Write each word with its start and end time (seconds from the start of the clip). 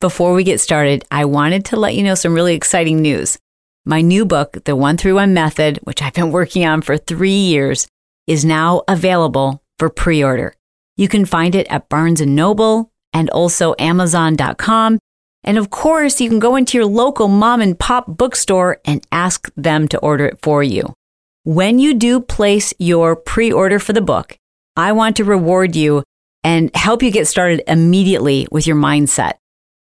Before 0.00 0.32
we 0.32 0.44
get 0.44 0.60
started, 0.60 1.04
I 1.10 1.24
wanted 1.24 1.64
to 1.66 1.76
let 1.76 1.96
you 1.96 2.04
know 2.04 2.14
some 2.14 2.32
really 2.32 2.54
exciting 2.54 3.02
news. 3.02 3.36
My 3.84 4.00
new 4.00 4.24
book, 4.24 4.56
The 4.64 4.76
131 4.76 5.34
Method, 5.34 5.80
which 5.82 6.02
I've 6.02 6.14
been 6.14 6.30
working 6.38 6.64
on 6.64 6.82
for 6.82 6.96
three 6.96 7.32
years, 7.32 7.88
is 8.28 8.44
now 8.44 8.82
available 8.86 9.60
for 9.76 9.90
pre-order. 9.90 10.54
You 10.96 11.08
can 11.08 11.24
find 11.24 11.56
it 11.56 11.66
at 11.68 11.88
Barnes 11.88 12.20
& 12.20 12.26
Noble 12.26 12.92
and 13.12 13.28
also 13.30 13.74
Amazon.com. 13.80 15.00
And 15.42 15.58
of 15.58 15.70
course, 15.70 16.20
you 16.20 16.28
can 16.28 16.38
go 16.38 16.54
into 16.54 16.78
your 16.78 16.86
local 16.86 17.26
mom 17.26 17.60
and 17.60 17.76
pop 17.76 18.06
bookstore 18.06 18.80
and 18.84 19.04
ask 19.10 19.50
them 19.56 19.88
to 19.88 19.98
order 19.98 20.26
it 20.26 20.38
for 20.42 20.62
you. 20.62 20.94
When 21.42 21.80
you 21.80 21.94
do 21.94 22.20
place 22.20 22.72
your 22.78 23.16
pre-order 23.16 23.80
for 23.80 23.92
the 23.92 24.00
book, 24.00 24.38
I 24.76 24.92
want 24.92 25.16
to 25.16 25.24
reward 25.24 25.74
you 25.74 26.04
and 26.44 26.70
help 26.76 27.02
you 27.02 27.10
get 27.10 27.26
started 27.26 27.64
immediately 27.66 28.46
with 28.52 28.64
your 28.64 28.76
mindset. 28.76 29.38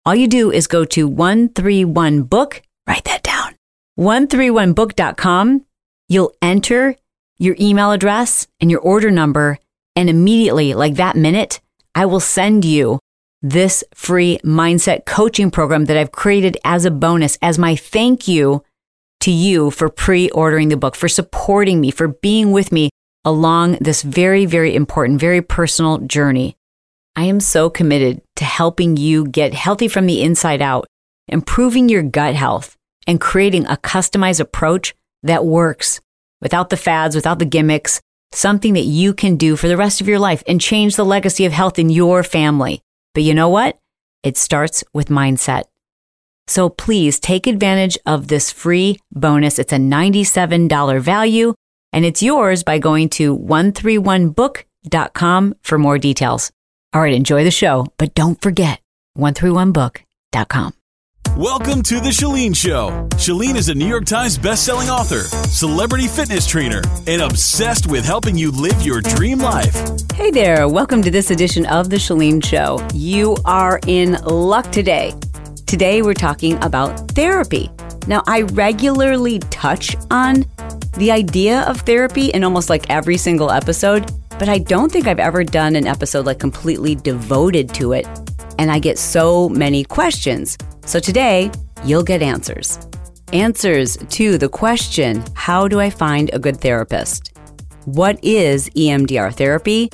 All 0.06 0.16
you 0.16 0.28
do 0.28 0.52
is 0.52 0.68
go 0.68 0.84
to 0.84 1.10
131book, 1.10 2.62
write 2.86 3.06
that 3.06 3.24
down, 3.24 3.56
131book.com. 3.98 5.66
You'll 6.10 6.34
enter 6.42 6.98
your 7.38 7.56
email 7.58 7.92
address 7.92 8.48
and 8.60 8.70
your 8.70 8.82
order 8.82 9.10
number, 9.10 9.60
and 9.96 10.10
immediately, 10.10 10.74
like 10.74 10.96
that 10.96 11.16
minute, 11.16 11.62
I 11.96 12.06
will 12.06 12.20
send 12.20 12.66
you 12.66 13.00
this 13.42 13.84
free 13.94 14.40
mindset 14.44 15.06
coaching 15.06 15.50
program 15.50 15.86
that 15.86 15.96
I've 15.96 16.12
created 16.12 16.58
as 16.66 16.84
a 16.84 16.92
bonus, 16.92 17.38
as 17.42 17.58
my 17.58 17.78
thank 17.78 18.28
you 18.28 18.62
to 19.22 19.32
you 19.32 19.72
for 19.72 19.88
pre 19.88 20.30
ordering 20.32 20.68
the 20.68 20.76
book, 20.76 20.96
for 20.96 21.08
supporting 21.08 21.80
me, 21.80 21.92
for 21.92 22.10
being 22.10 22.52
with 22.52 22.74
me 22.74 22.90
along 23.24 23.78
this 23.80 24.02
very, 24.02 24.46
very 24.46 24.76
important, 24.76 25.22
very 25.22 25.42
personal 25.42 26.00
journey. 26.00 26.58
I 27.16 27.26
am 27.26 27.40
so 27.40 27.70
committed 27.70 28.24
to 28.38 28.46
helping 28.46 28.98
you 28.98 29.28
get 29.28 29.54
healthy 29.54 29.88
from 29.88 30.08
the 30.08 30.24
inside 30.24 30.62
out, 30.62 30.88
improving 31.28 31.88
your 31.88 32.02
gut 32.02 32.34
health, 32.36 32.76
and 33.06 33.22
creating 33.22 33.68
a 33.68 33.78
customized 33.78 34.40
approach 34.40 34.96
that 35.22 35.46
works 35.46 36.02
without 36.42 36.70
the 36.70 36.78
fads, 36.78 37.16
without 37.16 37.40
the 37.40 37.46
gimmicks, 37.46 38.02
something 38.32 38.74
that 38.74 38.86
you 38.86 39.14
can 39.14 39.36
do 39.36 39.56
for 39.56 39.68
the 39.68 39.78
rest 39.78 40.02
of 40.02 40.08
your 40.08 40.18
life 40.20 40.42
and 40.48 40.60
change 40.60 40.96
the 40.96 41.06
legacy 41.06 41.46
of 41.46 41.54
health 41.54 41.78
in 41.78 41.90
your 41.90 42.24
family. 42.24 42.82
But 43.14 43.22
you 43.24 43.36
know 43.36 43.50
what? 43.50 43.78
It 44.24 44.38
starts 44.38 44.84
with 44.94 45.10
mindset. 45.10 45.64
So 46.48 46.70
please 46.70 47.20
take 47.20 47.46
advantage 47.48 47.98
of 48.06 48.28
this 48.28 48.52
free 48.52 49.00
bonus. 49.12 49.60
It's 49.60 49.72
a 49.72 49.78
$97 49.78 51.00
value 51.00 51.54
and 51.94 52.04
it's 52.06 52.24
yours 52.24 52.64
by 52.64 52.80
going 52.80 53.10
to 53.10 53.38
131book.com 53.38 55.56
for 55.62 55.78
more 55.78 56.00
details. 56.00 56.52
All 56.94 57.02
right, 57.02 57.12
enjoy 57.12 57.44
the 57.44 57.50
show, 57.50 57.88
but 57.98 58.14
don't 58.14 58.40
forget 58.40 58.80
131book.com. 59.18 60.74
Welcome 61.36 61.82
to 61.82 61.96
The 61.96 62.10
Chalene 62.10 62.56
Show. 62.56 63.08
Chalene 63.14 63.56
is 63.56 63.70
a 63.70 63.74
New 63.74 63.88
York 63.88 64.06
Times 64.06 64.38
bestselling 64.38 64.96
author, 64.96 65.22
celebrity 65.48 66.08
fitness 66.08 66.46
trainer, 66.46 66.84
and 67.08 67.24
obsessed 67.24 67.88
with 67.88 68.06
helping 68.06 68.38
you 68.38 68.52
live 68.52 68.80
your 68.84 69.02
dream 69.02 69.40
life. 69.40 69.74
Hey 70.14 70.30
there, 70.30 70.70
welcome 70.70 71.02
to 71.02 71.10
this 71.10 71.32
edition 71.32 71.66
of 71.66 71.90
The 71.90 71.96
Chalene 71.96 72.46
Show. 72.46 72.86
You 72.94 73.38
are 73.44 73.80
in 73.88 74.14
luck 74.26 74.72
today. 74.72 75.16
Today 75.66 76.04
we're 76.04 76.14
talking 76.14 76.64
about 76.64 77.10
therapy. 77.14 77.72
Now, 78.06 78.22
I 78.28 78.42
regularly 78.42 79.40
touch 79.40 79.96
on 80.12 80.46
the 80.98 81.10
idea 81.10 81.62
of 81.62 81.82
therapy 81.82 82.28
in 82.28 82.44
almost 82.44 82.70
like 82.70 82.88
every 82.92 83.18
single 83.18 83.50
episode, 83.50 84.12
but 84.40 84.50
I 84.50 84.58
don't 84.58 84.92
think 84.92 85.08
I've 85.08 85.20
ever 85.20 85.44
done 85.44 85.76
an 85.76 85.88
episode 85.88 86.26
like 86.26 86.40
completely 86.40 86.96
devoted 86.96 87.74
to 87.76 87.94
it. 87.94 88.08
And 88.58 88.72
I 88.72 88.80
get 88.80 88.98
so 88.98 89.50
many 89.50 89.84
questions. 89.84 90.58
So 90.86 91.00
today, 91.00 91.52
you'll 91.84 92.04
get 92.04 92.22
answers. 92.22 92.80
Answers 93.32 93.98
to 93.98 94.38
the 94.38 94.50
question 94.50 95.24
How 95.34 95.68
do 95.68 95.80
I 95.80 95.90
find 95.90 96.30
a 96.34 96.40
good 96.40 96.62
therapist? 96.62 97.36
What 97.86 98.24
is 98.24 98.70
EMDR 98.70 99.34
therapy? 99.34 99.90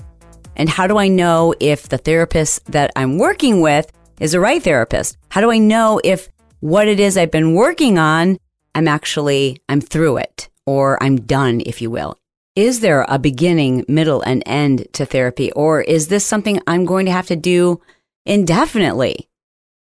And 0.56 0.70
how 0.70 0.88
do 0.88 0.98
I 0.98 1.08
know 1.08 1.56
if 1.60 1.88
the 1.88 1.98
therapist 1.98 2.66
that 2.66 2.92
I'm 2.96 3.18
working 3.18 3.62
with 3.62 3.92
is 4.20 4.34
the 4.34 4.42
right 4.42 4.62
therapist? 4.62 5.18
How 5.30 5.40
do 5.40 5.50
I 5.50 5.58
know 5.58 6.02
if 6.04 6.28
what 6.60 6.90
it 6.90 7.00
is 7.00 7.18
I've 7.18 7.32
been 7.32 7.54
working 7.54 7.98
on, 7.98 8.38
I'm 8.76 8.88
actually, 8.88 9.62
I'm 9.70 9.80
through 9.80 10.18
it 10.18 10.50
or 10.66 11.02
I'm 11.02 11.22
done, 11.22 11.62
if 11.66 11.82
you 11.82 11.90
will? 11.90 12.19
Is 12.60 12.82
there 12.82 13.06
a 13.08 13.18
beginning, 13.18 13.86
middle, 13.88 14.22
and 14.22 14.44
end 14.46 14.86
to 14.92 15.06
therapy? 15.06 15.50
Or 15.54 15.80
is 15.80 16.10
this 16.10 16.26
something 16.26 16.60
I'm 16.68 16.84
going 16.84 17.06
to 17.06 17.12
have 17.14 17.28
to 17.28 17.38
do 17.38 17.80
indefinitely? 18.26 19.30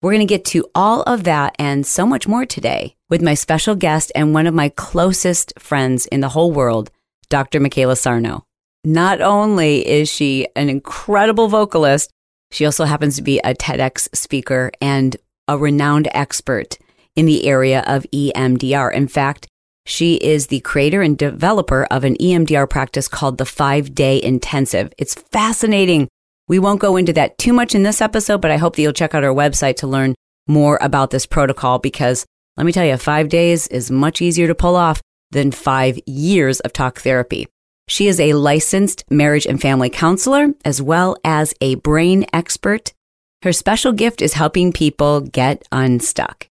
We're 0.01 0.13
going 0.13 0.27
to 0.27 0.33
get 0.33 0.43
to 0.45 0.65
all 0.73 1.03
of 1.03 1.23
that 1.25 1.55
and 1.59 1.85
so 1.85 2.07
much 2.07 2.27
more 2.27 2.47
today 2.47 2.95
with 3.11 3.21
my 3.21 3.35
special 3.35 3.75
guest 3.75 4.11
and 4.15 4.33
one 4.33 4.47
of 4.47 4.55
my 4.55 4.69
closest 4.69 5.53
friends 5.59 6.07
in 6.07 6.21
the 6.21 6.29
whole 6.29 6.51
world, 6.51 6.89
Dr. 7.29 7.59
Mcayla 7.59 7.95
Sarno. 7.95 8.43
Not 8.83 9.21
only 9.21 9.87
is 9.87 10.09
she 10.09 10.47
an 10.55 10.67
incredible 10.67 11.49
vocalist, 11.49 12.09
she 12.49 12.65
also 12.65 12.85
happens 12.85 13.17
to 13.17 13.21
be 13.21 13.37
a 13.43 13.53
TEDx 13.53 14.09
speaker 14.15 14.71
and 14.81 15.15
a 15.47 15.59
renowned 15.59 16.07
expert 16.11 16.79
in 17.15 17.27
the 17.27 17.45
area 17.45 17.83
of 17.85 18.07
EMDR. 18.11 18.91
In 18.91 19.07
fact, 19.07 19.47
she 19.85 20.15
is 20.15 20.47
the 20.47 20.61
creator 20.61 21.01
and 21.01 21.17
developer 21.17 21.85
of 21.91 22.03
an 22.03 22.15
EMDR 22.15 22.69
practice 22.69 23.07
called 23.07 23.37
the 23.37 23.45
Five 23.45 23.93
Day 23.93 24.21
Intensive. 24.21 24.93
It's 24.97 25.15
fascinating. 25.15 26.07
We 26.47 26.59
won't 26.59 26.79
go 26.79 26.97
into 26.97 27.13
that 27.13 27.37
too 27.37 27.53
much 27.53 27.75
in 27.75 27.83
this 27.83 28.01
episode, 28.01 28.41
but 28.41 28.51
I 28.51 28.57
hope 28.57 28.75
that 28.75 28.81
you'll 28.81 28.93
check 28.93 29.13
out 29.13 29.23
our 29.23 29.33
website 29.33 29.75
to 29.77 29.87
learn 29.87 30.15
more 30.47 30.77
about 30.81 31.11
this 31.11 31.25
protocol 31.25 31.79
because 31.79 32.25
let 32.57 32.65
me 32.65 32.71
tell 32.71 32.85
you, 32.85 32.97
five 32.97 33.29
days 33.29 33.67
is 33.67 33.89
much 33.89 34.21
easier 34.21 34.47
to 34.47 34.55
pull 34.55 34.75
off 34.75 35.01
than 35.31 35.51
five 35.51 35.99
years 36.05 36.59
of 36.59 36.71
talk 36.71 36.99
therapy. 36.99 37.47
She 37.87 38.07
is 38.07 38.19
a 38.19 38.33
licensed 38.33 39.03
marriage 39.09 39.45
and 39.45 39.59
family 39.59 39.89
counselor 39.89 40.49
as 40.63 40.81
well 40.81 41.17
as 41.25 41.53
a 41.59 41.75
brain 41.75 42.25
expert. 42.31 42.93
Her 43.41 43.51
special 43.51 43.91
gift 43.91 44.21
is 44.21 44.33
helping 44.33 44.71
people 44.71 45.21
get 45.21 45.67
unstuck. 45.71 46.47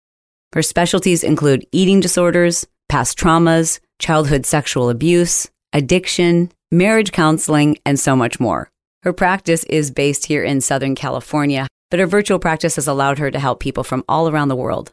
Her 0.55 0.62
specialties 0.62 1.22
include 1.22 1.67
eating 1.72 2.00
disorders, 2.00 2.67
past 2.88 3.19
traumas, 3.19 3.81
childhood 3.99 4.47
sexual 4.47 4.91
abuse, 4.91 5.49
addiction, 5.72 6.50
marriage 6.71 7.12
counseling, 7.12 7.78
and 7.84 7.99
so 7.99 8.16
much 8.16 8.41
more. 8.41 8.71
Her 9.03 9.12
practice 9.12 9.65
is 9.65 9.91
based 9.91 10.26
here 10.26 10.43
in 10.43 10.60
Southern 10.60 10.94
California, 10.94 11.66
but 11.91 12.00
her 12.00 12.06
virtual 12.06 12.38
practice 12.38 12.76
has 12.76 12.88
allowed 12.88 13.19
her 13.19 13.31
to 13.31 13.38
help 13.38 13.60
people 13.60 13.84
from 13.84 14.04
all 14.09 14.28
around 14.28 14.49
the 14.49 14.56
world. 14.56 14.93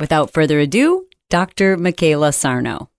Without 0.00 0.32
further 0.32 0.58
ado, 0.58 1.06
Dr. 1.30 1.76
Mcayla 1.76 2.34
Sarno. 2.34 2.90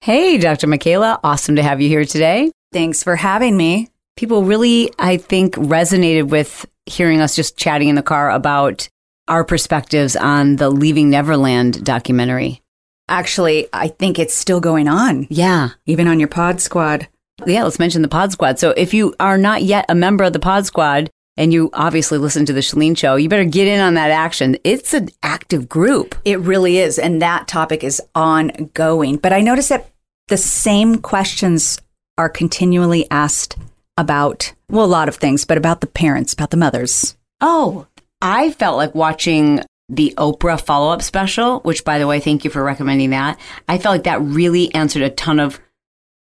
Hey, 0.00 0.38
Dr. 0.38 0.66
Mcayla, 0.66 1.20
awesome 1.22 1.56
to 1.56 1.62
have 1.62 1.80
you 1.80 1.88
here 1.88 2.04
today. 2.04 2.50
Thanks 2.72 3.02
for 3.02 3.16
having 3.16 3.56
me. 3.56 3.88
People 4.16 4.44
really, 4.44 4.90
I 4.98 5.16
think, 5.16 5.54
resonated 5.54 6.28
with 6.28 6.66
hearing 6.86 7.20
us 7.20 7.36
just 7.36 7.56
chatting 7.56 7.88
in 7.88 7.94
the 7.94 8.02
car 8.02 8.30
about 8.30 8.88
our 9.28 9.44
perspectives 9.44 10.16
on 10.16 10.56
the 10.56 10.70
Leaving 10.70 11.10
Neverland 11.10 11.84
documentary. 11.84 12.62
Actually, 13.08 13.68
I 13.72 13.88
think 13.88 14.18
it's 14.18 14.34
still 14.34 14.60
going 14.60 14.88
on. 14.88 15.26
Yeah. 15.30 15.70
Even 15.86 16.08
on 16.08 16.18
your 16.18 16.28
pod 16.28 16.60
squad. 16.60 17.08
Yeah, 17.46 17.64
let's 17.64 17.78
mention 17.78 18.02
the 18.02 18.08
Pod 18.08 18.32
Squad. 18.32 18.58
So 18.58 18.70
if 18.70 18.92
you 18.92 19.14
are 19.20 19.38
not 19.38 19.62
yet 19.62 19.86
a 19.88 19.94
member 19.94 20.24
of 20.24 20.32
the 20.32 20.40
Pod 20.40 20.66
Squad 20.66 21.08
and 21.36 21.52
you 21.52 21.70
obviously 21.72 22.18
listen 22.18 22.44
to 22.46 22.52
the 22.52 22.60
Chalene 22.60 22.98
show, 22.98 23.14
you 23.14 23.28
better 23.28 23.44
get 23.44 23.68
in 23.68 23.80
on 23.80 23.94
that 23.94 24.10
action. 24.10 24.56
It's 24.64 24.92
an 24.92 25.08
active 25.22 25.68
group. 25.68 26.16
It 26.24 26.40
really 26.40 26.78
is. 26.78 26.98
And 26.98 27.22
that 27.22 27.46
topic 27.46 27.84
is 27.84 28.02
ongoing. 28.14 29.18
But 29.18 29.32
I 29.32 29.40
noticed 29.40 29.68
that 29.68 29.88
the 30.26 30.36
same 30.36 30.96
questions 30.96 31.80
are 32.18 32.28
continually 32.28 33.08
asked 33.10 33.56
about, 33.96 34.52
well, 34.68 34.84
a 34.84 34.86
lot 34.86 35.08
of 35.08 35.16
things, 35.16 35.44
but 35.44 35.56
about 35.56 35.80
the 35.80 35.86
parents, 35.86 36.32
about 36.32 36.50
the 36.50 36.56
mothers. 36.56 37.16
Oh, 37.40 37.86
I 38.20 38.50
felt 38.50 38.76
like 38.76 38.96
watching 38.96 39.60
the 39.88 40.12
Oprah 40.18 40.60
follow 40.60 40.92
up 40.92 41.02
special, 41.02 41.60
which 41.60 41.84
by 41.84 41.98
the 41.98 42.06
way, 42.06 42.20
thank 42.20 42.44
you 42.44 42.50
for 42.50 42.62
recommending 42.62 43.10
that. 43.10 43.38
I 43.68 43.78
felt 43.78 43.94
like 43.94 44.04
that 44.04 44.20
really 44.22 44.72
answered 44.74 45.02
a 45.02 45.10
ton 45.10 45.40
of 45.40 45.60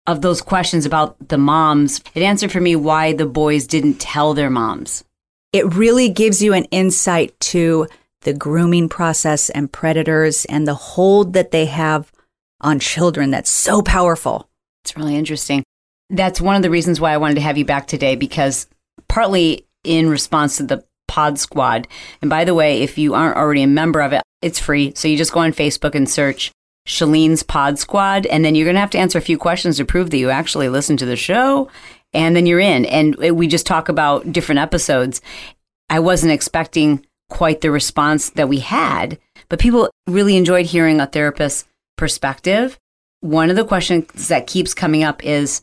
of 0.08 0.22
those 0.22 0.40
questions 0.40 0.86
about 0.86 1.30
the 1.30 1.38
moms. 1.38 2.00
It 2.14 2.22
answered 2.22 2.52
for 2.52 2.62
me 2.62 2.76
why 2.76 3.14
the 3.14 3.26
boys 3.26 3.66
didn't 3.66 3.96
tell 4.00 4.34
their 4.36 4.52
moms. 4.52 5.04
it 5.52 5.74
really 5.74 6.10
gives 6.10 6.44
you 6.44 6.54
an 6.54 6.66
insight 6.66 7.40
to 7.40 7.88
the 8.22 8.34
grooming 8.34 8.90
process 8.90 9.50
and 9.50 9.72
predators 9.72 10.44
and 10.46 10.68
the 10.68 10.74
hold 10.74 11.32
that 11.34 11.52
they 11.52 11.66
have 11.66 12.12
on 12.60 12.78
children 12.78 13.32
that's 13.32 13.50
so 13.50 13.82
powerful. 13.82 14.50
It's 14.84 14.98
really 14.98 15.16
interesting. 15.16 15.64
That's 16.10 16.42
one 16.42 16.58
of 16.58 16.62
the 16.62 16.70
reasons 16.70 17.00
why 17.00 17.14
I 17.14 17.18
wanted 17.18 17.36
to 17.36 17.42
have 17.42 17.58
you 17.58 17.64
back 17.64 17.88
today 17.88 18.16
because 18.16 18.68
partly 19.08 19.66
in 19.86 20.10
response 20.10 20.58
to 20.58 20.64
the 20.64 20.84
Pod 21.08 21.40
Squad. 21.40 21.88
And 22.22 22.30
by 22.30 22.46
the 22.46 22.54
way, 22.54 22.82
if 22.82 22.98
you 22.98 23.14
aren't 23.14 23.38
already 23.38 23.64
a 23.64 23.68
member 23.68 24.02
of 24.02 24.14
it, 24.14 24.22
it's 24.42 24.60
free. 24.60 24.94
So 24.96 25.08
you 25.08 25.18
just 25.18 25.32
go 25.32 25.40
on 25.40 25.54
Facebook 25.54 25.96
and 25.96 26.10
search 26.10 26.52
Chalene's 26.88 27.42
Pod 27.42 27.80
Squad, 27.80 28.26
and 28.28 28.46
then 28.46 28.54
you're 28.54 28.66
going 28.66 28.76
to 28.76 28.82
have 28.82 28.92
to 28.92 29.00
answer 29.00 29.18
a 29.18 29.22
few 29.22 29.38
questions 29.38 29.78
to 29.78 29.86
prove 29.86 30.12
that 30.12 30.18
you 30.18 30.30
actually 30.30 30.70
listen 30.70 30.98
to 30.98 31.06
the 31.06 31.16
show. 31.16 31.70
And 32.14 32.36
then 32.36 32.46
you're 32.46 32.60
in. 32.60 32.86
And 32.86 33.16
we 33.16 33.48
just 33.48 33.66
talk 33.66 33.90
about 33.90 34.32
different 34.32 34.60
episodes. 34.60 35.22
I 35.90 36.00
wasn't 36.00 36.32
expecting 36.32 37.06
quite 37.30 37.62
the 37.62 37.72
response 37.72 38.30
that 38.32 38.48
we 38.48 38.60
had, 38.60 39.18
but 39.50 39.60
people 39.60 39.90
really 40.08 40.38
enjoyed 40.38 40.68
hearing 40.68 41.02
a 41.02 41.08
therapist's 41.08 41.68
perspective. 41.98 42.78
One 43.22 43.50
of 43.50 43.56
the 43.56 43.66
questions 43.66 44.28
that 44.28 44.48
keeps 44.48 44.74
coming 44.74 45.04
up 45.04 45.26
is 45.26 45.62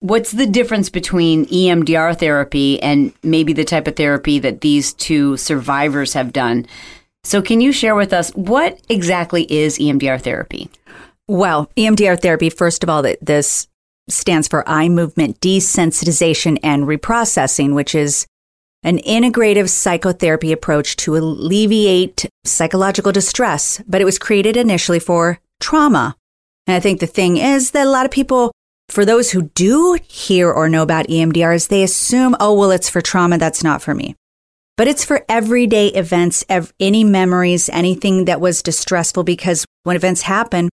what's 0.00 0.32
the 0.32 0.46
difference 0.46 0.88
between 0.88 1.46
EMDR 1.46 2.18
therapy 2.18 2.82
and 2.82 3.12
maybe 3.22 3.52
the 3.52 3.64
type 3.64 3.86
of 3.86 3.96
therapy 3.96 4.38
that 4.38 4.60
these 4.60 4.92
two 4.92 5.36
survivors 5.36 6.12
have 6.12 6.32
done? 6.32 6.66
So, 7.24 7.42
can 7.42 7.60
you 7.60 7.72
share 7.72 7.94
with 7.94 8.12
us 8.12 8.30
what 8.30 8.80
exactly 8.88 9.50
is 9.52 9.78
EMDR 9.78 10.20
therapy? 10.20 10.70
Well, 11.28 11.70
EMDR 11.76 12.20
therapy, 12.20 12.50
first 12.50 12.84
of 12.84 12.88
all, 12.88 13.02
that 13.02 13.18
this 13.20 13.66
stands 14.08 14.46
for 14.46 14.68
eye 14.68 14.88
movement 14.88 15.40
desensitization 15.40 16.58
and 16.62 16.84
reprocessing, 16.84 17.74
which 17.74 17.94
is 17.94 18.26
an 18.84 18.98
integrative 18.98 19.68
psychotherapy 19.68 20.52
approach 20.52 20.94
to 20.94 21.16
alleviate 21.16 22.26
psychological 22.44 23.10
distress, 23.10 23.82
but 23.88 24.00
it 24.00 24.04
was 24.04 24.18
created 24.18 24.56
initially 24.56 25.00
for 25.00 25.40
trauma. 25.58 26.14
And 26.68 26.76
I 26.76 26.80
think 26.80 27.00
the 27.00 27.06
thing 27.08 27.36
is 27.36 27.72
that 27.72 27.86
a 27.86 27.90
lot 27.90 28.04
of 28.04 28.12
people, 28.12 28.52
for 28.88 29.04
those 29.04 29.30
who 29.30 29.42
do 29.42 29.98
hear 30.08 30.50
or 30.50 30.68
know 30.68 30.82
about 30.82 31.08
EMDRs, 31.08 31.68
they 31.68 31.82
assume, 31.82 32.36
oh, 32.40 32.52
well, 32.52 32.70
it's 32.70 32.88
for 32.88 33.00
trauma. 33.00 33.38
That's 33.38 33.64
not 33.64 33.82
for 33.82 33.94
me 33.94 34.14
but 34.76 34.86
it's 34.86 35.04
for 35.04 35.24
everyday 35.28 35.88
events, 35.88 36.44
ev- 36.48 36.72
any 36.78 37.02
memories, 37.02 37.68
anything 37.70 38.26
that 38.26 38.40
was 38.40 38.62
distressful 38.62 39.24
because 39.24 39.64
when 39.84 39.96
events 39.96 40.22
happen, 40.22 40.68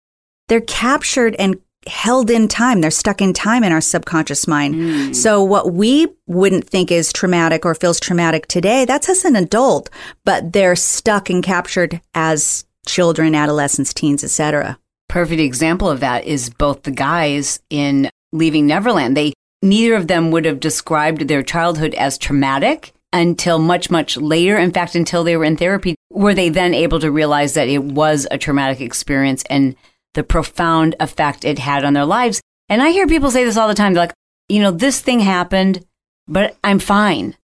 they're 0.49 0.61
captured 0.61 1.35
and 1.39 1.59
held 1.87 2.29
in 2.29 2.47
time. 2.47 2.81
They're 2.81 2.91
stuck 2.91 3.21
in 3.21 3.33
time 3.33 3.63
in 3.63 3.71
our 3.71 3.81
subconscious 3.81 4.47
mind. 4.47 4.75
Mm. 4.75 5.15
So 5.15 5.43
what 5.43 5.73
we 5.73 6.07
wouldn't 6.27 6.69
think 6.69 6.91
is 6.91 7.11
traumatic 7.11 7.65
or 7.65 7.75
feels 7.75 7.99
traumatic 7.99 8.47
today, 8.47 8.85
that's 8.85 9.09
as 9.09 9.25
an 9.25 9.35
adult, 9.35 9.89
but 10.25 10.53
they're 10.53 10.75
stuck 10.75 11.29
and 11.29 11.43
captured 11.43 12.01
as 12.13 12.65
children, 12.85 13.35
adolescents, 13.35 13.93
teens, 13.93 14.23
etc. 14.23 14.77
Perfect 15.13 15.41
example 15.41 15.91
of 15.91 15.99
that 15.99 16.25
is 16.25 16.49
both 16.49 16.81
the 16.81 16.89
guys 16.89 17.59
in 17.69 18.09
Leaving 18.31 18.65
Neverland. 18.65 19.15
They 19.15 19.33
neither 19.61 19.93
of 19.93 20.07
them 20.07 20.31
would 20.31 20.43
have 20.45 20.59
described 20.59 21.27
their 21.27 21.43
childhood 21.43 21.93
as 21.93 22.17
traumatic 22.17 22.93
until 23.13 23.59
much, 23.59 23.91
much 23.91 24.17
later. 24.17 24.57
In 24.57 24.71
fact, 24.71 24.95
until 24.95 25.23
they 25.23 25.37
were 25.37 25.43
in 25.43 25.55
therapy, 25.55 25.93
were 26.09 26.33
they 26.33 26.49
then 26.49 26.73
able 26.73 26.99
to 26.99 27.11
realize 27.11 27.53
that 27.53 27.67
it 27.67 27.83
was 27.83 28.25
a 28.31 28.39
traumatic 28.39 28.81
experience 28.81 29.43
and 29.51 29.75
the 30.15 30.23
profound 30.23 30.95
effect 30.99 31.45
it 31.45 31.59
had 31.59 31.85
on 31.85 31.93
their 31.93 32.05
lives. 32.05 32.41
And 32.67 32.81
I 32.81 32.89
hear 32.89 33.05
people 33.05 33.29
say 33.29 33.43
this 33.43 33.55
all 33.55 33.67
the 33.67 33.75
time. 33.75 33.93
They're 33.93 34.05
like, 34.05 34.15
you 34.49 34.63
know, 34.63 34.71
this 34.71 34.99
thing 34.99 35.19
happened, 35.19 35.85
but 36.27 36.57
I'm 36.63 36.79
fine. 36.79 37.37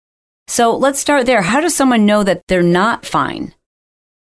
So 0.48 0.76
let's 0.76 0.98
start 0.98 1.24
there. 1.24 1.42
How 1.42 1.60
does 1.60 1.76
someone 1.76 2.04
know 2.04 2.24
that 2.24 2.42
they're 2.48 2.64
not 2.64 3.06
fine? 3.06 3.54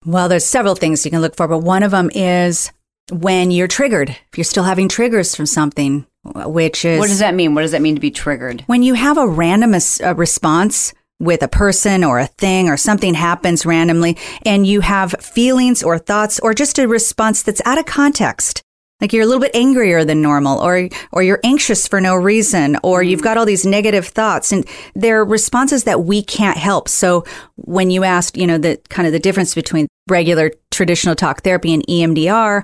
Well, 0.04 0.28
there's 0.28 0.44
several 0.44 0.74
things 0.74 1.06
you 1.06 1.10
can 1.10 1.22
look 1.22 1.36
for, 1.36 1.48
but 1.48 1.60
one 1.60 1.82
of 1.82 1.92
them 1.92 2.10
is 2.14 2.70
when 3.10 3.50
you're 3.50 3.68
triggered. 3.68 4.10
If 4.10 4.38
you're 4.38 4.44
still 4.44 4.64
having 4.64 4.88
triggers 4.88 5.34
from 5.34 5.46
something, 5.46 6.06
which 6.24 6.84
is 6.84 6.98
what 6.98 7.08
does 7.08 7.20
that 7.20 7.34
mean? 7.34 7.54
What 7.54 7.62
does 7.62 7.72
that 7.72 7.82
mean 7.82 7.94
to 7.94 8.00
be 8.00 8.10
triggered? 8.10 8.62
When 8.66 8.82
you 8.82 8.94
have 8.94 9.18
a 9.18 9.26
random 9.26 9.74
uh, 9.74 10.14
response 10.14 10.92
with 11.18 11.42
a 11.42 11.48
person 11.48 12.02
or 12.02 12.18
a 12.18 12.26
thing 12.26 12.68
or 12.68 12.76
something 12.76 13.14
happens 13.14 13.66
randomly 13.66 14.16
and 14.44 14.66
you 14.66 14.80
have 14.80 15.12
feelings 15.20 15.82
or 15.82 15.98
thoughts 15.98 16.40
or 16.40 16.54
just 16.54 16.78
a 16.78 16.88
response 16.88 17.42
that's 17.42 17.60
out 17.66 17.78
of 17.78 17.84
context. 17.84 18.62
Like 19.00 19.12
you're 19.12 19.22
a 19.22 19.26
little 19.26 19.40
bit 19.40 19.54
angrier 19.54 20.04
than 20.04 20.20
normal 20.20 20.58
or 20.58 20.88
or 21.12 21.22
you're 21.22 21.40
anxious 21.42 21.88
for 21.88 22.00
no 22.00 22.14
reason 22.14 22.76
or 22.82 23.00
mm-hmm. 23.00 23.10
you've 23.10 23.22
got 23.22 23.38
all 23.38 23.46
these 23.46 23.64
negative 23.64 24.06
thoughts 24.08 24.52
and 24.52 24.66
they're 24.94 25.24
responses 25.24 25.84
that 25.84 26.04
we 26.04 26.22
can't 26.22 26.58
help. 26.58 26.88
So 26.88 27.24
when 27.56 27.90
you 27.90 28.04
asked, 28.04 28.36
you 28.36 28.46
know, 28.46 28.58
the 28.58 28.78
kind 28.88 29.06
of 29.06 29.12
the 29.12 29.18
difference 29.18 29.54
between 29.54 29.86
regular 30.08 30.52
traditional 30.70 31.14
talk 31.14 31.42
therapy 31.42 31.72
and 31.72 31.86
EMDR, 31.86 32.62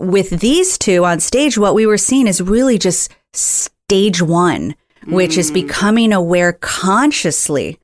with 0.00 0.30
these 0.40 0.78
two 0.78 1.04
on 1.04 1.20
stage 1.20 1.58
what 1.58 1.74
we 1.74 1.86
were 1.86 1.98
seeing 1.98 2.26
is 2.26 2.40
really 2.40 2.78
just 2.78 3.12
stage 3.34 4.22
1, 4.22 4.74
which 5.06 5.32
mm. 5.32 5.38
is 5.38 5.50
becoming 5.50 6.12
aware 6.12 6.54
consciously 6.54 7.78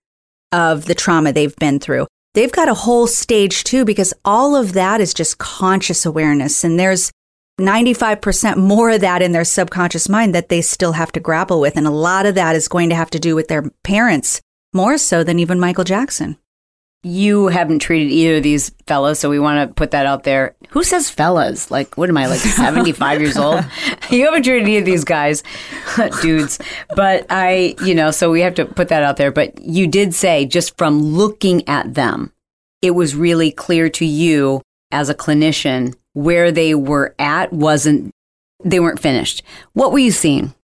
of 0.50 0.86
the 0.86 0.94
trauma 0.94 1.32
they've 1.32 1.56
been 1.56 1.78
through. 1.78 2.06
They've 2.32 2.52
got 2.52 2.68
a 2.68 2.74
whole 2.74 3.06
stage 3.06 3.64
two 3.64 3.84
because 3.84 4.12
all 4.24 4.56
of 4.56 4.74
that 4.74 5.00
is 5.00 5.14
just 5.14 5.38
conscious 5.38 6.04
awareness. 6.04 6.64
And 6.64 6.78
there's 6.78 7.10
95% 7.58 8.56
more 8.56 8.90
of 8.90 9.00
that 9.00 9.22
in 9.22 9.32
their 9.32 9.44
subconscious 9.44 10.08
mind 10.08 10.34
that 10.34 10.48
they 10.48 10.60
still 10.60 10.92
have 10.92 11.12
to 11.12 11.20
grapple 11.20 11.60
with. 11.60 11.76
And 11.76 11.86
a 11.86 11.90
lot 11.90 12.26
of 12.26 12.34
that 12.34 12.54
is 12.54 12.68
going 12.68 12.90
to 12.90 12.94
have 12.94 13.10
to 13.10 13.18
do 13.18 13.34
with 13.34 13.48
their 13.48 13.70
parents, 13.84 14.40
more 14.74 14.98
so 14.98 15.24
than 15.24 15.38
even 15.38 15.60
Michael 15.60 15.84
Jackson. 15.84 16.36
You 17.06 17.46
haven't 17.46 17.78
treated 17.78 18.10
either 18.10 18.38
of 18.38 18.42
these 18.42 18.72
fellas, 18.88 19.20
so 19.20 19.30
we 19.30 19.38
want 19.38 19.68
to 19.68 19.72
put 19.72 19.92
that 19.92 20.06
out 20.06 20.24
there. 20.24 20.56
Who 20.70 20.82
says 20.82 21.08
fellas? 21.08 21.70
Like, 21.70 21.96
what 21.96 22.08
am 22.08 22.16
I, 22.16 22.26
like 22.26 22.40
75 22.40 23.20
years 23.20 23.36
old? 23.36 23.64
You 24.10 24.24
haven't 24.24 24.44
treated 24.44 24.62
any 24.62 24.78
of 24.78 24.84
these 24.84 25.02
guys, 25.02 25.42
dudes. 26.22 26.60
But 26.94 27.26
I, 27.28 27.74
you 27.82 27.92
know, 27.92 28.12
so 28.12 28.30
we 28.30 28.40
have 28.40 28.54
to 28.54 28.64
put 28.64 28.88
that 28.88 29.02
out 29.02 29.16
there. 29.16 29.32
But 29.32 29.60
you 29.60 29.88
did 29.88 30.14
say, 30.14 30.46
just 30.46 30.76
from 30.78 31.02
looking 31.02 31.68
at 31.68 31.94
them, 31.94 32.32
it 32.82 32.92
was 32.92 33.16
really 33.16 33.50
clear 33.50 33.88
to 33.90 34.04
you 34.04 34.62
as 34.92 35.08
a 35.08 35.14
clinician 35.14 35.94
where 36.12 36.52
they 36.52 36.72
were 36.72 37.16
at 37.18 37.52
wasn't, 37.52 38.12
they 38.64 38.78
weren't 38.78 39.00
finished. 39.00 39.42
What 39.72 39.90
were 39.90 39.98
you 39.98 40.12
seeing? 40.12 40.54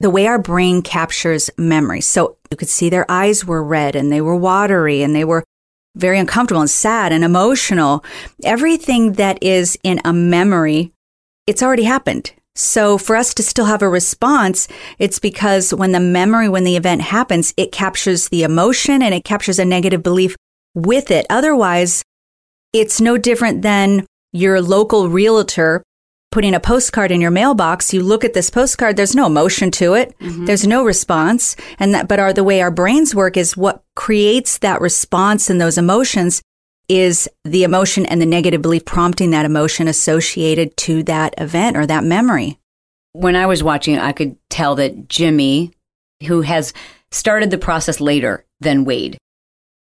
the 0.00 0.10
way 0.10 0.26
our 0.26 0.38
brain 0.38 0.80
captures 0.82 1.50
memory. 1.58 2.00
So 2.00 2.36
you 2.50 2.56
could 2.56 2.68
see 2.68 2.88
their 2.88 3.10
eyes 3.10 3.44
were 3.44 3.62
red 3.62 3.96
and 3.96 4.12
they 4.12 4.20
were 4.20 4.36
watery 4.36 5.02
and 5.02 5.14
they 5.14 5.24
were 5.24 5.42
very 5.94 6.18
uncomfortable 6.18 6.60
and 6.60 6.70
sad 6.70 7.12
and 7.12 7.24
emotional. 7.24 8.04
Everything 8.44 9.14
that 9.14 9.42
is 9.42 9.78
in 9.82 10.00
a 10.04 10.12
memory, 10.12 10.92
it's 11.46 11.62
already 11.62 11.84
happened. 11.84 12.32
So 12.54 12.98
for 12.98 13.14
us 13.14 13.34
to 13.34 13.42
still 13.42 13.66
have 13.66 13.82
a 13.82 13.88
response, 13.88 14.66
it's 14.98 15.20
because 15.20 15.72
when 15.72 15.92
the 15.92 16.00
memory, 16.00 16.48
when 16.48 16.64
the 16.64 16.76
event 16.76 17.02
happens, 17.02 17.54
it 17.56 17.70
captures 17.70 18.28
the 18.28 18.42
emotion 18.42 19.00
and 19.00 19.14
it 19.14 19.24
captures 19.24 19.60
a 19.60 19.64
negative 19.64 20.02
belief 20.02 20.34
with 20.74 21.10
it. 21.10 21.24
Otherwise, 21.30 22.02
it's 22.72 23.00
no 23.00 23.16
different 23.16 23.62
than 23.62 24.06
your 24.32 24.60
local 24.60 25.08
realtor 25.08 25.82
putting 26.30 26.54
a 26.54 26.60
postcard 26.60 27.10
in 27.10 27.20
your 27.20 27.30
mailbox, 27.30 27.92
you 27.92 28.02
look 28.02 28.24
at 28.24 28.34
this 28.34 28.50
postcard, 28.50 28.96
there's 28.96 29.14
no 29.14 29.26
emotion 29.26 29.70
to 29.72 29.94
it. 29.94 30.18
Mm-hmm. 30.18 30.44
There's 30.44 30.66
no 30.66 30.84
response. 30.84 31.56
And 31.78 31.94
that, 31.94 32.08
but 32.08 32.18
our, 32.18 32.32
the 32.32 32.44
way 32.44 32.60
our 32.60 32.70
brains 32.70 33.14
work 33.14 33.36
is 33.36 33.56
what 33.56 33.82
creates 33.96 34.58
that 34.58 34.80
response 34.80 35.48
and 35.48 35.60
those 35.60 35.78
emotions 35.78 36.42
is 36.88 37.28
the 37.44 37.64
emotion 37.64 38.06
and 38.06 38.20
the 38.20 38.26
negative 38.26 38.62
belief 38.62 38.84
prompting 38.84 39.30
that 39.30 39.44
emotion 39.44 39.88
associated 39.88 40.76
to 40.78 41.02
that 41.04 41.34
event 41.38 41.76
or 41.76 41.86
that 41.86 42.04
memory. 42.04 42.58
When 43.12 43.36
I 43.36 43.46
was 43.46 43.62
watching, 43.62 43.98
I 43.98 44.12
could 44.12 44.36
tell 44.48 44.74
that 44.76 45.08
Jimmy, 45.08 45.72
who 46.26 46.42
has 46.42 46.72
started 47.10 47.50
the 47.50 47.58
process 47.58 48.00
later 48.00 48.44
than 48.60 48.84
Wade, 48.84 49.18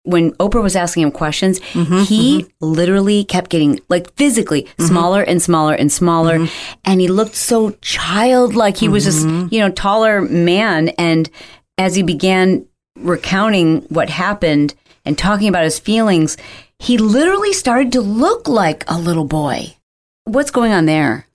when 0.03 0.31
Oprah 0.34 0.63
was 0.63 0.75
asking 0.75 1.03
him 1.03 1.12
questions, 1.12 1.60
mm-hmm, 1.60 2.00
he 2.03 2.43
mm-hmm. 2.43 2.65
literally 2.65 3.24
kept 3.24 3.50
getting 3.50 3.79
like 3.88 4.12
physically 4.15 4.63
mm-hmm. 4.63 4.84
smaller 4.86 5.22
and 5.22 5.41
smaller 5.41 5.74
and 5.74 5.91
smaller. 5.91 6.39
Mm-hmm. 6.39 6.79
And 6.86 7.01
he 7.01 7.08
looked 7.08 7.36
so 7.36 7.72
childlike. 7.81 8.77
He 8.77 8.88
was 8.88 9.05
this, 9.05 9.24
mm-hmm. 9.24 9.53
you 9.53 9.60
know, 9.60 9.70
taller 9.70 10.22
man. 10.22 10.89
And 10.89 11.29
as 11.77 11.96
he 11.96 12.03
began 12.03 12.65
recounting 12.96 13.81
what 13.84 14.10
happened 14.10 14.74
and 15.05 15.17
talking 15.17 15.48
about 15.48 15.63
his 15.63 15.79
feelings, 15.79 16.38
he 16.79 16.98
literally 16.98 17.53
started 17.53 17.91
to 17.91 18.01
look 18.01 18.48
like 18.48 18.84
a 18.88 18.98
little 18.98 19.25
boy. 19.25 19.75
What's 20.25 20.51
going 20.51 20.72
on 20.72 20.86
there? 20.86 21.27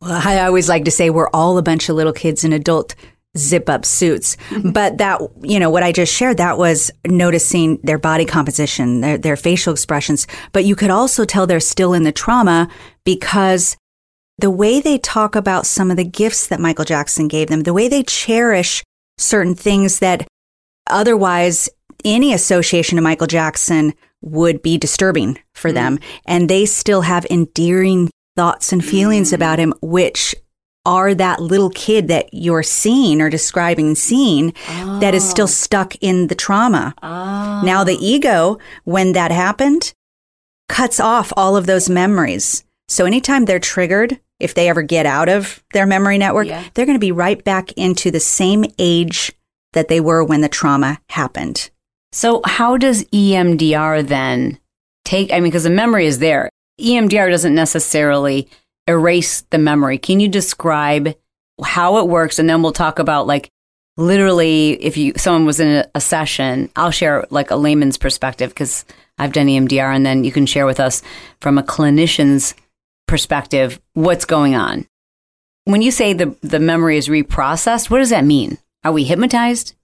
Well, 0.00 0.20
I 0.24 0.44
always 0.44 0.68
like 0.68 0.84
to 0.84 0.90
say 0.90 1.10
we're 1.10 1.30
all 1.30 1.56
a 1.58 1.62
bunch 1.62 1.88
of 1.88 1.96
little 1.96 2.12
kids 2.12 2.44
in 2.44 2.52
adult 2.52 2.94
zip 3.36 3.68
up 3.68 3.84
suits. 3.84 4.36
Mm-hmm. 4.50 4.70
But 4.70 4.98
that, 4.98 5.20
you 5.42 5.58
know, 5.58 5.70
what 5.70 5.82
I 5.82 5.92
just 5.92 6.12
shared, 6.14 6.36
that 6.36 6.56
was 6.58 6.90
noticing 7.06 7.78
their 7.82 7.98
body 7.98 8.24
composition, 8.24 9.00
their, 9.00 9.18
their 9.18 9.36
facial 9.36 9.72
expressions. 9.72 10.26
But 10.52 10.64
you 10.64 10.76
could 10.76 10.90
also 10.90 11.24
tell 11.24 11.46
they're 11.46 11.60
still 11.60 11.94
in 11.94 12.04
the 12.04 12.12
trauma 12.12 12.68
because 13.04 13.76
the 14.38 14.50
way 14.50 14.80
they 14.80 14.98
talk 14.98 15.34
about 15.36 15.66
some 15.66 15.90
of 15.90 15.96
the 15.96 16.04
gifts 16.04 16.46
that 16.48 16.60
Michael 16.60 16.84
Jackson 16.84 17.28
gave 17.28 17.48
them, 17.48 17.62
the 17.62 17.72
way 17.72 17.88
they 17.88 18.02
cherish 18.02 18.82
certain 19.18 19.54
things 19.54 20.00
that 20.00 20.26
otherwise 20.90 21.68
any 22.04 22.32
association 22.32 22.96
to 22.96 23.02
Michael 23.02 23.26
Jackson 23.26 23.94
would 24.20 24.62
be 24.62 24.78
disturbing 24.78 25.38
for 25.54 25.70
Mm. 25.70 25.74
them. 25.74 25.98
And 26.26 26.48
they 26.48 26.66
still 26.66 27.02
have 27.02 27.26
endearing 27.30 28.10
thoughts 28.36 28.72
and 28.72 28.84
feelings 28.84 29.30
Mm. 29.30 29.34
about 29.34 29.58
him, 29.58 29.74
which 29.80 30.34
are 30.86 31.14
that 31.14 31.40
little 31.40 31.70
kid 31.70 32.08
that 32.08 32.28
you're 32.32 32.62
seeing 32.62 33.20
or 33.20 33.30
describing 33.30 33.94
seeing 33.94 34.52
that 35.00 35.14
is 35.14 35.24
Oh. 35.24 35.28
still 35.28 35.48
stuck 35.48 35.94
in 36.02 36.26
the 36.26 36.34
trauma. 36.34 36.94
Now, 37.02 37.84
the 37.84 37.96
oh. 37.96 38.00
ego, 38.00 38.58
when 38.84 39.12
that 39.12 39.30
happened, 39.30 39.94
cuts 40.68 41.00
off 41.00 41.32
all 41.36 41.56
of 41.56 41.66
those 41.66 41.88
memories. 41.88 42.64
So, 42.88 43.06
anytime 43.06 43.44
they're 43.46 43.58
triggered, 43.58 44.20
if 44.40 44.54
they 44.54 44.68
ever 44.68 44.82
get 44.82 45.06
out 45.06 45.28
of 45.28 45.62
their 45.72 45.86
memory 45.86 46.18
network, 46.18 46.48
Yeah. 46.48 46.64
they're 46.74 46.86
going 46.86 46.96
to 46.96 47.00
be 47.00 47.12
right 47.12 47.42
back 47.42 47.72
into 47.72 48.10
the 48.10 48.20
same 48.20 48.64
age 48.78 49.32
that 49.72 49.88
they 49.88 50.00
were 50.00 50.22
when 50.22 50.40
the 50.42 50.48
trauma 50.48 51.00
happened. 51.10 51.70
So, 52.12 52.42
how 52.44 52.76
does 52.76 53.04
EMDR 53.06 54.06
then 54.06 54.58
take? 55.04 55.32
I 55.32 55.36
mean, 55.36 55.44
because 55.50 55.64
the 55.64 55.70
memory 55.70 56.06
is 56.06 56.18
there. 56.18 56.48
EMDR 56.80 57.30
doesn't 57.30 57.54
necessarily 57.54 58.48
erase 58.86 59.42
the 59.50 59.58
memory. 59.58 59.98
Can 59.98 60.20
you 60.20 60.28
describe 60.28 61.14
how 61.62 61.98
it 61.98 62.08
works? 62.08 62.38
And 62.38 62.48
then 62.48 62.62
we'll 62.62 62.72
talk 62.72 62.98
about 62.98 63.26
like 63.26 63.50
literally 63.96 64.72
if 64.82 64.96
you 64.96 65.12
someone 65.16 65.46
was 65.46 65.60
in 65.60 65.84
a, 65.94 66.00
session, 66.00 66.70
I'll 66.76 66.90
share 66.90 67.26
like 67.30 67.50
a 67.50 67.56
layman's 67.56 67.98
perspective 67.98 68.50
because 68.50 68.84
I've 69.18 69.32
done 69.32 69.46
EMDR, 69.46 69.94
and 69.94 70.04
then 70.04 70.24
you 70.24 70.32
can 70.32 70.46
share 70.46 70.66
with 70.66 70.80
us 70.80 71.02
from 71.40 71.56
a 71.56 71.62
clinician's 71.62 72.54
perspective 73.06 73.80
what's 73.92 74.24
going 74.24 74.54
on. 74.54 74.86
When 75.64 75.82
you 75.82 75.90
say 75.90 76.12
the 76.12 76.36
the 76.42 76.60
memory 76.60 76.98
is 76.98 77.08
reprocessed, 77.08 77.90
what 77.90 77.98
does 77.98 78.10
that 78.10 78.24
mean? 78.24 78.58
Are 78.82 78.92
we 78.92 79.04
hypnotized? 79.04 79.74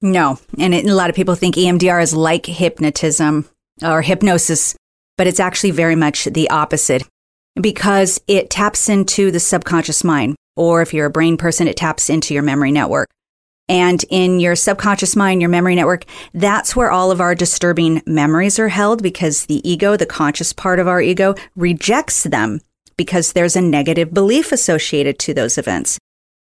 No. 0.00 0.38
And 0.58 0.74
it, 0.74 0.86
a 0.86 0.94
lot 0.94 1.10
of 1.10 1.16
people 1.16 1.34
think 1.34 1.56
EMDR 1.56 2.02
is 2.02 2.14
like 2.14 2.46
hypnotism 2.46 3.48
or 3.82 4.00
hypnosis, 4.02 4.76
but 5.16 5.26
it's 5.26 5.40
actually 5.40 5.72
very 5.72 5.96
much 5.96 6.24
the 6.24 6.48
opposite 6.50 7.02
because 7.60 8.20
it 8.26 8.50
taps 8.50 8.88
into 8.88 9.30
the 9.30 9.40
subconscious 9.40 10.04
mind. 10.04 10.36
Or 10.56 10.82
if 10.82 10.92
you're 10.92 11.06
a 11.06 11.10
brain 11.10 11.36
person, 11.36 11.68
it 11.68 11.76
taps 11.76 12.10
into 12.10 12.34
your 12.34 12.42
memory 12.42 12.72
network. 12.72 13.08
And 13.68 14.02
in 14.08 14.40
your 14.40 14.56
subconscious 14.56 15.14
mind, 15.14 15.42
your 15.42 15.50
memory 15.50 15.74
network, 15.74 16.04
that's 16.32 16.74
where 16.74 16.90
all 16.90 17.10
of 17.10 17.20
our 17.20 17.34
disturbing 17.34 18.02
memories 18.06 18.58
are 18.58 18.68
held 18.68 19.02
because 19.02 19.46
the 19.46 19.68
ego, 19.68 19.96
the 19.96 20.06
conscious 20.06 20.52
part 20.52 20.78
of 20.78 20.88
our 20.88 21.02
ego, 21.02 21.34
rejects 21.54 22.24
them 22.24 22.60
because 22.96 23.32
there's 23.32 23.56
a 23.56 23.60
negative 23.60 24.12
belief 24.14 24.52
associated 24.52 25.18
to 25.18 25.34
those 25.34 25.58
events. 25.58 25.98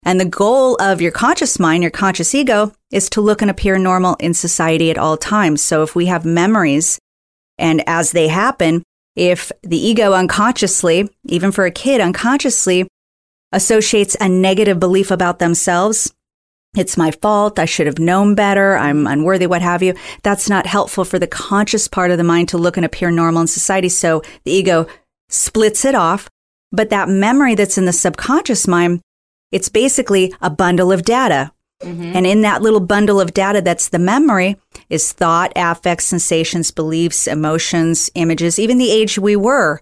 And 0.03 0.19
the 0.19 0.25
goal 0.25 0.75
of 0.79 1.01
your 1.01 1.11
conscious 1.11 1.57
mind, 1.57 1.81
your 1.81 1.89
conscious 1.89 2.35
ego, 2.35 2.73
is 2.91 3.09
to 3.11 3.21
look 3.21 3.41
and 3.41 3.49
appear 3.49 3.79
normal 3.79 4.15
in 4.19 4.35
society 4.35 4.91
at 4.91 4.99
all 4.99 5.17
times. 5.17 5.63
So 5.63 5.81
if 5.81 5.95
we 5.95 6.05
have 6.05 6.25
memories 6.25 6.99
and 7.57 7.81
as 7.87 8.11
they 8.11 8.27
happen, 8.27 8.83
if 9.15 9.51
the 9.63 9.77
ego 9.77 10.13
unconsciously, 10.13 11.09
even 11.25 11.51
for 11.51 11.65
a 11.65 11.71
kid 11.71 12.01
unconsciously, 12.01 12.87
associates 13.51 14.17
a 14.19 14.27
negative 14.27 14.79
belief 14.79 15.11
about 15.11 15.39
themselves, 15.39 16.13
it's 16.75 16.97
my 16.97 17.11
fault, 17.11 17.57
I 17.57 17.65
should 17.65 17.87
have 17.87 17.99
known 17.99 18.35
better, 18.35 18.75
I'm 18.77 19.07
unworthy, 19.07 19.47
what 19.47 19.61
have 19.61 19.81
you, 19.81 19.95
that's 20.23 20.49
not 20.49 20.65
helpful 20.65 21.05
for 21.05 21.17
the 21.17 21.27
conscious 21.27 21.87
part 21.87 22.11
of 22.11 22.17
the 22.17 22.23
mind 22.23 22.49
to 22.49 22.57
look 22.57 22.75
and 22.75 22.85
appear 22.85 23.11
normal 23.11 23.41
in 23.41 23.47
society. 23.47 23.87
So 23.87 24.21
the 24.43 24.51
ego 24.51 24.87
splits 25.29 25.85
it 25.85 25.95
off. 25.95 26.29
But 26.71 26.89
that 26.89 27.07
memory 27.07 27.55
that's 27.55 27.77
in 27.77 27.85
the 27.85 27.93
subconscious 27.93 28.67
mind, 28.67 28.99
it's 29.51 29.69
basically 29.69 30.33
a 30.41 30.49
bundle 30.49 30.91
of 30.91 31.03
data. 31.03 31.53
Mm-hmm. 31.81 32.11
And 32.15 32.25
in 32.25 32.41
that 32.41 32.61
little 32.61 32.81
bundle 32.81 33.21
of 33.21 33.33
data 33.33 33.61
that's 33.61 33.89
the 33.89 33.99
memory 33.99 34.57
is 34.89 35.11
thought, 35.13 35.51
affects, 35.55 36.05
sensations, 36.05 36.71
beliefs, 36.71 37.27
emotions, 37.27 38.09
images, 38.15 38.59
even 38.59 38.77
the 38.77 38.91
age 38.91 39.17
we 39.17 39.35
were. 39.35 39.79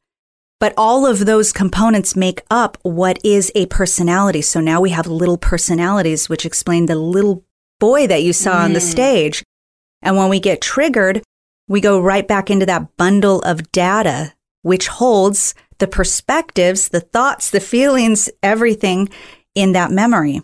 But 0.60 0.74
all 0.78 1.06
of 1.06 1.26
those 1.26 1.52
components 1.52 2.16
make 2.16 2.42
up 2.50 2.78
what 2.84 3.20
is 3.24 3.52
a 3.54 3.66
personality. 3.66 4.42
So 4.42 4.62
now 4.62 4.80
we 4.80 4.92
have 4.92 5.08
little 5.08 5.38
personalities, 5.38 6.30
which 6.30 6.46
explain 6.46 6.86
the 6.86 6.96
little 6.96 7.44
boy 7.80 8.08
that 8.08 8.24
you 8.24 8.32
saw 8.32 8.60
on 8.60 8.74
the 8.74 8.80
mm. 8.80 8.92
stage. 8.92 9.44
And 10.02 10.16
when 10.16 10.30
we 10.30 10.40
get 10.40 10.62
triggered, 10.62 11.22
we 11.68 11.82
go 11.82 12.00
right 12.00 12.28
back 12.28 12.50
into 12.50 12.66
that 12.66 12.96
bundle 12.98 13.42
of 13.42 13.72
data, 13.72 14.34
which 14.62 14.88
holds 14.88 15.54
the 15.80 15.88
perspectives, 15.88 16.90
the 16.90 17.02
thoughts, 17.02 17.50
the 17.50 17.60
feelings, 17.60 18.30
everything 18.42 19.10
in 19.56 19.74
that 19.74 19.92
memory. 19.92 20.42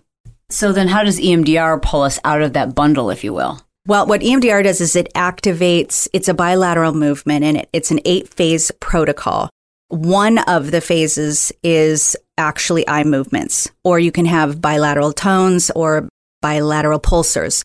So 0.50 0.72
then, 0.72 0.88
how 0.88 1.04
does 1.04 1.20
EMDR 1.20 1.82
pull 1.82 2.01
us 2.01 2.20
out 2.24 2.42
of 2.42 2.54
that 2.54 2.74
bundle, 2.74 3.10
if 3.10 3.24
you 3.24 3.34
will? 3.34 3.62
Well, 3.89 4.05
what 4.05 4.22
EMDR 4.22 4.65
does 4.65 4.81
is 4.81 4.96
it 4.96 5.12
activates, 5.15 6.08
it's 6.13 6.27
a 6.27 6.34
bilateral 6.36 6.93
movement 6.93 7.43
and 7.43 7.58
it, 7.58 7.69
it's 7.74 7.89
an 7.89 8.00
eight 8.05 8.31
phase 8.31 8.72
protocol. 8.79 9.50
One 9.88 10.38
of 10.38 10.69
the 10.69 10.79
phases 10.79 11.51
is 11.63 12.15
actually 12.38 12.88
eye 12.88 13.03
movements, 13.03 13.67
or 13.84 13.98
you 13.98 14.12
can 14.12 14.25
have 14.25 14.62
bilateral 14.62 15.12
tones 15.12 15.72
or 15.72 16.08
bilateral 16.39 17.00
pulsars. 17.00 17.63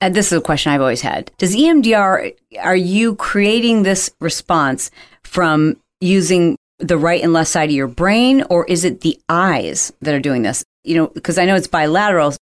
And 0.00 0.14
this 0.14 0.30
is 0.30 0.38
a 0.38 0.40
question 0.40 0.70
I've 0.70 0.80
always 0.80 1.00
had. 1.00 1.32
Does 1.38 1.56
EMDR, 1.56 2.36
are 2.62 2.76
you 2.76 3.16
creating 3.16 3.82
this 3.82 4.12
response 4.20 4.92
from 5.24 5.76
using 6.00 6.56
the 6.78 6.98
right 6.98 7.20
and 7.20 7.32
left 7.32 7.50
side 7.50 7.70
of 7.70 7.74
your 7.74 7.88
brain, 7.88 8.44
or 8.48 8.64
is 8.66 8.84
it 8.84 9.00
the 9.00 9.18
eyes 9.28 9.92
that 10.02 10.14
are 10.14 10.20
doing 10.20 10.42
this? 10.42 10.62
You 10.84 10.94
know, 10.94 11.06
because 11.08 11.36
I 11.36 11.46
know 11.46 11.56
it's 11.56 11.66
bilateral. 11.66 12.36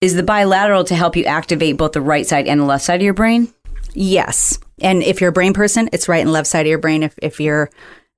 Is 0.00 0.14
the 0.14 0.22
bilateral 0.22 0.84
to 0.84 0.94
help 0.94 1.14
you 1.14 1.24
activate 1.24 1.76
both 1.76 1.92
the 1.92 2.00
right 2.00 2.26
side 2.26 2.48
and 2.48 2.58
the 2.58 2.64
left 2.64 2.84
side 2.84 2.96
of 2.96 3.02
your 3.02 3.12
brain? 3.12 3.52
Yes. 3.92 4.58
And 4.80 5.02
if 5.02 5.20
you're 5.20 5.28
a 5.28 5.32
brain 5.32 5.52
person, 5.52 5.90
it's 5.92 6.08
right 6.08 6.22
and 6.22 6.32
left 6.32 6.48
side 6.48 6.62
of 6.62 6.70
your 6.70 6.78
brain. 6.78 7.02
If, 7.02 7.18
if 7.20 7.38
you're 7.38 7.70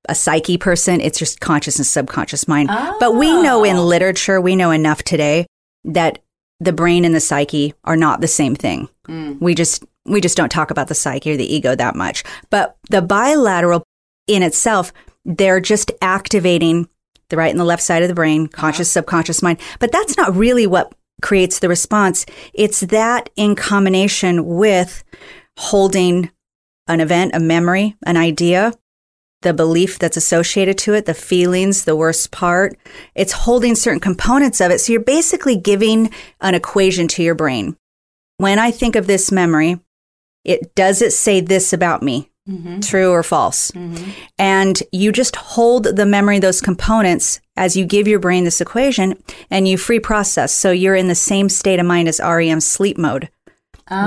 a 0.07 0.15
psyche 0.15 0.57
person, 0.57 1.01
it's 1.01 1.19
your 1.19 1.27
conscious 1.41 1.77
and 1.77 1.85
subconscious 1.85 2.47
mind. 2.47 2.69
But 3.01 3.15
we 3.15 3.41
know 3.41 3.65
in 3.65 3.75
oh. 3.75 3.83
literature, 3.83 4.39
we 4.39 4.55
know 4.55 4.71
enough 4.71 5.03
today 5.03 5.45
that 5.83 6.19
the 6.61 6.71
brain 6.71 7.03
and 7.03 7.13
the 7.13 7.19
psyche 7.19 7.73
are 7.83 7.97
not 7.97 8.21
the 8.21 8.29
same 8.29 8.55
thing. 8.55 8.87
Mm. 9.09 9.41
We 9.41 9.53
just 9.53 9.83
we 10.05 10.21
just 10.21 10.37
don't 10.37 10.51
talk 10.51 10.71
about 10.71 10.87
the 10.87 10.95
psyche 10.95 11.33
or 11.33 11.37
the 11.37 11.53
ego 11.53 11.75
that 11.75 11.95
much. 11.95 12.23
But 12.49 12.77
the 12.89 13.01
bilateral 13.01 13.83
in 14.27 14.41
itself, 14.41 14.93
they're 15.25 15.59
just 15.59 15.91
activating 16.01 16.87
the 17.27 17.35
right 17.35 17.51
and 17.51 17.59
the 17.59 17.65
left 17.65 17.83
side 17.83 18.03
of 18.03 18.09
the 18.09 18.15
brain, 18.15 18.47
conscious, 18.47 18.87
uh-huh. 18.87 19.01
subconscious 19.01 19.41
mind. 19.41 19.59
But 19.79 19.91
that's 19.91 20.15
not 20.15 20.33
really 20.33 20.65
what 20.65 20.93
creates 21.23 21.57
the 21.57 21.69
response. 21.69 22.25
It's 22.53 22.81
that 22.81 23.29
in 23.35 23.55
combination 23.55 24.45
with 24.45 25.03
holding 25.57 26.29
an 26.87 26.99
event, 26.99 27.33
a 27.33 27.39
memory, 27.39 27.95
an 28.05 28.17
idea, 28.17 28.73
the 29.41 29.53
belief 29.53 29.99
that's 29.99 30.17
associated 30.17 30.77
to 30.79 30.93
it, 30.93 31.05
the 31.05 31.13
feelings, 31.13 31.85
the 31.85 31.95
worst 31.95 32.31
part. 32.31 32.77
It's 33.15 33.31
holding 33.31 33.75
certain 33.75 33.99
components 33.99 34.61
of 34.61 34.71
it. 34.71 34.79
So 34.79 34.91
you're 34.91 35.01
basically 35.01 35.55
giving 35.55 36.11
an 36.41 36.55
equation 36.55 37.07
to 37.09 37.23
your 37.23 37.35
brain. 37.35 37.75
When 38.37 38.59
I 38.59 38.71
think 38.71 38.95
of 38.95 39.07
this 39.07 39.31
memory, 39.31 39.79
it 40.43 40.75
does 40.75 41.01
it 41.01 41.13
say 41.13 41.39
this 41.39 41.71
about 41.71 42.03
me? 42.03 42.29
Mm-hmm. 42.47 42.81
True 42.81 43.11
or 43.11 43.23
false? 43.23 43.71
Mm-hmm. 43.71 44.11
And 44.37 44.83
you 44.91 45.11
just 45.11 45.35
hold 45.35 45.85
the 45.85 46.05
memory, 46.05 46.39
those 46.39 46.61
components, 46.61 47.39
as 47.55 47.77
you 47.77 47.85
give 47.85 48.07
your 48.07 48.19
brain 48.19 48.43
this 48.43 48.59
equation 48.59 49.21
and 49.49 49.67
you 49.67 49.77
free 49.77 49.99
process. 49.99 50.53
So 50.53 50.71
you're 50.71 50.95
in 50.95 51.07
the 51.07 51.15
same 51.15 51.49
state 51.49 51.79
of 51.79 51.85
mind 51.85 52.07
as 52.07 52.19
REM 52.19 52.59
sleep 52.59 52.97
mode, 52.97 53.29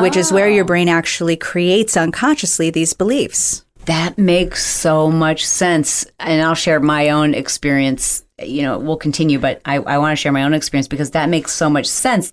which 0.01 0.17
is 0.17 0.33
where 0.33 0.51
your 0.51 0.65
oh. 0.65 0.67
brain 0.67 0.89
actually 0.89 1.37
creates 1.37 1.97
unconsciously 1.97 2.71
these 2.71 2.93
beliefs. 2.93 3.65
That 3.87 4.19
makes 4.19 4.67
so 4.67 5.11
much 5.11 5.47
sense. 5.47 6.07
And 6.19 6.43
I'll 6.43 6.55
share 6.55 6.81
my 6.81 7.11
own 7.11 7.35
experience. 7.35 8.25
You 8.43 8.63
know, 8.63 8.79
we'll 8.79 8.97
continue, 8.97 9.39
but 9.39 9.63
I, 9.65 9.77
I 9.77 9.99
want 9.99 10.13
to 10.13 10.21
share 10.21 10.33
my 10.33 10.43
own 10.43 10.55
experience 10.55 10.89
because 10.89 11.13
that 11.13 11.29
makes 11.29 11.53
so 11.53 11.71
much 11.71 11.87
sense. 11.87 12.33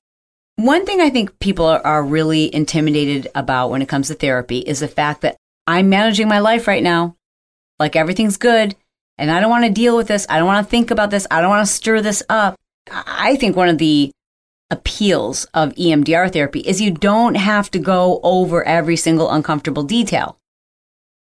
One 0.55 0.85
thing 0.85 0.99
I 0.99 1.09
think 1.09 1.39
people 1.39 1.65
are, 1.65 1.83
are 1.85 2.03
really 2.03 2.53
intimidated 2.53 3.27
about 3.33 3.69
when 3.69 3.81
it 3.81 3.89
comes 3.89 4.09
to 4.09 4.13
therapy 4.13 4.59
is 4.59 4.81
the 4.81 4.87
fact 4.87 5.21
that 5.21 5.37
I'm 5.67 5.89
managing 5.89 6.27
my 6.27 6.39
life 6.39 6.67
right 6.67 6.83
now. 6.83 7.15
Like 7.79 7.95
everything's 7.95 8.37
good. 8.37 8.75
And 9.17 9.31
I 9.31 9.39
don't 9.39 9.49
want 9.49 9.65
to 9.65 9.71
deal 9.71 9.95
with 9.95 10.07
this. 10.07 10.25
I 10.29 10.37
don't 10.37 10.47
want 10.47 10.65
to 10.65 10.69
think 10.69 10.91
about 10.91 11.11
this. 11.11 11.27
I 11.29 11.41
don't 11.41 11.49
want 11.49 11.65
to 11.67 11.73
stir 11.73 12.01
this 12.01 12.23
up. 12.29 12.55
I 12.91 13.35
think 13.35 13.55
one 13.55 13.69
of 13.69 13.77
the 13.77 14.11
appeals 14.69 15.45
of 15.53 15.73
EMDR 15.75 16.33
therapy 16.33 16.61
is 16.61 16.81
you 16.81 16.91
don't 16.91 17.35
have 17.35 17.69
to 17.71 17.79
go 17.79 18.19
over 18.23 18.63
every 18.65 18.95
single 18.95 19.31
uncomfortable 19.31 19.83
detail. 19.83 20.37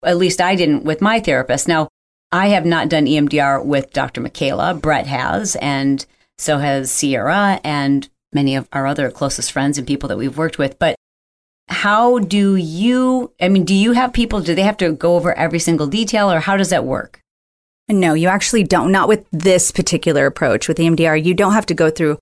At 0.03 0.17
least 0.17 0.41
I 0.41 0.56
didn't 0.56 0.84
with 0.84 1.01
my 1.01 1.20
therapist. 1.20 1.67
Now, 1.67 1.88
I 2.32 2.50
have 2.50 2.65
not 2.65 2.89
done 2.89 3.06
EMDR 3.06 3.63
with 3.63 3.94
Dr. 3.94 4.22
Mcayla. 4.22 4.82
Brett 4.82 5.08
has, 5.08 5.56
and 5.56 6.06
so 6.38 6.58
has 6.58 6.91
Sierra 6.91 7.62
and 7.63 8.10
many 8.34 8.56
of 8.56 8.67
our 8.74 8.86
other 8.86 9.10
closest 9.10 9.51
friends 9.51 9.77
and 9.77 9.88
people 9.88 10.10
that 10.10 10.17
we've 10.17 10.38
worked 10.38 10.58
with. 10.58 10.77
But 10.77 10.96
how 11.70 12.20
do 12.20 12.56
you, 12.56 13.34
I 13.42 13.50
mean, 13.50 13.66
do 13.66 13.76
you 13.76 13.92
have 13.92 14.14
people, 14.14 14.42
do 14.42 14.56
they 14.56 14.62
have 14.62 14.78
to 14.78 14.94
go 14.94 15.16
over 15.16 15.34
every 15.38 15.60
single 15.60 15.88
detail 15.88 16.32
or 16.32 16.40
how 16.40 16.58
does 16.58 16.70
that 16.70 16.86
work? 16.86 17.22
No, 17.90 18.14
you 18.14 18.28
actually 18.28 18.64
don't. 18.64 18.92
Not 18.92 19.08
with 19.08 19.26
this 19.32 19.72
particular 19.72 20.26
approach 20.26 20.68
with 20.68 20.78
EMDR. 20.78 21.24
You 21.24 21.34
don't 21.34 21.54
have 21.54 21.66
to 21.68 21.74
go 21.74 21.90
through 21.90 22.18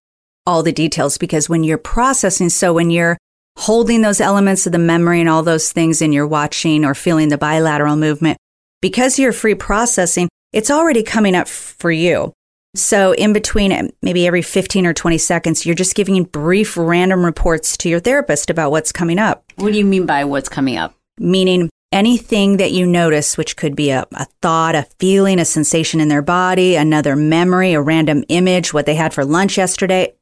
all 0.46 0.62
the 0.62 0.72
details 0.72 1.18
because 1.18 1.50
when 1.50 1.64
you're 1.64 1.78
processing, 1.78 2.50
so 2.50 2.74
when 2.74 2.92
you're 2.92 3.18
holding 3.58 4.02
those 4.02 4.22
elements 4.22 4.66
of 4.66 4.74
the 4.74 4.78
memory 4.78 5.20
and 5.20 5.30
all 5.30 5.42
those 5.42 5.72
things 5.72 6.02
and 6.02 6.14
you're 6.14 6.28
watching 6.28 6.86
or 6.86 6.94
feeling 6.94 7.30
the 7.30 7.38
bilateral 7.38 7.96
movement, 7.96 8.38
because 8.82 9.18
you're 9.18 9.32
free 9.32 9.56
processing, 9.56 10.30
it's 10.54 10.70
already 10.70 11.02
coming 11.02 11.36
up 11.36 11.48
for 11.48 11.92
you. 11.92 12.32
So, 12.75 13.13
in 13.13 13.32
between 13.32 13.72
uh, 13.72 13.88
maybe 14.01 14.27
every 14.27 14.41
15 14.41 14.86
or 14.86 14.94
20 14.94 15.17
seconds, 15.17 15.65
you're 15.65 15.75
just 15.75 15.96
giving 15.96 16.24
brief 16.25 16.75
random 16.75 17.24
reports 17.24 17.77
to 17.77 17.89
your 17.89 18.00
therapist 18.00 18.50
about 18.50 18.72
what's 18.72 18.91
coming 18.91 19.17
up. 19.17 19.44
What 19.55 19.72
do 19.72 19.77
you 19.77 19.86
mean 19.86 20.05
by 20.05 20.25
what's 20.25 20.50
coming 20.50 20.77
up? 20.77 20.94
Meaning 21.17 21.70
anything 21.94 22.58
that 22.58 22.74
you 22.74 22.86
notice, 22.86 23.38
which 23.38 23.55
could 23.55 23.75
be 23.75 23.91
a, 23.91 24.05
a, 24.13 24.25
thought, 24.41 24.75
a 24.75 24.88
feeling, 25.00 25.39
a 25.39 25.46
sensation 25.46 26.01
in 26.01 26.10
their 26.10 26.22
body, 26.22 26.75
another 26.75 27.15
memory, 27.15 27.74
a 27.74 27.82
random 27.82 28.25
image, 28.27 28.74
what 28.74 28.86
they 28.86 28.96
had 28.96 29.13
for 29.13 29.24
lunch 29.24 29.58
yesterday, 29.58 30.13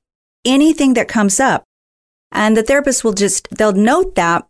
anything 0.46 0.94
that 0.94 1.08
comes 1.08 1.40
up. 1.40 1.64
And 2.32 2.56
the 2.56 2.64
therapist 2.64 3.04
will 3.04 3.14
just, 3.14 3.48
they'll 3.50 3.74
note 3.74 4.14
that 4.16 4.46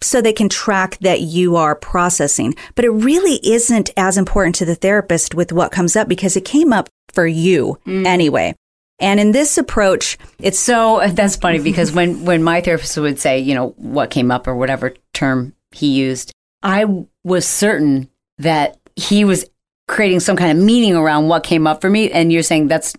so 0.00 0.20
they 0.20 0.32
can 0.32 0.48
track 0.48 0.98
that 0.98 1.22
you 1.22 1.56
are 1.56 1.74
processing. 1.74 2.54
But 2.76 2.84
it 2.84 2.90
really 2.90 3.40
isn't 3.42 3.90
as 3.96 4.16
important 4.16 4.54
to 4.56 4.64
the 4.64 4.76
therapist 4.76 5.34
with 5.34 5.52
what 5.52 5.72
comes 5.72 5.96
up 5.96 6.08
because 6.08 6.36
it 6.36 6.44
came 6.44 6.72
up 6.72 6.88
for 7.12 7.26
you 7.26 7.78
mm. 7.86 8.06
anyway. 8.06 8.54
And 9.00 9.20
in 9.20 9.32
this 9.32 9.58
approach, 9.58 10.18
it's 10.38 10.58
so 10.58 11.00
that's 11.12 11.36
funny 11.36 11.60
because 11.60 11.92
when 11.92 12.24
when 12.24 12.42
my 12.42 12.60
therapist 12.60 12.96
would 12.98 13.18
say, 13.18 13.38
you 13.38 13.54
know, 13.54 13.70
what 13.76 14.10
came 14.10 14.30
up 14.30 14.46
or 14.46 14.56
whatever 14.56 14.94
term 15.12 15.54
he 15.72 15.88
used, 15.88 16.32
I 16.62 17.04
was 17.24 17.46
certain 17.46 18.08
that 18.38 18.78
he 18.96 19.24
was 19.24 19.44
creating 19.86 20.20
some 20.20 20.36
kind 20.36 20.56
of 20.56 20.62
meaning 20.62 20.94
around 20.94 21.28
what 21.28 21.44
came 21.44 21.66
up 21.66 21.80
for 21.80 21.88
me 21.88 22.10
and 22.10 22.32
you're 22.32 22.42
saying 22.42 22.68
that's 22.68 22.94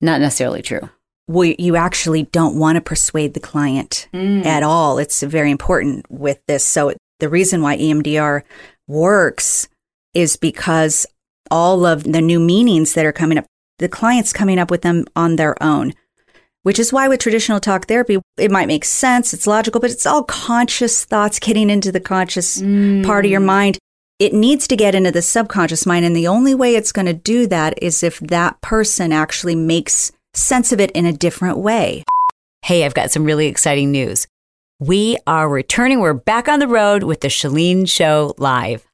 not 0.00 0.20
necessarily 0.20 0.62
true. 0.62 0.88
Well, 1.26 1.54
you 1.58 1.76
actually 1.76 2.24
don't 2.24 2.58
want 2.58 2.76
to 2.76 2.82
persuade 2.82 3.32
the 3.32 3.40
client 3.40 4.08
mm. 4.12 4.44
at 4.44 4.62
all. 4.62 4.98
It's 4.98 5.22
very 5.22 5.50
important 5.50 6.04
with 6.10 6.44
this. 6.46 6.64
So 6.64 6.92
the 7.18 7.30
reason 7.30 7.62
why 7.62 7.78
EMDR 7.78 8.42
works 8.86 9.68
is 10.12 10.36
because 10.36 11.06
all 11.50 11.86
of 11.86 12.04
the 12.04 12.20
new 12.20 12.38
meanings 12.38 12.92
that 12.94 13.06
are 13.06 13.12
coming 13.12 13.38
up 13.38 13.46
the 13.78 13.88
client's 13.88 14.32
coming 14.32 14.58
up 14.58 14.70
with 14.70 14.82
them 14.82 15.04
on 15.16 15.36
their 15.36 15.60
own, 15.62 15.92
which 16.62 16.78
is 16.78 16.92
why 16.92 17.08
with 17.08 17.20
traditional 17.20 17.60
talk 17.60 17.86
therapy, 17.86 18.18
it 18.36 18.50
might 18.50 18.68
make 18.68 18.84
sense, 18.84 19.34
it's 19.34 19.46
logical, 19.46 19.80
but 19.80 19.90
it's 19.90 20.06
all 20.06 20.24
conscious 20.24 21.04
thoughts 21.04 21.38
getting 21.38 21.70
into 21.70 21.92
the 21.92 22.00
conscious 22.00 22.60
mm. 22.60 23.04
part 23.04 23.24
of 23.24 23.30
your 23.30 23.40
mind. 23.40 23.78
It 24.18 24.32
needs 24.32 24.68
to 24.68 24.76
get 24.76 24.94
into 24.94 25.10
the 25.10 25.22
subconscious 25.22 25.86
mind. 25.86 26.04
And 26.04 26.14
the 26.14 26.28
only 26.28 26.54
way 26.54 26.76
it's 26.76 26.92
going 26.92 27.06
to 27.06 27.12
do 27.12 27.46
that 27.48 27.74
is 27.82 28.02
if 28.02 28.20
that 28.20 28.60
person 28.60 29.12
actually 29.12 29.56
makes 29.56 30.12
sense 30.34 30.72
of 30.72 30.80
it 30.80 30.92
in 30.92 31.04
a 31.04 31.12
different 31.12 31.58
way. 31.58 32.04
Hey, 32.62 32.84
I've 32.84 32.94
got 32.94 33.10
some 33.10 33.24
really 33.24 33.46
exciting 33.46 33.90
news. 33.90 34.26
We 34.80 35.18
are 35.26 35.48
returning. 35.48 36.00
We're 36.00 36.14
back 36.14 36.48
on 36.48 36.60
the 36.60 36.68
road 36.68 37.02
with 37.02 37.20
the 37.20 37.28
Chalene 37.28 37.88
Show 37.88 38.34
Live. 38.38 38.86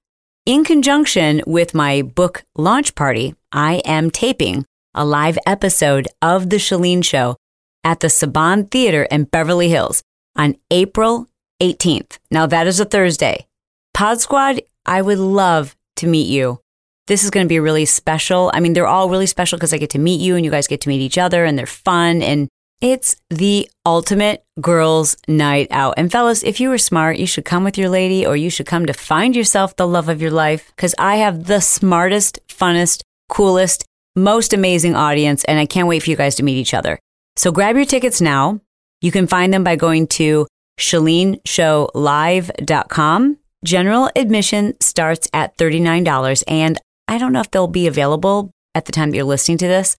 In 0.46 0.64
conjunction 0.64 1.42
with 1.46 1.74
my 1.74 2.02
book 2.02 2.44
launch 2.56 2.94
party, 2.94 3.34
I 3.52 3.82
am 3.84 4.10
taping 4.10 4.64
a 4.94 5.04
live 5.04 5.38
episode 5.46 6.08
of 6.20 6.50
The 6.50 6.56
Chalene 6.56 7.04
Show 7.04 7.36
at 7.84 8.00
the 8.00 8.08
Saban 8.08 8.70
Theater 8.70 9.04
in 9.04 9.24
Beverly 9.24 9.68
Hills 9.68 10.02
on 10.36 10.56
April 10.70 11.28
18th. 11.62 12.18
Now, 12.30 12.46
that 12.46 12.66
is 12.66 12.80
a 12.80 12.84
Thursday. 12.84 13.46
Pod 13.94 14.20
Squad, 14.20 14.62
I 14.86 15.02
would 15.02 15.18
love 15.18 15.76
to 15.96 16.06
meet 16.06 16.28
you. 16.28 16.60
This 17.06 17.24
is 17.24 17.30
going 17.30 17.44
to 17.44 17.48
be 17.48 17.60
really 17.60 17.84
special. 17.84 18.50
I 18.54 18.60
mean, 18.60 18.72
they're 18.72 18.86
all 18.86 19.10
really 19.10 19.26
special 19.26 19.58
because 19.58 19.72
I 19.72 19.78
get 19.78 19.90
to 19.90 19.98
meet 19.98 20.20
you 20.20 20.36
and 20.36 20.44
you 20.44 20.50
guys 20.50 20.66
get 20.66 20.80
to 20.82 20.88
meet 20.88 21.00
each 21.00 21.18
other 21.18 21.44
and 21.44 21.58
they're 21.58 21.66
fun. 21.66 22.22
And 22.22 22.48
it's 22.80 23.16
the 23.28 23.68
ultimate 23.84 24.44
girls' 24.60 25.16
night 25.28 25.68
out. 25.70 25.94
And 25.96 26.10
fellas, 26.10 26.42
if 26.42 26.60
you 26.60 26.68
were 26.68 26.78
smart, 26.78 27.18
you 27.18 27.26
should 27.26 27.44
come 27.44 27.62
with 27.62 27.76
your 27.76 27.88
lady 27.88 28.26
or 28.26 28.36
you 28.36 28.48
should 28.48 28.66
come 28.66 28.86
to 28.86 28.92
find 28.92 29.36
yourself 29.36 29.76
the 29.76 29.86
love 29.86 30.08
of 30.08 30.22
your 30.22 30.30
life 30.30 30.72
because 30.74 30.94
I 30.98 31.16
have 31.16 31.44
the 31.44 31.60
smartest, 31.60 32.38
funnest, 32.48 33.02
coolest, 33.28 33.84
most 34.16 34.52
amazing 34.52 34.96
audience, 34.96 35.44
and 35.44 35.58
I 35.58 35.64
can't 35.66 35.88
wait 35.88 36.02
for 36.02 36.10
you 36.10 36.16
guys 36.16 36.34
to 36.36 36.42
meet 36.42 36.58
each 36.58 36.74
other. 36.74 36.98
So 37.36 37.52
grab 37.52 37.76
your 37.76 37.84
tickets 37.84 38.20
now. 38.20 38.60
You 39.00 39.12
can 39.12 39.26
find 39.26 39.54
them 39.54 39.64
by 39.64 39.76
going 39.76 40.06
to 40.08 40.46
chaleneshowlive.com. 40.78 43.38
General 43.62 44.10
admission 44.16 44.74
starts 44.80 45.28
at 45.32 45.56
$39, 45.58 46.42
and 46.48 46.78
I 47.08 47.18
don't 47.18 47.32
know 47.32 47.40
if 47.40 47.50
they'll 47.50 47.66
be 47.66 47.86
available 47.86 48.50
at 48.74 48.86
the 48.86 48.92
time 48.92 49.10
that 49.10 49.16
you're 49.16 49.24
listening 49.24 49.58
to 49.58 49.66
this, 49.66 49.96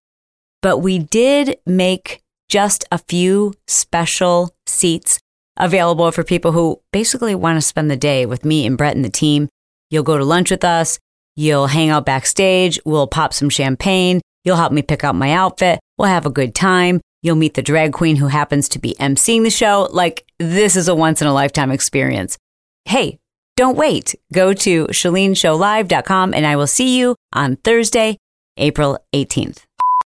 but 0.61 0.79
we 0.79 0.99
did 0.99 1.57
make 1.65 2.21
just 2.49 2.85
a 2.91 2.97
few 2.97 3.53
special 3.67 4.55
seats 4.65 5.19
available 5.57 6.11
for 6.11 6.23
people 6.23 6.51
who 6.51 6.81
basically 6.91 7.35
want 7.35 7.57
to 7.57 7.61
spend 7.61 7.91
the 7.91 7.97
day 7.97 8.25
with 8.25 8.45
me 8.45 8.65
and 8.65 8.77
Brett 8.77 8.95
and 8.95 9.05
the 9.05 9.09
team. 9.09 9.49
You'll 9.89 10.03
go 10.03 10.17
to 10.17 10.25
lunch 10.25 10.51
with 10.51 10.63
us. 10.63 10.99
You'll 11.35 11.67
hang 11.67 11.89
out 11.89 12.05
backstage. 12.05 12.79
We'll 12.85 13.07
pop 13.07 13.33
some 13.33 13.49
champagne. 13.49 14.21
You'll 14.43 14.57
help 14.57 14.73
me 14.73 14.81
pick 14.81 15.03
out 15.03 15.15
my 15.15 15.31
outfit. 15.31 15.79
We'll 15.97 16.09
have 16.09 16.25
a 16.25 16.31
good 16.31 16.55
time. 16.55 17.01
You'll 17.21 17.35
meet 17.35 17.53
the 17.53 17.61
drag 17.61 17.93
queen 17.93 18.15
who 18.15 18.27
happens 18.27 18.67
to 18.69 18.79
be 18.79 18.95
emceeing 18.99 19.43
the 19.43 19.49
show. 19.49 19.87
Like, 19.91 20.25
this 20.39 20.75
is 20.75 20.87
a 20.87 20.95
once 20.95 21.21
in 21.21 21.27
a 21.27 21.33
lifetime 21.33 21.71
experience. 21.71 22.37
Hey, 22.85 23.19
don't 23.55 23.77
wait. 23.77 24.15
Go 24.33 24.53
to 24.53 24.87
chaleneshowlive.com 24.87 26.33
and 26.33 26.47
I 26.47 26.55
will 26.55 26.67
see 26.67 26.97
you 26.97 27.15
on 27.31 27.57
Thursday, 27.57 28.17
April 28.57 28.97
18th. 29.13 29.65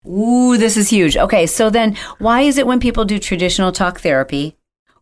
Ooh, 0.08 0.58
this 0.58 0.78
is 0.78 0.90
huge. 0.90 1.18
Okay, 1.18 1.46
so 1.46 1.70
then 1.70 1.96
why 2.20 2.42
is 2.42 2.58
it 2.58 2.68
when 2.68 2.80
people 2.80 3.06
do 3.06 3.20
traditional 3.20 3.72
talk 3.72 4.00
therapy 4.00 4.56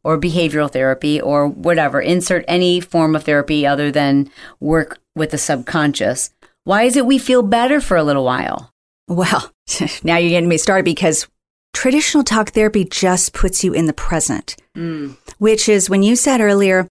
or 0.04 0.20
behavioral 0.20 0.72
therapy 0.72 1.20
or 1.20 1.48
whatever, 1.48 2.00
insert 2.00 2.46
any 2.48 2.80
form 2.80 3.16
of 3.16 3.24
therapy 3.24 3.66
other 3.66 3.92
than 3.92 4.30
work 4.60 5.00
with 5.20 5.32
the 5.32 5.38
subconscious, 5.38 6.32
why 6.64 6.84
is 6.84 6.96
it 6.96 7.06
we 7.06 7.20
feel 7.20 7.44
better 7.44 7.80
for 7.80 7.98
a 7.98 8.04
little 8.04 8.26
while? 8.26 8.72
Well, 9.08 9.52
now 10.04 10.18
you're 10.18 10.30
getting 10.30 10.50
me 10.50 10.58
started 10.58 10.86
because 10.86 11.28
traditional 11.74 12.24
talk 12.24 12.52
therapy 12.52 12.86
just 12.86 13.34
puts 13.34 13.64
you 13.64 13.74
in 13.74 13.86
the 13.86 13.94
present, 13.94 14.56
mm. 14.76 15.16
which 15.38 15.70
is 15.70 15.90
when 15.90 16.04
you 16.04 16.16
said 16.16 16.42
earlier, 16.42 16.88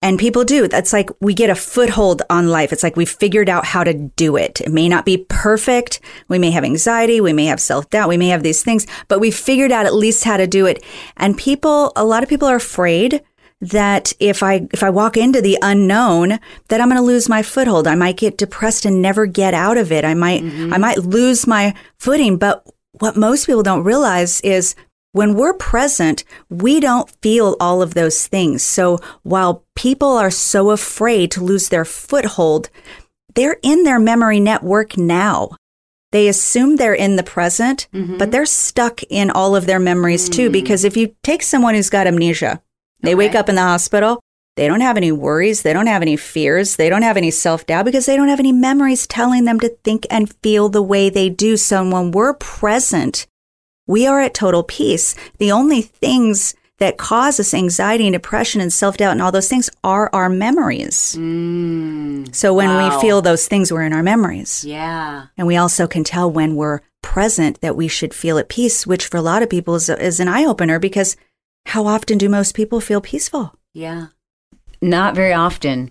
and 0.00 0.18
people 0.18 0.44
do. 0.44 0.68
That's 0.68 0.92
like 0.92 1.10
we 1.20 1.34
get 1.34 1.50
a 1.50 1.56
foothold 1.56 2.22
on 2.30 2.48
life. 2.48 2.72
It's 2.72 2.82
like 2.82 2.96
we 2.96 3.04
figured 3.04 3.48
out 3.48 3.64
how 3.64 3.82
to 3.82 3.92
do 3.92 4.36
it. 4.36 4.60
It 4.60 4.70
may 4.70 4.88
not 4.88 5.04
be 5.04 5.26
perfect. 5.28 6.00
We 6.28 6.38
may 6.38 6.52
have 6.52 6.64
anxiety. 6.64 7.20
We 7.20 7.32
may 7.32 7.46
have 7.46 7.60
self 7.60 7.90
doubt. 7.90 8.08
We 8.08 8.16
may 8.16 8.28
have 8.28 8.44
these 8.44 8.62
things, 8.62 8.86
but 9.08 9.18
we 9.18 9.30
figured 9.30 9.72
out 9.72 9.86
at 9.86 9.94
least 9.94 10.24
how 10.24 10.36
to 10.36 10.46
do 10.46 10.66
it. 10.66 10.84
And 11.16 11.36
people, 11.36 11.92
a 11.96 12.04
lot 12.04 12.22
of 12.22 12.28
people 12.28 12.48
are 12.48 12.56
afraid 12.56 13.22
that 13.60 14.12
if 14.20 14.42
I 14.42 14.68
if 14.72 14.82
I 14.82 14.90
walk 14.90 15.16
into 15.16 15.40
the 15.40 15.58
unknown, 15.62 16.38
that 16.68 16.80
I'm 16.80 16.88
going 16.88 17.00
to 17.00 17.02
lose 17.02 17.28
my 17.28 17.42
foothold. 17.42 17.86
I 17.86 17.94
might 17.94 18.16
get 18.16 18.38
depressed 18.38 18.84
and 18.84 19.02
never 19.02 19.26
get 19.26 19.54
out 19.54 19.76
of 19.76 19.90
it. 19.90 20.04
I 20.04 20.14
might 20.14 20.42
mm-hmm. 20.42 20.72
I 20.72 20.78
might 20.78 20.98
lose 20.98 21.46
my 21.46 21.74
footing. 21.98 22.36
But 22.36 22.66
what 22.92 23.16
most 23.16 23.46
people 23.46 23.62
don't 23.62 23.84
realize 23.84 24.40
is 24.42 24.74
when 25.12 25.34
we're 25.34 25.54
present, 25.54 26.24
we 26.48 26.80
don't 26.80 27.10
feel 27.22 27.56
all 27.60 27.82
of 27.82 27.94
those 27.94 28.26
things. 28.26 28.62
So 28.62 28.98
while 29.22 29.64
people 29.74 30.16
are 30.16 30.30
so 30.30 30.70
afraid 30.70 31.30
to 31.32 31.42
lose 31.42 31.68
their 31.68 31.84
foothold, 31.84 32.70
they're 33.34 33.58
in 33.62 33.84
their 33.84 33.98
memory 33.98 34.40
network 34.40 34.96
now. 34.96 35.56
They 36.12 36.28
assume 36.28 36.76
they're 36.76 36.94
in 36.94 37.16
the 37.16 37.22
present, 37.22 37.88
mm-hmm. 37.92 38.16
but 38.16 38.30
they're 38.30 38.46
stuck 38.46 39.02
in 39.10 39.30
all 39.30 39.54
of 39.54 39.66
their 39.66 39.78
memories 39.78 40.28
mm. 40.28 40.32
too. 40.32 40.50
Because 40.50 40.84
if 40.84 40.96
you 40.96 41.14
take 41.22 41.42
someone 41.42 41.74
who's 41.74 41.90
got 41.90 42.06
amnesia, 42.06 42.62
they 43.00 43.10
okay. 43.10 43.14
wake 43.16 43.34
up 43.34 43.48
in 43.48 43.54
the 43.54 43.62
hospital. 43.62 44.20
They 44.56 44.66
don't 44.66 44.80
have 44.80 44.96
any 44.96 45.12
worries. 45.12 45.62
They 45.62 45.72
don't 45.72 45.86
have 45.86 46.02
any 46.02 46.16
fears. 46.16 46.76
They 46.76 46.90
don't 46.90 47.02
have 47.02 47.16
any 47.16 47.30
self 47.30 47.64
doubt 47.64 47.84
because 47.84 48.06
they 48.06 48.16
don't 48.16 48.28
have 48.28 48.40
any 48.40 48.50
memories 48.50 49.06
telling 49.06 49.44
them 49.44 49.60
to 49.60 49.68
think 49.84 50.04
and 50.10 50.34
feel 50.42 50.68
the 50.68 50.82
way 50.82 51.08
they 51.08 51.30
do. 51.30 51.56
So 51.56 51.88
when 51.88 52.10
we're 52.10 52.34
present, 52.34 53.28
we 53.86 54.06
are 54.06 54.20
at 54.20 54.34
total 54.34 54.64
peace. 54.64 55.14
The 55.38 55.52
only 55.52 55.82
things 55.82 56.56
that 56.78 56.96
cause 56.96 57.38
us 57.38 57.54
anxiety 57.54 58.06
and 58.06 58.12
depression 58.12 58.60
and 58.60 58.72
self 58.72 58.96
doubt 58.96 59.12
and 59.12 59.22
all 59.22 59.32
those 59.32 59.48
things 59.48 59.70
are 59.84 60.10
our 60.12 60.28
memories. 60.28 61.14
Mm, 61.16 62.34
so 62.34 62.52
when 62.52 62.68
wow. 62.68 62.96
we 62.96 63.00
feel 63.00 63.22
those 63.22 63.46
things, 63.46 63.72
we're 63.72 63.82
in 63.82 63.92
our 63.92 64.02
memories. 64.02 64.64
Yeah. 64.64 65.26
And 65.36 65.46
we 65.46 65.56
also 65.56 65.86
can 65.86 66.02
tell 66.02 66.30
when 66.30 66.56
we're 66.56 66.80
present 67.02 67.60
that 67.60 67.76
we 67.76 67.88
should 67.88 68.14
feel 68.14 68.38
at 68.38 68.48
peace, 68.48 68.86
which 68.86 69.06
for 69.06 69.16
a 69.16 69.22
lot 69.22 69.42
of 69.42 69.50
people 69.50 69.74
is, 69.74 69.88
is 69.88 70.20
an 70.20 70.28
eye 70.28 70.44
opener 70.44 70.78
because 70.78 71.16
how 71.68 71.86
often 71.86 72.18
do 72.18 72.28
most 72.28 72.54
people 72.54 72.80
feel 72.80 73.00
peaceful? 73.00 73.54
Yeah. 73.74 74.06
Not 74.80 75.14
very 75.14 75.34
often. 75.34 75.90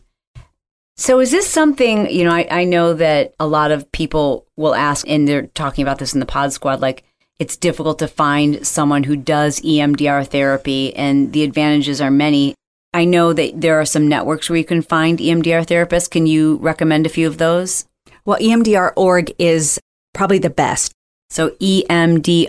So 0.95 1.19
is 1.19 1.29
this 1.29 1.47
something, 1.47 2.09
you 2.09 2.23
know, 2.23 2.31
I, 2.31 2.47
I 2.49 2.63
know 2.63 2.95
that 2.95 3.35
a 3.39 3.45
lot 3.45 3.69
of 3.69 3.91
people 3.91 4.47
will 4.55 4.73
ask, 4.73 5.07
and 5.07 5.27
they're 5.27 5.45
talking 5.47 5.83
about 5.83 5.99
this 5.99 6.15
in 6.15 6.19
the 6.19 6.25
pod 6.25 6.51
squad, 6.51 6.81
like 6.81 7.03
it's 7.37 7.55
difficult 7.55 7.99
to 7.99 8.07
find 8.07 8.65
someone 8.65 9.03
who 9.03 9.15
does 9.15 9.61
EMDR 9.61 10.25
therapy, 10.25 10.95
and 10.95 11.31
the 11.33 11.43
advantages 11.43 12.01
are 12.01 12.09
many. 12.09 12.55
I 12.95 13.05
know 13.05 13.31
that 13.33 13.61
there 13.61 13.79
are 13.79 13.85
some 13.85 14.07
networks 14.07 14.49
where 14.49 14.57
you 14.57 14.65
can 14.65 14.81
find 14.81 15.19
EMDR 15.19 15.67
therapists. 15.67 16.09
Can 16.09 16.25
you 16.25 16.55
recommend 16.57 17.05
a 17.05 17.09
few 17.09 17.27
of 17.27 17.37
those? 17.37 17.85
Well, 18.25 18.39
EMDR.org 18.39 19.31
is 19.37 19.79
probably 20.15 20.39
the 20.39 20.49
best. 20.49 20.91
So 21.29 21.51
emdr.org. 21.61 22.47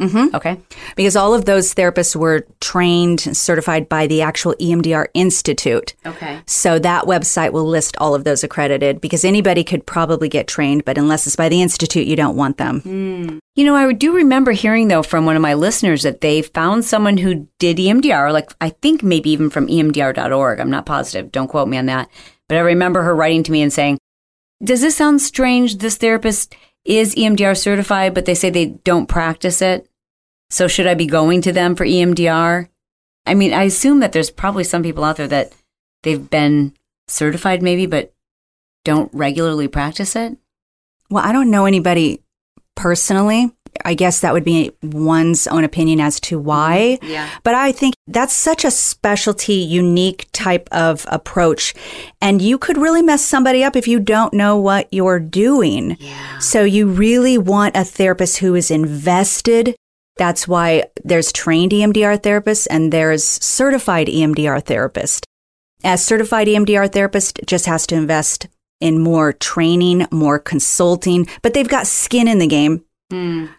Mm-hmm. 0.00 0.34
Okay. 0.34 0.58
Because 0.96 1.16
all 1.16 1.34
of 1.34 1.44
those 1.44 1.74
therapists 1.74 2.16
were 2.16 2.46
trained, 2.60 3.20
certified 3.20 3.88
by 3.88 4.06
the 4.06 4.22
actual 4.22 4.54
EMDR 4.54 5.06
Institute. 5.14 5.94
Okay. 6.06 6.40
So 6.46 6.78
that 6.78 7.04
website 7.04 7.52
will 7.52 7.66
list 7.66 7.96
all 7.98 8.14
of 8.14 8.24
those 8.24 8.42
accredited 8.42 9.00
because 9.00 9.24
anybody 9.24 9.62
could 9.62 9.86
probably 9.86 10.28
get 10.28 10.48
trained, 10.48 10.84
but 10.84 10.98
unless 10.98 11.26
it's 11.26 11.36
by 11.36 11.48
the 11.48 11.62
Institute, 11.62 12.06
you 12.06 12.16
don't 12.16 12.36
want 12.36 12.56
them. 12.56 13.40
You 13.54 13.66
know, 13.66 13.76
I 13.76 13.92
do 13.92 14.14
remember 14.14 14.52
hearing 14.52 14.88
though 14.88 15.02
from 15.02 15.26
one 15.26 15.36
of 15.36 15.42
my 15.42 15.54
listeners 15.54 16.02
that 16.02 16.22
they 16.22 16.42
found 16.42 16.84
someone 16.84 17.18
who 17.18 17.46
did 17.58 17.76
EMDR, 17.76 18.32
like 18.32 18.50
I 18.60 18.70
think 18.70 19.02
maybe 19.02 19.30
even 19.30 19.50
from 19.50 19.68
EMDR.org. 19.68 20.58
I'm 20.58 20.70
not 20.70 20.86
positive. 20.86 21.30
Don't 21.30 21.48
quote 21.48 21.68
me 21.68 21.76
on 21.76 21.86
that. 21.86 22.08
But 22.48 22.56
I 22.56 22.60
remember 22.60 23.02
her 23.02 23.14
writing 23.14 23.42
to 23.44 23.52
me 23.52 23.62
and 23.62 23.72
saying, 23.72 23.98
Does 24.64 24.80
this 24.80 24.96
sound 24.96 25.20
strange? 25.20 25.76
This 25.76 25.96
therapist 25.96 26.54
is 26.84 27.14
EMDR 27.14 27.56
certified, 27.56 28.14
but 28.14 28.24
they 28.24 28.34
say 28.34 28.50
they 28.50 28.66
don't 28.66 29.08
practice 29.08 29.62
it. 29.62 29.88
So 30.50 30.68
should 30.68 30.86
I 30.86 30.94
be 30.94 31.06
going 31.06 31.40
to 31.42 31.52
them 31.52 31.74
for 31.74 31.86
EMDR? 31.86 32.68
I 33.24 33.34
mean, 33.34 33.52
I 33.52 33.64
assume 33.64 34.00
that 34.00 34.12
there's 34.12 34.30
probably 34.30 34.64
some 34.64 34.82
people 34.82 35.04
out 35.04 35.16
there 35.16 35.28
that 35.28 35.52
they've 36.02 36.28
been 36.28 36.74
certified 37.08 37.62
maybe, 37.62 37.86
but 37.86 38.12
don't 38.84 39.12
regularly 39.14 39.68
practice 39.68 40.16
it. 40.16 40.36
Well, 41.08 41.24
I 41.24 41.32
don't 41.32 41.50
know 41.50 41.66
anybody 41.66 42.22
personally. 42.74 43.52
I 43.84 43.94
guess 43.94 44.20
that 44.20 44.32
would 44.32 44.44
be 44.44 44.72
one's 44.82 45.46
own 45.46 45.64
opinion 45.64 46.00
as 46.00 46.20
to 46.20 46.36
mm-hmm. 46.36 46.46
why. 46.46 46.98
Yeah. 47.02 47.28
But 47.42 47.54
I 47.54 47.72
think 47.72 47.94
that's 48.06 48.32
such 48.32 48.64
a 48.64 48.70
specialty, 48.70 49.54
unique 49.54 50.28
type 50.32 50.68
of 50.72 51.06
approach. 51.08 51.74
And 52.20 52.40
you 52.40 52.58
could 52.58 52.78
really 52.78 53.02
mess 53.02 53.24
somebody 53.24 53.64
up 53.64 53.76
if 53.76 53.88
you 53.88 54.00
don't 54.00 54.34
know 54.34 54.56
what 54.56 54.88
you're 54.92 55.20
doing. 55.20 55.96
Yeah. 56.00 56.38
So 56.38 56.64
you 56.64 56.86
really 56.86 57.38
want 57.38 57.76
a 57.76 57.84
therapist 57.84 58.38
who 58.38 58.54
is 58.54 58.70
invested. 58.70 59.74
That's 60.16 60.46
why 60.46 60.84
there's 61.04 61.32
trained 61.32 61.72
EMDR 61.72 62.18
therapists 62.18 62.66
and 62.70 62.92
there's 62.92 63.24
certified 63.24 64.08
EMDR 64.08 64.62
therapist. 64.64 65.26
As 65.84 66.04
certified 66.04 66.46
EMDR 66.46 66.92
therapist 66.92 67.40
just 67.46 67.66
has 67.66 67.86
to 67.88 67.96
invest 67.96 68.46
in 68.80 69.00
more 69.00 69.32
training, 69.32 70.06
more 70.10 70.38
consulting, 70.38 71.26
but 71.40 71.54
they've 71.54 71.68
got 71.68 71.86
skin 71.86 72.28
in 72.28 72.38
the 72.38 72.46
game 72.46 72.84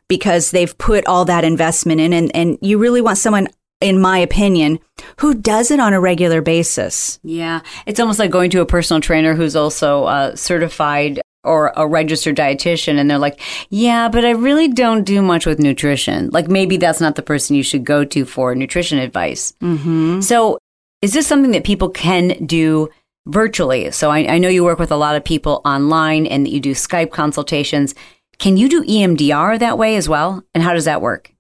because 0.08 0.52
they've 0.52 0.78
put 0.78 1.06
all 1.06 1.26
that 1.26 1.44
investment 1.44 2.02
in 2.02 2.14
and, 2.14 2.36
and 2.36 2.58
you 2.62 2.78
really 2.78 3.02
want 3.02 3.18
someone 3.18 3.48
in 3.82 4.00
my 4.00 4.18
opinion 4.18 4.80
who 5.20 5.34
does 5.34 5.70
it 5.70 5.80
on 5.80 5.94
a 5.94 6.00
regular 6.00 6.42
basis 6.42 7.20
Yeah, 7.24 7.62
it's 7.86 8.00
almost 8.00 8.20
like 8.20 8.32
going 8.32 8.50
to 8.52 8.62
a 8.62 8.66
personal 8.66 9.02
trainer 9.02 9.34
who's 9.34 9.56
also 9.56 10.06
uh, 10.06 10.36
certified 10.36 11.22
or 11.44 11.74
a 11.76 11.86
registered 11.86 12.38
dietitian, 12.38 12.98
and 12.98 13.10
they're 13.10 13.18
like, 13.18 13.40
"Yeah, 13.70 14.10
but 14.10 14.26
I 14.26 14.32
really 14.32 14.68
don't 14.68 15.04
do 15.04 15.22
much 15.22 15.46
with 15.46 15.60
nutrition. 15.60 16.30
Like 16.32 16.48
maybe 16.48 16.78
that's 16.78 17.02
not 17.02 17.16
the 17.16 17.22
person 17.22 17.56
you 17.56 17.64
should 17.64 17.84
go 17.84 18.06
to 18.06 18.26
for 18.26 18.56
nutrition 18.56 18.98
advice." 19.00 19.54
Mm-hmm. 19.62 20.22
So, 20.22 20.58
is 21.02 21.14
this 21.14 21.28
something 21.28 21.52
that 21.52 21.66
people 21.66 21.90
can 21.90 22.46
do 22.46 22.90
virtually? 23.26 23.92
So, 23.92 24.10
I, 24.10 24.20
I 24.36 24.38
know 24.38 24.50
you 24.50 24.64
work 24.64 24.80
with 24.80 24.92
a 24.92 24.98
lot 24.98 25.16
of 25.16 25.24
people 25.24 25.62
online, 25.66 26.26
and 26.26 26.46
that 26.46 26.52
you 26.52 26.60
do 26.60 26.72
Skype 26.72 27.12
consultations. 27.12 27.94
Can 28.44 28.58
you 28.58 28.68
do 28.70 28.84
EMDR 28.84 29.58
that 29.60 29.78
way 29.78 29.96
as 29.96 30.08
well? 30.08 30.44
And 30.54 30.64
how 30.64 30.74
does 30.74 30.86
that 30.86 31.02
work? 31.02 31.34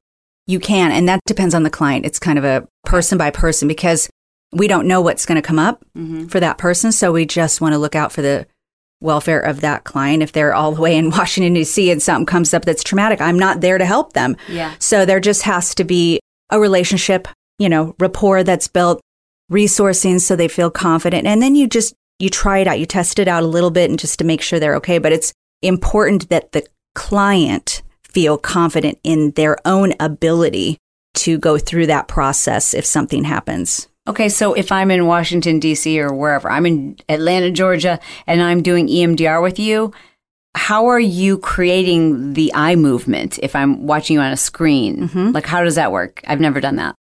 you 0.45 0.59
can 0.59 0.91
and 0.91 1.07
that 1.07 1.21
depends 1.25 1.53
on 1.53 1.63
the 1.63 1.69
client. 1.69 2.05
It's 2.05 2.19
kind 2.19 2.37
of 2.37 2.45
a 2.45 2.67
person 2.85 3.17
by 3.17 3.31
person 3.31 3.67
because 3.67 4.09
we 4.51 4.67
don't 4.67 4.87
know 4.87 5.01
what's 5.01 5.25
going 5.25 5.41
to 5.41 5.47
come 5.47 5.59
up 5.59 5.83
mm-hmm. 5.97 6.27
for 6.27 6.39
that 6.39 6.57
person. 6.57 6.91
So 6.91 7.11
we 7.11 7.25
just 7.25 7.61
want 7.61 7.73
to 7.73 7.79
look 7.79 7.95
out 7.95 8.11
for 8.11 8.21
the 8.21 8.45
welfare 9.01 9.39
of 9.39 9.61
that 9.61 9.83
client. 9.83 10.23
If 10.23 10.31
they're 10.31 10.53
all 10.53 10.73
the 10.73 10.81
way 10.81 10.95
in 10.95 11.09
washington 11.11 11.53
d.c 11.53 11.91
and 11.91 12.01
something 12.01 12.25
comes 12.25 12.53
up 12.53 12.63
that's 12.63 12.83
traumatic 12.83 13.19
i'm 13.19 13.37
not 13.37 13.61
there 13.61 13.77
to 13.77 13.85
help 13.85 14.13
them. 14.13 14.35
Yeah. 14.47 14.73
so 14.79 15.05
there 15.05 15.19
just 15.19 15.43
has 15.43 15.75
to 15.75 15.83
be 15.83 16.19
a 16.49 16.59
relationship 16.59 17.27
you 17.57 17.69
know 17.69 17.95
rapport 17.99 18.43
that's 18.43 18.67
built 18.67 19.01
resourcing 19.51 20.19
so 20.19 20.35
they 20.35 20.47
feel 20.47 20.71
confident. 20.71 21.27
And 21.27 21.41
then 21.41 21.55
you 21.55 21.67
just 21.67 21.93
you 22.19 22.29
try 22.29 22.59
it 22.59 22.67
out. 22.67 22.79
You 22.79 22.85
test 22.85 23.19
it 23.19 23.27
out 23.27 23.43
a 23.43 23.47
little 23.47 23.71
bit 23.71 23.89
and 23.89 23.99
just 23.99 24.19
to 24.19 24.25
make 24.25 24.41
sure 24.41 24.59
they're 24.59 24.75
okay. 24.75 24.97
But 24.97 25.11
it's 25.11 25.33
important 25.61 26.29
that 26.29 26.51
the 26.51 26.65
client 26.95 27.81
feel 28.03 28.37
confident 28.37 28.99
in 29.03 29.31
their 29.31 29.57
own 29.65 29.93
ability 29.99 30.77
to 31.15 31.37
go 31.37 31.57
through 31.57 31.87
that 31.87 32.07
process 32.07 32.73
if 32.73 32.85
something 32.85 33.23
happens 33.23 33.87
Okay, 34.05 34.27
so 34.27 34.53
if 34.53 34.71
I'm 34.71 34.91
in 34.91 35.05
Washington, 35.05 35.59
D.C. 35.59 35.99
or 35.99 36.13
wherever, 36.13 36.51
I'm 36.51 36.65
in 36.65 36.97
Atlanta, 37.07 37.51
Georgia, 37.51 37.99
and 38.27 38.41
I'm 38.41 38.61
doing 38.61 38.87
EMDR 38.87 39.41
with 39.41 39.59
you, 39.59 39.93
how 40.55 40.87
are 40.87 40.99
you 40.99 41.37
creating 41.37 42.33
the 42.33 42.51
eye 42.53 42.75
movement 42.75 43.39
if 43.41 43.55
I'm 43.55 43.87
watching 43.87 44.15
you 44.15 44.21
on 44.21 44.33
a 44.33 44.37
screen? 44.37 45.07
Mm-hmm. 45.07 45.31
Like, 45.31 45.45
how 45.45 45.63
does 45.63 45.75
that 45.75 45.93
work? 45.93 46.21
I've 46.27 46.41
never 46.41 46.59
done 46.59 46.75
that. 46.75 46.95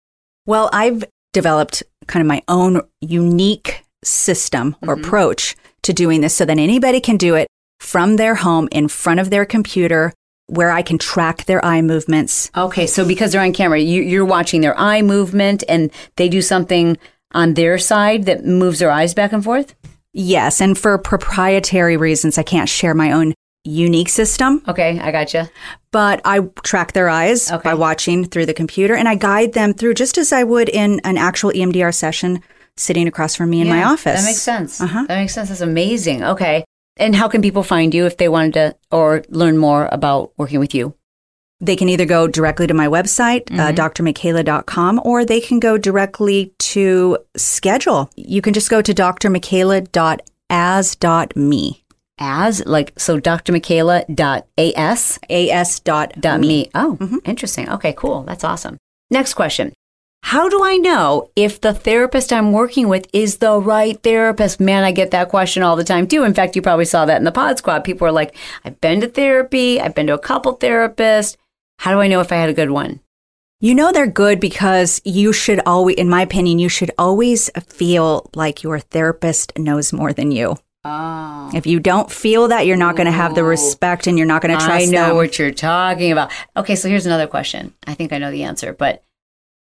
Well, 0.45 0.69
I've 0.73 1.05
developed 1.33 1.83
kind 2.07 2.21
of 2.21 2.27
my 2.27 2.43
own 2.49 2.83
unique 3.01 3.83
system 4.05 4.77
or 4.83 4.95
mm-hmm. 4.95 5.05
approach 5.05 5.57
to 5.83 5.95
doing 5.95 6.21
this 6.21 6.35
so 6.35 6.45
that 6.45 6.59
anybody 6.59 7.01
can 7.01 7.17
do 7.17 7.35
it 7.35 7.49
from 7.81 8.17
their 8.17 8.37
home 8.37 8.69
in 8.71 8.87
front 8.87 9.19
of 9.19 9.31
their 9.31 9.45
computer 9.45 10.13
where 10.47 10.71
I 10.71 10.83
can 10.83 10.99
track 10.99 11.45
their 11.47 11.65
eye 11.65 11.81
movements. 11.81 12.51
Okay, 12.57 12.87
so 12.87 13.07
because 13.07 13.33
they're 13.33 13.41
on 13.43 13.53
camera, 13.53 13.79
you, 13.81 14.03
you're 14.03 14.25
watching 14.25 14.61
their 14.61 14.79
eye 14.79 15.01
movement 15.03 15.65
and 15.69 15.91
they 16.17 16.29
do 16.29 16.43
something 16.43 16.99
on 17.33 17.55
their 17.55 17.79
side 17.79 18.25
that 18.27 18.45
moves 18.45 18.81
their 18.81 18.91
eyes 18.91 19.15
back 19.15 19.33
and 19.33 19.43
forth? 19.45 19.75
Yes, 20.13 20.61
and 20.61 20.77
for 20.77 20.99
proprietary 20.99 21.97
reasons, 21.97 22.37
I 22.37 22.43
can't 22.43 22.69
share 22.69 22.95
my 22.95 23.13
own 23.13 23.33
unique 23.63 24.09
system, 24.09 24.63
Okay, 24.67 24.99
I 24.99 25.13
gotcha. 25.13 25.49
but 25.93 26.21
I 26.25 26.41
track 26.65 26.95
their 26.95 27.09
eyes 27.09 27.53
Okay. 27.53 27.63
by 27.71 27.75
watching 27.75 28.25
through 28.25 28.47
the 28.47 28.55
computer 28.55 28.95
and 28.97 29.07
I 29.09 29.15
guide 29.15 29.53
them 29.53 29.75
through 29.75 29.95
just 29.95 30.19
as 30.19 30.33
I 30.33 30.43
would 30.45 30.69
in 30.69 31.01
an 31.05 31.17
actual 31.19 31.53
EMDR 31.53 31.95
session 31.95 32.43
sitting 32.77 33.07
across 33.07 33.37
from 33.37 33.51
me 33.51 33.61
in 33.61 33.69
my 33.69 33.85
office. 33.85 34.21
That 34.23 34.27
makes 34.27 34.41
sense. 34.43 34.81
Uh-huh. 34.81 35.05
That 35.07 35.19
makes 35.21 35.35
sense. 35.35 35.51
That's 35.51 35.61
amazing. 35.61 36.25
Okay. 36.25 36.65
And 37.01 37.17
how 37.17 37.27
can 37.29 37.41
people 37.43 37.63
find 37.65 37.93
you 37.95 38.05
if 38.07 38.17
they 38.19 38.29
wanted 38.29 38.53
to 38.55 38.77
or 38.93 39.25
learn 39.31 39.57
more 39.59 39.89
about 39.91 40.33
working 40.37 40.61
with 40.61 40.75
you? 40.75 40.95
They 41.63 41.75
can 41.77 41.89
either 41.89 42.05
go 42.07 42.27
directly 42.29 42.67
to 42.67 42.75
my 42.75 42.87
website, 42.89 43.45
Mm-hmm. 43.47 43.61
uh, 43.61 43.73
drmcayla.com, 43.73 45.01
or 45.05 45.25
they 45.25 45.41
can 45.41 45.59
go 45.61 45.77
directly 45.79 46.53
to 46.59 47.17
schedule. 47.37 48.11
You 48.17 48.41
can 48.43 48.53
just 48.55 48.69
go 48.71 48.81
to 48.83 48.93
drmcayla.as.me. 48.95 51.85
As 52.23 52.63
like 52.67 52.93
so 52.99 53.19
drmcayla.as 53.19 55.19
as 55.31 55.81
dot 55.81 56.13
dot 56.21 56.41
me. 56.41 56.49
me. 56.49 56.71
Oh, 56.75 56.99
interesting. 57.25 57.67
Okay, 57.71 57.95
cool. 57.97 58.25
That's 58.25 58.45
awesome. 58.45 58.77
Next 59.11 59.33
question. 59.35 59.73
How 60.23 60.49
do 60.49 60.63
I 60.63 60.77
know 60.77 61.31
if 61.35 61.61
the 61.61 61.75
therapist 61.75 62.33
I'm 62.33 62.53
working 62.53 62.89
with 62.89 63.09
is 63.13 63.39
the 63.39 63.59
right 63.59 64.01
therapist? 64.03 64.61
Man, 64.61 64.85
I 64.85 64.93
get 64.93 65.11
that 65.11 65.29
question 65.29 65.63
all 65.63 65.77
the 65.77 65.85
time 65.85 66.07
too. 66.07 66.23
In 66.25 66.35
fact, 66.35 66.55
you 66.55 66.63
probably 66.63 66.85
saw 66.85 67.05
that 67.07 67.17
in 67.17 67.25
the 67.25 67.33
pod 67.33 67.59
squad. 67.59 67.81
People 67.85 68.07
are 68.07 68.13
like, 68.13 68.37
I've 68.65 68.81
been 68.81 69.01
to 69.01 69.09
therapy, 69.09 69.81
I've 69.81 69.95
been 69.95 70.07
to 70.07 70.15
a 70.15 70.19
couple 70.19 70.57
therapists. 70.57 71.37
How 71.79 71.93
do 71.93 72.01
I 72.01 72.09
know 72.09 72.21
if 72.21 72.31
I 72.31 72.37
had 72.37 72.51
a 72.51 72.55
good 72.55 72.71
one? 72.71 73.01
You 73.63 73.75
know 73.75 73.93
they're 73.93 74.07
good 74.07 74.41
because 74.41 75.03
you 75.05 75.33
should 75.33 75.61
always, 75.67 75.97
in 75.97 76.09
my 76.09 76.23
opinion, 76.23 76.59
you 76.59 76.69
should 76.69 76.91
always 76.97 77.51
feel 77.67 78.31
like 78.35 78.63
your 78.63 78.79
therapist 78.79 79.59
knows 79.59 79.93
more 79.93 80.13
than 80.13 80.31
you. 80.31 80.57
Oh. 80.85 81.51
If 81.55 81.67
you 81.67 81.79
don't 81.81 82.11
feel 82.11 82.49
that, 82.49 82.67
you're 82.67 82.77
not 82.77 82.97
going 82.97 83.07
to 83.07 83.13
have 83.13 83.35
the 83.35 83.45
respect 83.45 84.07
and 84.07 84.17
you're 84.17 84.27
not 84.27 84.41
going 84.41 84.57
to 84.59 84.65
trust 84.65 84.89
I 84.89 84.91
know 84.91 85.09
them. 85.09 85.17
what 85.17 85.39
you're 85.39 85.51
talking 85.51 86.11
about. 86.13 86.31
Okay, 86.57 86.75
so 86.75 86.89
here's 86.89 87.05
another 87.05 87.27
question. 87.27 87.75
I 87.87 87.93
think 87.95 88.13
I 88.15 88.19
know 88.19 88.31
the 88.31 88.45
answer, 88.45 88.73
but 88.73 89.03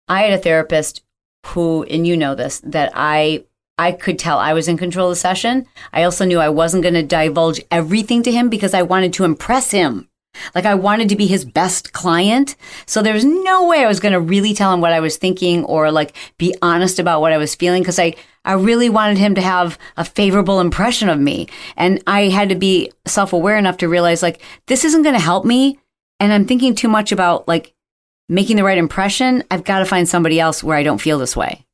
I 0.08 0.22
had 0.22 0.32
a 0.32 0.42
therapist 0.42 1.02
who, 1.46 1.84
and 1.84 2.06
you 2.06 2.16
know 2.16 2.34
this, 2.34 2.60
that 2.64 2.92
I 2.94 3.44
I 3.78 3.92
could 3.92 4.18
tell 4.18 4.38
I 4.38 4.52
was 4.52 4.68
in 4.68 4.76
control 4.76 5.08
of 5.08 5.12
the 5.12 5.16
session. 5.16 5.66
I 5.92 6.02
also 6.02 6.24
knew 6.24 6.38
I 6.38 6.50
wasn't 6.50 6.82
going 6.82 6.94
to 6.94 7.02
divulge 7.02 7.60
everything 7.70 8.22
to 8.22 8.30
him 8.30 8.48
because 8.48 8.74
I 8.74 8.82
wanted 8.82 9.12
to 9.14 9.24
impress 9.24 9.70
him. 9.70 10.08
Like 10.54 10.64
I 10.64 10.74
wanted 10.74 11.08
to 11.10 11.16
be 11.16 11.26
his 11.26 11.44
best 11.44 11.92
client. 11.92 12.56
So 12.86 13.02
there 13.02 13.14
was 13.14 13.24
no 13.24 13.66
way 13.66 13.84
I 13.84 13.88
was 13.88 14.00
going 14.00 14.12
to 14.12 14.20
really 14.20 14.54
tell 14.54 14.72
him 14.72 14.80
what 14.80 14.92
I 14.92 15.00
was 15.00 15.16
thinking 15.16 15.64
or 15.64 15.90
like 15.90 16.14
be 16.38 16.54
honest 16.62 16.98
about 16.98 17.20
what 17.20 17.32
I 17.32 17.38
was 17.38 17.54
feeling 17.54 17.82
because 17.82 17.98
I, 17.98 18.14
I 18.44 18.54
really 18.54 18.88
wanted 18.88 19.18
him 19.18 19.34
to 19.34 19.42
have 19.42 19.78
a 19.96 20.04
favorable 20.04 20.60
impression 20.60 21.08
of 21.08 21.20
me. 21.20 21.48
And 21.76 22.02
I 22.06 22.28
had 22.28 22.48
to 22.48 22.54
be 22.54 22.92
self 23.06 23.32
aware 23.32 23.56
enough 23.56 23.78
to 23.78 23.88
realize 23.88 24.22
like 24.22 24.40
this 24.66 24.84
isn't 24.84 25.02
going 25.02 25.16
to 25.16 25.20
help 25.20 25.44
me. 25.44 25.78
And 26.18 26.32
I'm 26.32 26.46
thinking 26.46 26.74
too 26.74 26.88
much 26.88 27.12
about 27.12 27.46
like 27.46 27.74
making 28.32 28.56
the 28.56 28.64
right 28.64 28.78
impression. 28.78 29.44
I've 29.50 29.64
got 29.64 29.80
to 29.80 29.84
find 29.84 30.08
somebody 30.08 30.40
else 30.40 30.64
where 30.64 30.76
I 30.76 30.82
don't 30.82 31.00
feel 31.00 31.18
this 31.18 31.36
way. 31.36 31.64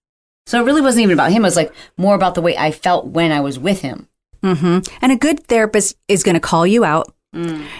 So 0.46 0.60
it 0.60 0.64
really 0.64 0.80
wasn't 0.80 1.04
even 1.04 1.14
about 1.14 1.30
him. 1.30 1.44
It 1.44 1.48
was 1.48 1.56
like 1.56 1.72
more 1.96 2.14
about 2.14 2.34
the 2.34 2.40
way 2.42 2.56
I 2.56 2.70
felt 2.72 3.06
when 3.06 3.32
I 3.32 3.40
was 3.40 3.58
with 3.58 3.80
him. 3.82 4.08
hmm 4.42 4.78
And 5.00 5.12
a 5.12 5.16
good 5.16 5.46
therapist 5.46 5.96
is 6.08 6.22
going 6.22 6.34
to 6.34 6.40
call 6.40 6.66
you 6.66 6.84
out, 6.84 7.12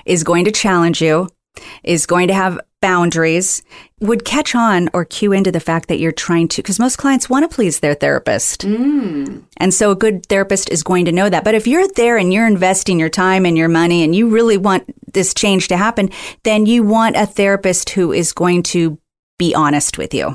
is 0.04 0.22
going 0.22 0.44
to 0.44 0.52
challenge 0.52 1.00
you, 1.02 1.28
is 1.82 2.06
going 2.06 2.28
to 2.28 2.34
have 2.34 2.60
boundaries 2.80 3.62
would 4.00 4.24
catch 4.24 4.54
on 4.54 4.88
or 4.92 5.04
cue 5.04 5.32
into 5.32 5.50
the 5.50 5.60
fact 5.60 5.88
that 5.88 5.98
you're 5.98 6.12
trying 6.12 6.48
to, 6.48 6.62
because 6.62 6.78
most 6.78 6.96
clients 6.96 7.28
want 7.28 7.48
to 7.48 7.54
please 7.54 7.80
their 7.80 7.94
therapist. 7.94 8.62
Mm. 8.62 9.44
And 9.56 9.74
so 9.74 9.90
a 9.90 9.96
good 9.96 10.26
therapist 10.26 10.70
is 10.70 10.82
going 10.82 11.04
to 11.06 11.12
know 11.12 11.28
that. 11.28 11.44
But 11.44 11.54
if 11.54 11.66
you're 11.66 11.88
there 11.96 12.16
and 12.16 12.32
you're 12.32 12.46
investing 12.46 12.98
your 12.98 13.08
time 13.08 13.44
and 13.44 13.58
your 13.58 13.68
money 13.68 14.02
and 14.02 14.14
you 14.14 14.28
really 14.28 14.56
want 14.56 14.84
this 15.12 15.34
change 15.34 15.68
to 15.68 15.76
happen, 15.76 16.10
then 16.44 16.66
you 16.66 16.82
want 16.82 17.16
a 17.16 17.26
therapist 17.26 17.90
who 17.90 18.12
is 18.12 18.32
going 18.32 18.62
to 18.64 18.98
be 19.38 19.54
honest 19.54 19.98
with 19.98 20.12
you, 20.12 20.30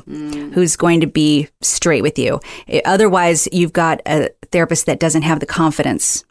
who's 0.54 0.76
going 0.76 1.00
to 1.00 1.06
be 1.06 1.48
straight 1.60 2.02
with 2.02 2.18
you. 2.18 2.40
Eh, 2.68 2.80
Otherwise, 2.86 3.46
you've 3.52 3.72
got 3.72 4.00
a 4.06 4.30
therapist 4.50 4.86
that 4.86 4.98
doesn't 4.98 5.22
have 5.22 5.40
the 5.40 5.46
confidence. 5.46 6.24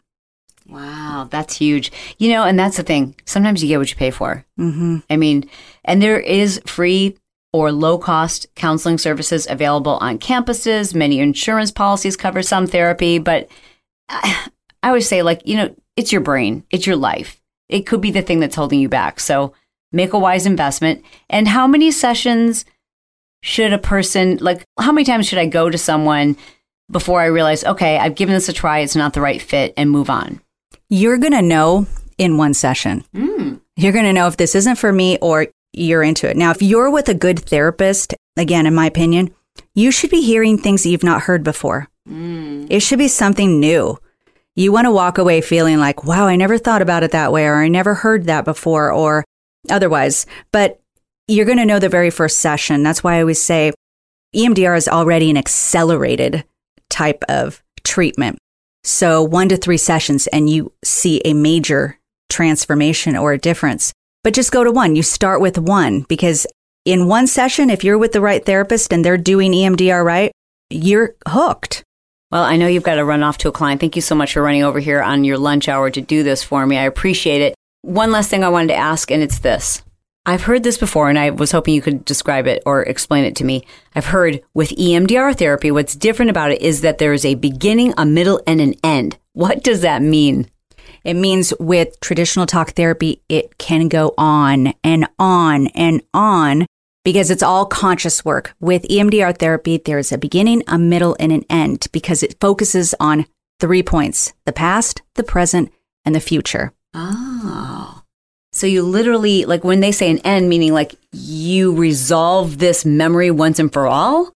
Wow, 0.66 1.28
that's 1.30 1.56
huge. 1.56 1.92
You 2.18 2.30
know, 2.30 2.44
and 2.44 2.58
that's 2.58 2.76
the 2.76 2.82
thing. 2.82 3.14
Sometimes 3.26 3.62
you 3.62 3.68
get 3.68 3.78
what 3.78 3.90
you 3.90 3.96
pay 3.96 4.10
for. 4.10 4.44
Mm-hmm. 4.58 4.98
I 5.10 5.16
mean, 5.16 5.48
and 5.84 6.00
there 6.00 6.18
is 6.18 6.60
free 6.66 7.16
or 7.52 7.70
low 7.70 7.98
cost 7.98 8.46
counseling 8.54 8.98
services 8.98 9.46
available 9.48 9.98
on 10.00 10.18
campuses. 10.18 10.94
Many 10.94 11.20
insurance 11.20 11.70
policies 11.70 12.16
cover 12.16 12.42
some 12.42 12.66
therapy, 12.66 13.18
but 13.18 13.48
I, 14.08 14.48
I 14.82 14.92
would 14.92 15.04
say, 15.04 15.22
like, 15.22 15.40
you 15.46 15.56
know, 15.56 15.74
it's 15.96 16.12
your 16.12 16.20
brain, 16.20 16.64
it's 16.70 16.86
your 16.86 16.96
life. 16.96 17.40
It 17.68 17.86
could 17.86 18.00
be 18.02 18.10
the 18.10 18.22
thing 18.22 18.40
that's 18.40 18.56
holding 18.56 18.80
you 18.80 18.88
back. 18.88 19.18
So 19.18 19.54
make 19.92 20.12
a 20.12 20.18
wise 20.18 20.44
investment. 20.44 21.02
And 21.30 21.48
how 21.48 21.66
many 21.66 21.90
sessions 21.90 22.66
should 23.42 23.72
a 23.72 23.78
person, 23.78 24.38
like, 24.38 24.64
how 24.78 24.92
many 24.92 25.04
times 25.04 25.26
should 25.26 25.38
I 25.38 25.46
go 25.46 25.70
to 25.70 25.78
someone 25.78 26.36
before 26.90 27.20
I 27.20 27.26
realize, 27.26 27.64
okay, 27.64 27.96
I've 27.98 28.14
given 28.14 28.34
this 28.34 28.48
a 28.48 28.52
try, 28.52 28.80
it's 28.80 28.96
not 28.96 29.14
the 29.14 29.20
right 29.22 29.40
fit, 29.40 29.72
and 29.76 29.90
move 29.90 30.10
on? 30.10 30.40
You're 30.94 31.18
going 31.18 31.32
to 31.32 31.42
know 31.42 31.88
in 32.18 32.36
one 32.36 32.54
session. 32.54 33.02
Mm. 33.12 33.60
You're 33.74 33.92
going 33.92 34.04
to 34.04 34.12
know 34.12 34.28
if 34.28 34.36
this 34.36 34.54
isn't 34.54 34.76
for 34.76 34.92
me 34.92 35.18
or 35.18 35.48
you're 35.72 36.04
into 36.04 36.30
it. 36.30 36.36
Now, 36.36 36.52
if 36.52 36.62
you're 36.62 36.88
with 36.88 37.08
a 37.08 37.14
good 37.14 37.40
therapist, 37.40 38.14
again, 38.36 38.64
in 38.64 38.76
my 38.76 38.86
opinion, 38.86 39.34
you 39.74 39.90
should 39.90 40.10
be 40.10 40.20
hearing 40.20 40.56
things 40.56 40.84
that 40.84 40.90
you've 40.90 41.02
not 41.02 41.22
heard 41.22 41.42
before. 41.42 41.88
Mm. 42.08 42.68
It 42.70 42.78
should 42.78 43.00
be 43.00 43.08
something 43.08 43.58
new. 43.58 43.98
You 44.54 44.70
want 44.70 44.84
to 44.84 44.92
walk 44.92 45.18
away 45.18 45.40
feeling 45.40 45.80
like, 45.80 46.04
wow, 46.04 46.28
I 46.28 46.36
never 46.36 46.58
thought 46.58 46.80
about 46.80 47.02
it 47.02 47.10
that 47.10 47.32
way, 47.32 47.44
or 47.46 47.56
I 47.56 47.66
never 47.66 47.94
heard 47.94 48.26
that 48.26 48.44
before, 48.44 48.92
or 48.92 49.24
otherwise. 49.68 50.26
But 50.52 50.80
you're 51.26 51.44
going 51.44 51.58
to 51.58 51.66
know 51.66 51.80
the 51.80 51.88
very 51.88 52.10
first 52.10 52.38
session. 52.38 52.84
That's 52.84 53.02
why 53.02 53.16
I 53.16 53.20
always 53.22 53.42
say 53.42 53.72
EMDR 54.32 54.76
is 54.76 54.86
already 54.86 55.28
an 55.28 55.36
accelerated 55.36 56.44
type 56.88 57.24
of 57.28 57.64
treatment. 57.82 58.38
So 58.84 59.22
one 59.22 59.48
to 59.48 59.56
three 59.56 59.78
sessions 59.78 60.26
and 60.28 60.48
you 60.48 60.72
see 60.84 61.20
a 61.24 61.32
major 61.34 61.98
transformation 62.28 63.16
or 63.16 63.32
a 63.32 63.38
difference. 63.38 63.92
But 64.22 64.34
just 64.34 64.52
go 64.52 64.62
to 64.62 64.70
one. 64.70 64.94
You 64.96 65.02
start 65.02 65.40
with 65.40 65.58
one 65.58 66.02
because 66.02 66.46
in 66.84 67.08
one 67.08 67.26
session, 67.26 67.70
if 67.70 67.82
you're 67.82 67.98
with 67.98 68.12
the 68.12 68.20
right 68.20 68.44
therapist 68.44 68.92
and 68.92 69.04
they're 69.04 69.16
doing 69.16 69.52
EMDR 69.52 70.04
right, 70.04 70.32
you're 70.70 71.14
hooked. 71.26 71.82
Well, 72.30 72.42
I 72.42 72.56
know 72.56 72.66
you've 72.66 72.82
got 72.82 72.96
to 72.96 73.04
run 73.04 73.22
off 73.22 73.38
to 73.38 73.48
a 73.48 73.52
client. 73.52 73.80
Thank 73.80 73.96
you 73.96 74.02
so 74.02 74.14
much 74.14 74.32
for 74.32 74.42
running 74.42 74.64
over 74.64 74.80
here 74.80 75.00
on 75.00 75.24
your 75.24 75.38
lunch 75.38 75.68
hour 75.68 75.90
to 75.90 76.00
do 76.00 76.22
this 76.22 76.42
for 76.42 76.66
me. 76.66 76.76
I 76.76 76.84
appreciate 76.84 77.40
it. 77.40 77.54
One 77.82 78.10
last 78.10 78.28
thing 78.28 78.42
I 78.42 78.48
wanted 78.48 78.68
to 78.68 78.76
ask, 78.76 79.10
and 79.10 79.22
it's 79.22 79.38
this. 79.38 79.82
I've 80.26 80.44
heard 80.44 80.62
this 80.62 80.78
before, 80.78 81.10
and 81.10 81.18
I 81.18 81.30
was 81.30 81.52
hoping 81.52 81.74
you 81.74 81.82
could 81.82 82.04
describe 82.04 82.46
it 82.46 82.62
or 82.64 82.82
explain 82.82 83.24
it 83.24 83.36
to 83.36 83.44
me. 83.44 83.66
I've 83.94 84.06
heard 84.06 84.40
with 84.54 84.70
EMDR 84.70 85.36
therapy, 85.36 85.70
what's 85.70 85.94
different 85.94 86.30
about 86.30 86.50
it 86.50 86.62
is 86.62 86.80
that 86.80 86.96
there 86.96 87.12
is 87.12 87.26
a 87.26 87.34
beginning, 87.34 87.92
a 87.98 88.06
middle, 88.06 88.40
and 88.46 88.60
an 88.60 88.74
end. 88.82 89.18
What 89.34 89.62
does 89.62 89.82
that 89.82 90.00
mean? 90.00 90.48
It 91.04 91.14
means 91.14 91.52
with 91.60 92.00
traditional 92.00 92.46
talk 92.46 92.70
therapy, 92.70 93.20
it 93.28 93.58
can 93.58 93.88
go 93.88 94.14
on 94.16 94.72
and 94.82 95.06
on 95.18 95.66
and 95.68 96.02
on 96.14 96.66
because 97.04 97.30
it's 97.30 97.42
all 97.42 97.66
conscious 97.66 98.24
work. 98.24 98.54
With 98.60 98.84
EMDR 98.84 99.38
therapy, 99.38 99.76
there's 99.84 100.10
a 100.10 100.16
beginning, 100.16 100.62
a 100.66 100.78
middle, 100.78 101.14
and 101.20 101.32
an 101.32 101.44
end 101.50 101.88
because 101.92 102.22
it 102.22 102.40
focuses 102.40 102.94
on 102.98 103.26
three 103.60 103.82
points 103.82 104.32
the 104.46 104.52
past, 104.52 105.02
the 105.16 105.22
present, 105.22 105.70
and 106.06 106.14
the 106.14 106.20
future. 106.20 106.72
Oh. 106.94 108.03
So 108.64 108.68
you 108.68 108.82
literally, 108.82 109.44
like 109.44 109.62
when 109.62 109.80
they 109.80 109.92
say 109.92 110.10
an 110.10 110.20
end, 110.20 110.48
meaning 110.48 110.72
like 110.72 110.94
you 111.12 111.74
resolve 111.74 112.56
this 112.56 112.86
memory 112.86 113.30
once 113.30 113.58
and 113.58 113.70
for 113.70 113.86
all? 113.86 114.32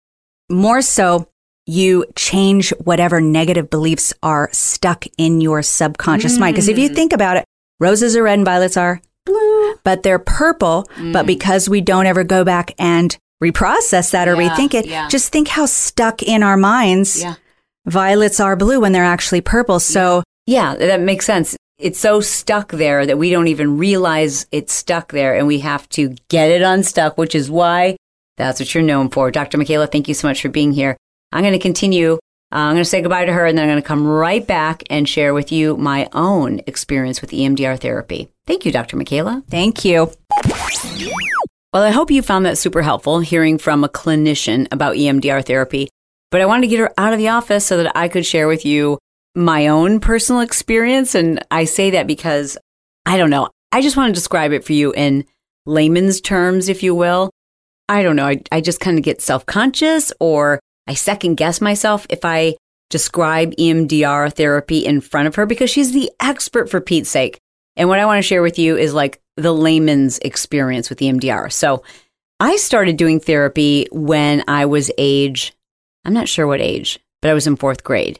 More 0.49 0.81
so, 0.81 1.29
you 1.67 2.05
change 2.15 2.71
whatever 2.83 3.21
negative 3.21 3.69
beliefs 3.69 4.15
are 4.23 4.49
stuck 4.51 5.05
in 5.19 5.41
your 5.41 5.61
subconscious 5.61 6.39
mind. 6.39 6.55
Because 6.55 6.69
if 6.69 6.79
you 6.79 6.89
mm. 6.89 6.95
think 6.95 7.13
about 7.13 7.37
it, 7.37 7.45
roses 7.79 8.15
are 8.15 8.23
red 8.23 8.39
and 8.39 8.45
violets 8.45 8.77
are 8.77 8.99
blue, 9.27 9.75
but 9.83 10.01
they're 10.01 10.17
purple. 10.17 10.89
But 10.97 11.25
mm. 11.25 11.27
because 11.27 11.69
we 11.69 11.81
don't 11.81 12.07
ever 12.07 12.23
go 12.23 12.43
back 12.43 12.73
and 12.79 13.15
reprocess 13.43 14.09
that 14.09 14.27
or 14.27 14.41
Yeah, 14.41 14.49
rethink 14.49 14.73
it, 14.73 14.87
yeah. 14.87 15.07
just 15.07 15.31
think 15.31 15.49
how 15.49 15.67
stuck 15.67 16.23
in 16.23 16.41
our 16.41 16.57
minds 16.57 17.23
violets 17.85 18.39
are 18.39 18.55
blue 18.55 18.79
when 18.79 18.91
they're 18.91 19.03
actually 19.03 19.41
purple. 19.41 19.79
So 19.79 20.23
Yeah, 20.47 20.73
that 20.73 20.99
makes 20.99 21.27
sense. 21.27 21.55
It's 21.77 21.99
so 21.99 22.21
stuck 22.21 22.71
there 22.71 23.05
that 23.05 23.17
we 23.17 23.29
don't 23.31 23.49
even 23.49 23.77
realize 23.77 24.47
it's 24.51 24.71
stuck 24.71 25.11
there 25.11 25.35
and 25.35 25.45
we 25.45 25.59
have 25.59 25.89
to 25.89 26.15
get 26.29 26.49
it 26.49 26.61
unstuck, 26.61 27.17
which 27.17 27.35
is 27.35 27.51
why 27.51 27.97
that's 28.37 28.61
what 28.61 28.73
you're 28.73 28.83
known 28.83 29.09
for. 29.09 29.29
Dr. 29.29 29.57
Mcayla, 29.57 29.91
thank 29.91 30.07
you 30.07 30.13
so 30.13 30.27
much 30.27 30.41
for 30.41 30.47
being 30.47 30.71
here. 30.71 30.95
I'm 31.33 31.41
going 31.41 31.51
to 31.51 31.59
continue. 31.59 32.13
Uh, 32.13 32.17
I'm 32.59 32.75
going 32.75 32.83
to 32.83 32.89
say 32.89 33.01
goodbye 33.01 33.25
to 33.25 33.33
her 33.33 33.45
and 33.45 33.57
then 33.57 33.65
I'm 33.65 33.71
going 33.71 33.81
to 33.81 33.87
come 33.87 34.07
right 34.07 34.45
back 34.45 34.83
and 34.89 35.09
share 35.09 35.33
with 35.33 35.51
you 35.51 35.75
my 35.75 36.07
own 36.13 36.61
experience 36.65 37.19
with 37.19 37.31
EMDR 37.31 37.77
therapy. 37.77 38.29
Thank 38.47 38.65
you, 38.65 38.71
Dr. 38.71 38.95
Mcayla. 38.95 39.45
thank 39.47 39.83
you. 39.83 40.11
Well, 41.73 41.83
I 41.83 41.89
hope 41.89 42.09
you 42.09 42.21
found 42.21 42.45
that 42.45 42.57
super 42.57 42.83
helpful 42.83 43.19
hearing 43.19 43.57
from 43.57 43.83
a 43.83 43.89
clinician 43.89 44.69
about 44.71 44.95
EMDR 44.95 45.45
therapy. 45.45 45.89
But 46.31 46.39
I 46.39 46.45
wanted 46.45 46.61
to 46.61 46.67
get 46.67 46.79
her 46.79 46.93
out 46.97 47.11
of 47.11 47.19
the 47.19 47.27
office 47.27 47.65
so 47.65 47.83
that 47.83 47.91
I 47.97 48.07
could 48.07 48.25
share 48.25 48.47
with 48.47 48.65
you 48.65 48.97
my 49.35 49.67
own 49.67 49.99
personal 49.99 50.41
experience. 50.41 51.15
And 51.15 51.45
I 51.51 51.65
say 51.65 51.91
that 51.91 52.07
because 52.07 52.57
I 53.05 53.17
don't 53.17 53.29
know. 53.29 53.49
I 53.71 53.81
just 53.81 53.97
want 53.97 54.09
to 54.09 54.19
describe 54.19 54.51
it 54.53 54.63
for 54.63 54.73
you 54.73 54.93
in 54.93 55.25
layman's 55.65 56.21
terms, 56.21 56.69
if 56.69 56.81
you 56.83 56.95
will. 56.95 57.29
I 57.87 58.01
don't 58.01 58.15
know. 58.15 58.27
I, 58.27 58.41
I 58.51 58.61
just 58.61 58.79
kind 58.79 58.97
of 58.97 59.03
get 59.03 59.21
self 59.21 59.45
conscious 59.45 60.11
or 60.19 60.59
I 60.87 60.93
second 60.93 61.35
guess 61.35 61.61
myself 61.61 62.07
if 62.09 62.23
I 62.23 62.55
describe 62.89 63.55
EMDR 63.55 64.33
therapy 64.33 64.85
in 64.85 65.01
front 65.01 65.27
of 65.27 65.35
her 65.35 65.45
because 65.45 65.69
she's 65.69 65.91
the 65.91 66.11
expert 66.19 66.69
for 66.69 66.79
Pete's 66.79 67.09
sake. 67.09 67.39
And 67.75 67.89
what 67.89 67.99
I 67.99 68.05
want 68.05 68.19
to 68.19 68.27
share 68.27 68.41
with 68.41 68.57
you 68.57 68.77
is 68.77 68.93
like 68.93 69.19
the 69.35 69.53
layman's 69.53 70.17
experience 70.19 70.89
with 70.89 70.99
EMDR. 70.99 71.51
So 71.51 71.83
I 72.39 72.55
started 72.57 72.97
doing 72.97 73.19
therapy 73.19 73.87
when 73.91 74.43
I 74.47 74.65
was 74.65 74.91
age, 74.97 75.53
I'm 76.05 76.13
not 76.13 76.29
sure 76.29 76.47
what 76.47 76.61
age, 76.61 76.99
but 77.21 77.31
I 77.31 77.33
was 77.33 77.47
in 77.47 77.55
fourth 77.55 77.83
grade. 77.83 78.19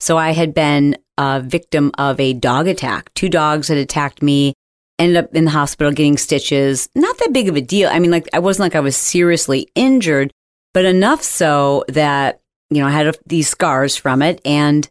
So 0.00 0.16
I 0.16 0.30
had 0.30 0.54
been 0.54 0.96
a 1.18 1.40
victim 1.40 1.92
of 1.98 2.18
a 2.18 2.32
dog 2.32 2.66
attack. 2.66 3.12
Two 3.14 3.28
dogs 3.28 3.68
had 3.68 3.78
attacked 3.78 4.22
me, 4.22 4.54
ended 4.98 5.18
up 5.18 5.34
in 5.34 5.44
the 5.44 5.50
hospital 5.50 5.92
getting 5.92 6.16
stitches. 6.16 6.88
Not 6.94 7.18
that 7.18 7.32
big 7.32 7.48
of 7.48 7.56
a 7.56 7.60
deal. 7.60 7.88
I 7.90 7.98
mean, 7.98 8.10
like, 8.10 8.28
I 8.32 8.38
wasn't 8.38 8.64
like 8.64 8.74
I 8.74 8.80
was 8.80 8.96
seriously 8.96 9.68
injured, 9.74 10.32
but 10.72 10.84
enough 10.84 11.22
so 11.22 11.84
that, 11.88 12.40
you 12.70 12.80
know, 12.80 12.86
I 12.86 12.92
had 12.92 13.08
a, 13.08 13.14
these 13.26 13.48
scars 13.48 13.96
from 13.96 14.22
it 14.22 14.40
and 14.44 14.88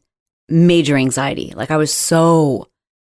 major 0.48 0.96
anxiety. 0.96 1.54
Like, 1.56 1.72
I 1.72 1.78
was 1.78 1.92
so 1.92 2.68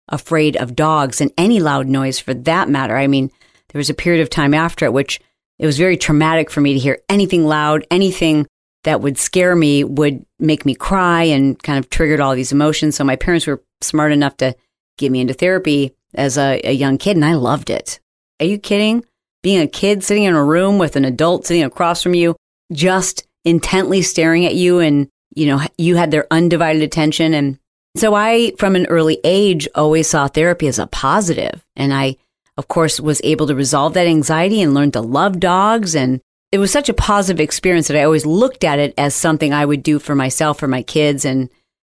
afraid 0.08 0.56
of 0.56 0.76
dogs 0.76 1.20
and 1.20 1.32
any 1.36 1.60
loud 1.60 1.86
noise 1.86 2.18
for 2.18 2.32
that 2.32 2.68
matter. 2.68 2.96
I 2.96 3.08
mean, 3.08 3.30
there 3.70 3.78
was 3.78 3.90
a 3.90 3.94
period 3.94 4.22
of 4.22 4.30
time 4.30 4.54
after 4.54 4.84
it, 4.84 4.92
which 4.92 5.20
it 5.58 5.66
was 5.66 5.78
very 5.78 5.96
traumatic 5.96 6.50
for 6.50 6.60
me 6.60 6.74
to 6.74 6.78
hear 6.78 7.00
anything 7.08 7.44
loud, 7.44 7.86
anything 7.90 8.46
that 8.84 9.00
would 9.00 9.18
scare 9.18 9.56
me 9.56 9.84
would 9.84 10.24
make 10.38 10.64
me 10.64 10.74
cry 10.74 11.24
and 11.24 11.60
kind 11.62 11.78
of 11.78 11.90
triggered 11.90 12.20
all 12.20 12.34
these 12.34 12.52
emotions. 12.52 12.96
So 12.96 13.04
my 13.04 13.16
parents 13.16 13.46
were 13.46 13.62
smart 13.80 14.12
enough 14.12 14.36
to 14.38 14.54
get 14.96 15.12
me 15.12 15.20
into 15.20 15.34
therapy 15.34 15.94
as 16.14 16.38
a, 16.38 16.60
a 16.64 16.72
young 16.72 16.98
kid, 16.98 17.16
and 17.16 17.24
I 17.24 17.34
loved 17.34 17.70
it. 17.70 18.00
Are 18.40 18.46
you 18.46 18.58
kidding? 18.58 19.04
Being 19.42 19.60
a 19.60 19.66
kid 19.66 20.02
sitting 20.02 20.24
in 20.24 20.34
a 20.34 20.44
room 20.44 20.78
with 20.78 20.96
an 20.96 21.04
adult 21.04 21.46
sitting 21.46 21.62
across 21.62 22.02
from 22.02 22.14
you, 22.14 22.36
just 22.72 23.26
intently 23.44 24.02
staring 24.02 24.46
at 24.46 24.54
you, 24.54 24.78
and 24.78 25.08
you 25.34 25.46
know 25.46 25.60
you 25.76 25.96
had 25.96 26.10
their 26.10 26.26
undivided 26.30 26.82
attention. 26.82 27.34
And 27.34 27.58
so 27.96 28.14
I, 28.14 28.52
from 28.58 28.76
an 28.76 28.86
early 28.86 29.20
age, 29.24 29.68
always 29.74 30.08
saw 30.08 30.28
therapy 30.28 30.66
as 30.66 30.78
a 30.78 30.86
positive, 30.86 31.64
and 31.76 31.92
I, 31.92 32.16
of 32.56 32.68
course, 32.68 33.00
was 33.00 33.20
able 33.22 33.46
to 33.46 33.54
resolve 33.54 33.94
that 33.94 34.06
anxiety 34.06 34.60
and 34.60 34.74
learn 34.74 34.90
to 34.92 35.00
love 35.00 35.40
dogs 35.40 35.94
and 35.94 36.20
it 36.50 36.58
was 36.58 36.70
such 36.70 36.88
a 36.88 36.94
positive 36.94 37.40
experience 37.40 37.88
that 37.88 37.96
I 37.96 38.04
always 38.04 38.24
looked 38.24 38.64
at 38.64 38.78
it 38.78 38.94
as 38.96 39.14
something 39.14 39.52
I 39.52 39.64
would 39.64 39.82
do 39.82 39.98
for 39.98 40.14
myself, 40.14 40.58
for 40.58 40.68
my 40.68 40.82
kids, 40.82 41.24
and 41.24 41.50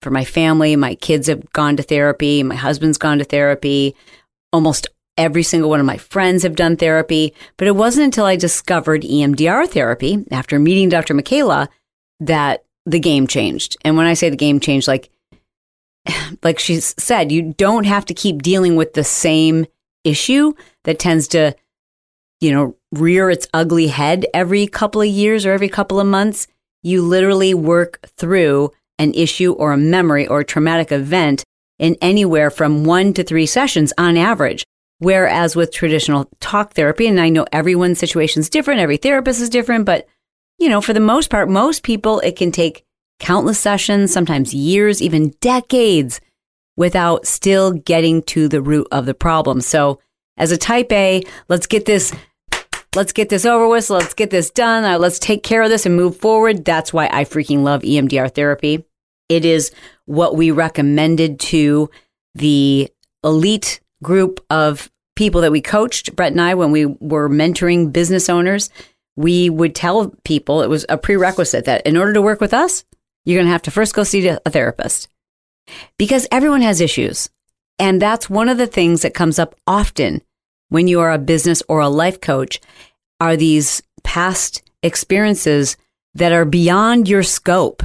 for 0.01 0.09
my 0.09 0.25
family. 0.25 0.75
My 0.75 0.95
kids 0.95 1.27
have 1.27 1.51
gone 1.53 1.77
to 1.77 1.83
therapy. 1.83 2.41
My 2.41 2.55
husband's 2.55 2.97
gone 2.97 3.19
to 3.19 3.23
therapy. 3.23 3.95
Almost 4.51 4.87
every 5.17 5.43
single 5.43 5.69
one 5.69 5.79
of 5.79 5.85
my 5.85 5.97
friends 5.97 6.43
have 6.43 6.55
done 6.55 6.77
therapy. 6.77 7.33
But 7.57 7.67
it 7.67 7.75
wasn't 7.75 8.05
until 8.05 8.25
I 8.25 8.37
discovered 8.37 9.03
EMDR 9.03 9.67
therapy 9.67 10.25
after 10.31 10.57
meeting 10.57 10.89
Dr. 10.89 11.13
Mcayla 11.13 11.67
that 12.21 12.63
the 12.85 12.99
game 12.99 13.27
changed. 13.27 13.77
And 13.83 13.97
when 13.97 14.07
I 14.07 14.15
say 14.15 14.29
the 14.29 14.35
game 14.35 14.59
changed, 14.59 14.87
like, 14.87 15.11
like 16.43 16.57
she 16.57 16.79
said, 16.79 17.31
you 17.31 17.53
don't 17.53 17.85
have 17.85 18.05
to 18.05 18.15
keep 18.15 18.41
dealing 18.41 18.75
with 18.75 18.93
the 18.93 19.03
same 19.03 19.67
issue 20.03 20.53
that 20.85 20.97
tends 20.97 21.27
to 21.27 21.55
you 22.41 22.51
know, 22.51 22.75
rear 22.91 23.29
its 23.29 23.47
ugly 23.53 23.87
head 23.87 24.25
every 24.33 24.67
couple 24.67 25.01
of 25.01 25.07
years 25.07 25.45
or 25.45 25.51
every 25.51 25.69
couple 25.69 25.99
of 25.99 26.07
months. 26.07 26.47
You 26.81 27.01
literally 27.01 27.53
work 27.53 28.07
through 28.17 28.71
an 28.97 29.13
issue 29.13 29.53
or 29.53 29.73
a 29.73 29.77
memory 29.77 30.27
or 30.27 30.41
a 30.41 30.45
traumatic 30.45 30.91
event 30.91 31.43
in 31.77 31.97
anywhere 32.01 32.49
from 32.49 32.83
one 32.83 33.13
to 33.13 33.23
three 33.23 33.45
sessions 33.45 33.93
on 33.97 34.17
average. 34.17 34.63
Whereas 34.99 35.55
with 35.55 35.71
traditional 35.71 36.29
talk 36.41 36.73
therapy, 36.73 37.07
and 37.07 37.19
I 37.19 37.29
know 37.29 37.45
everyone's 37.53 37.99
situation 37.99 38.41
is 38.41 38.49
different, 38.49 38.81
every 38.81 38.97
therapist 38.97 39.39
is 39.39 39.49
different, 39.49 39.85
but 39.85 40.07
you 40.59 40.67
know, 40.67 40.81
for 40.81 40.91
the 40.91 40.99
most 40.99 41.29
part, 41.29 41.49
most 41.49 41.83
people, 41.83 42.19
it 42.19 42.35
can 42.35 42.51
take 42.51 42.83
countless 43.19 43.59
sessions, 43.59 44.11
sometimes 44.11 44.53
years, 44.53 45.01
even 45.01 45.33
decades 45.39 46.19
without 46.75 47.25
still 47.25 47.71
getting 47.71 48.21
to 48.23 48.49
the 48.49 48.61
root 48.61 48.87
of 48.91 49.05
the 49.05 49.13
problem. 49.13 49.61
So 49.61 49.99
as 50.37 50.51
a 50.51 50.57
type 50.57 50.91
A, 50.91 51.23
let's 51.47 51.67
get 51.67 51.85
this 51.85 52.13
let's 52.95 53.13
get 53.13 53.29
this 53.29 53.45
over 53.45 53.67
with. 53.67 53.85
So 53.85 53.95
let's 53.95 54.13
get 54.13 54.29
this 54.29 54.49
done. 54.49 54.83
Uh, 54.83 54.97
let's 54.97 55.19
take 55.19 55.43
care 55.43 55.61
of 55.61 55.69
this 55.69 55.85
and 55.85 55.95
move 55.95 56.17
forward. 56.17 56.65
That's 56.65 56.93
why 56.93 57.09
I 57.11 57.25
freaking 57.25 57.63
love 57.63 57.81
EMDR 57.81 58.33
therapy. 58.33 58.85
It 59.27 59.45
is 59.45 59.71
what 60.05 60.35
we 60.35 60.51
recommended 60.51 61.39
to 61.39 61.89
the 62.35 62.89
elite 63.23 63.79
group 64.01 64.43
of 64.49 64.89
people 65.15 65.41
that 65.41 65.51
we 65.51 65.61
coached, 65.61 66.15
Brett 66.15 66.31
and 66.31 66.41
I, 66.41 66.55
when 66.55 66.71
we 66.71 66.85
were 66.85 67.29
mentoring 67.29 67.93
business 67.93 68.29
owners. 68.29 68.69
We 69.15 69.49
would 69.49 69.75
tell 69.75 70.15
people 70.23 70.61
it 70.61 70.69
was 70.69 70.85
a 70.87 70.97
prerequisite 70.97 71.65
that 71.65 71.85
in 71.85 71.97
order 71.97 72.13
to 72.13 72.21
work 72.21 72.39
with 72.39 72.53
us, 72.53 72.85
you're 73.25 73.37
going 73.37 73.47
to 73.47 73.51
have 73.51 73.61
to 73.63 73.71
first 73.71 73.93
go 73.93 74.03
see 74.03 74.25
a 74.27 74.39
therapist 74.49 75.09
because 75.97 76.27
everyone 76.31 76.61
has 76.61 76.81
issues. 76.81 77.29
And 77.77 78.01
that's 78.01 78.29
one 78.29 78.49
of 78.49 78.57
the 78.57 78.67
things 78.67 79.01
that 79.01 79.13
comes 79.13 79.37
up 79.37 79.55
often 79.67 80.21
when 80.69 80.87
you 80.87 80.99
are 80.99 81.11
a 81.11 81.17
business 81.17 81.61
or 81.67 81.79
a 81.79 81.89
life 81.89 82.21
coach 82.21 82.59
are 83.19 83.35
these 83.35 83.83
past 84.03 84.61
experiences 84.81 85.77
that 86.15 86.31
are 86.31 86.45
beyond 86.45 87.07
your 87.07 87.23
scope. 87.23 87.83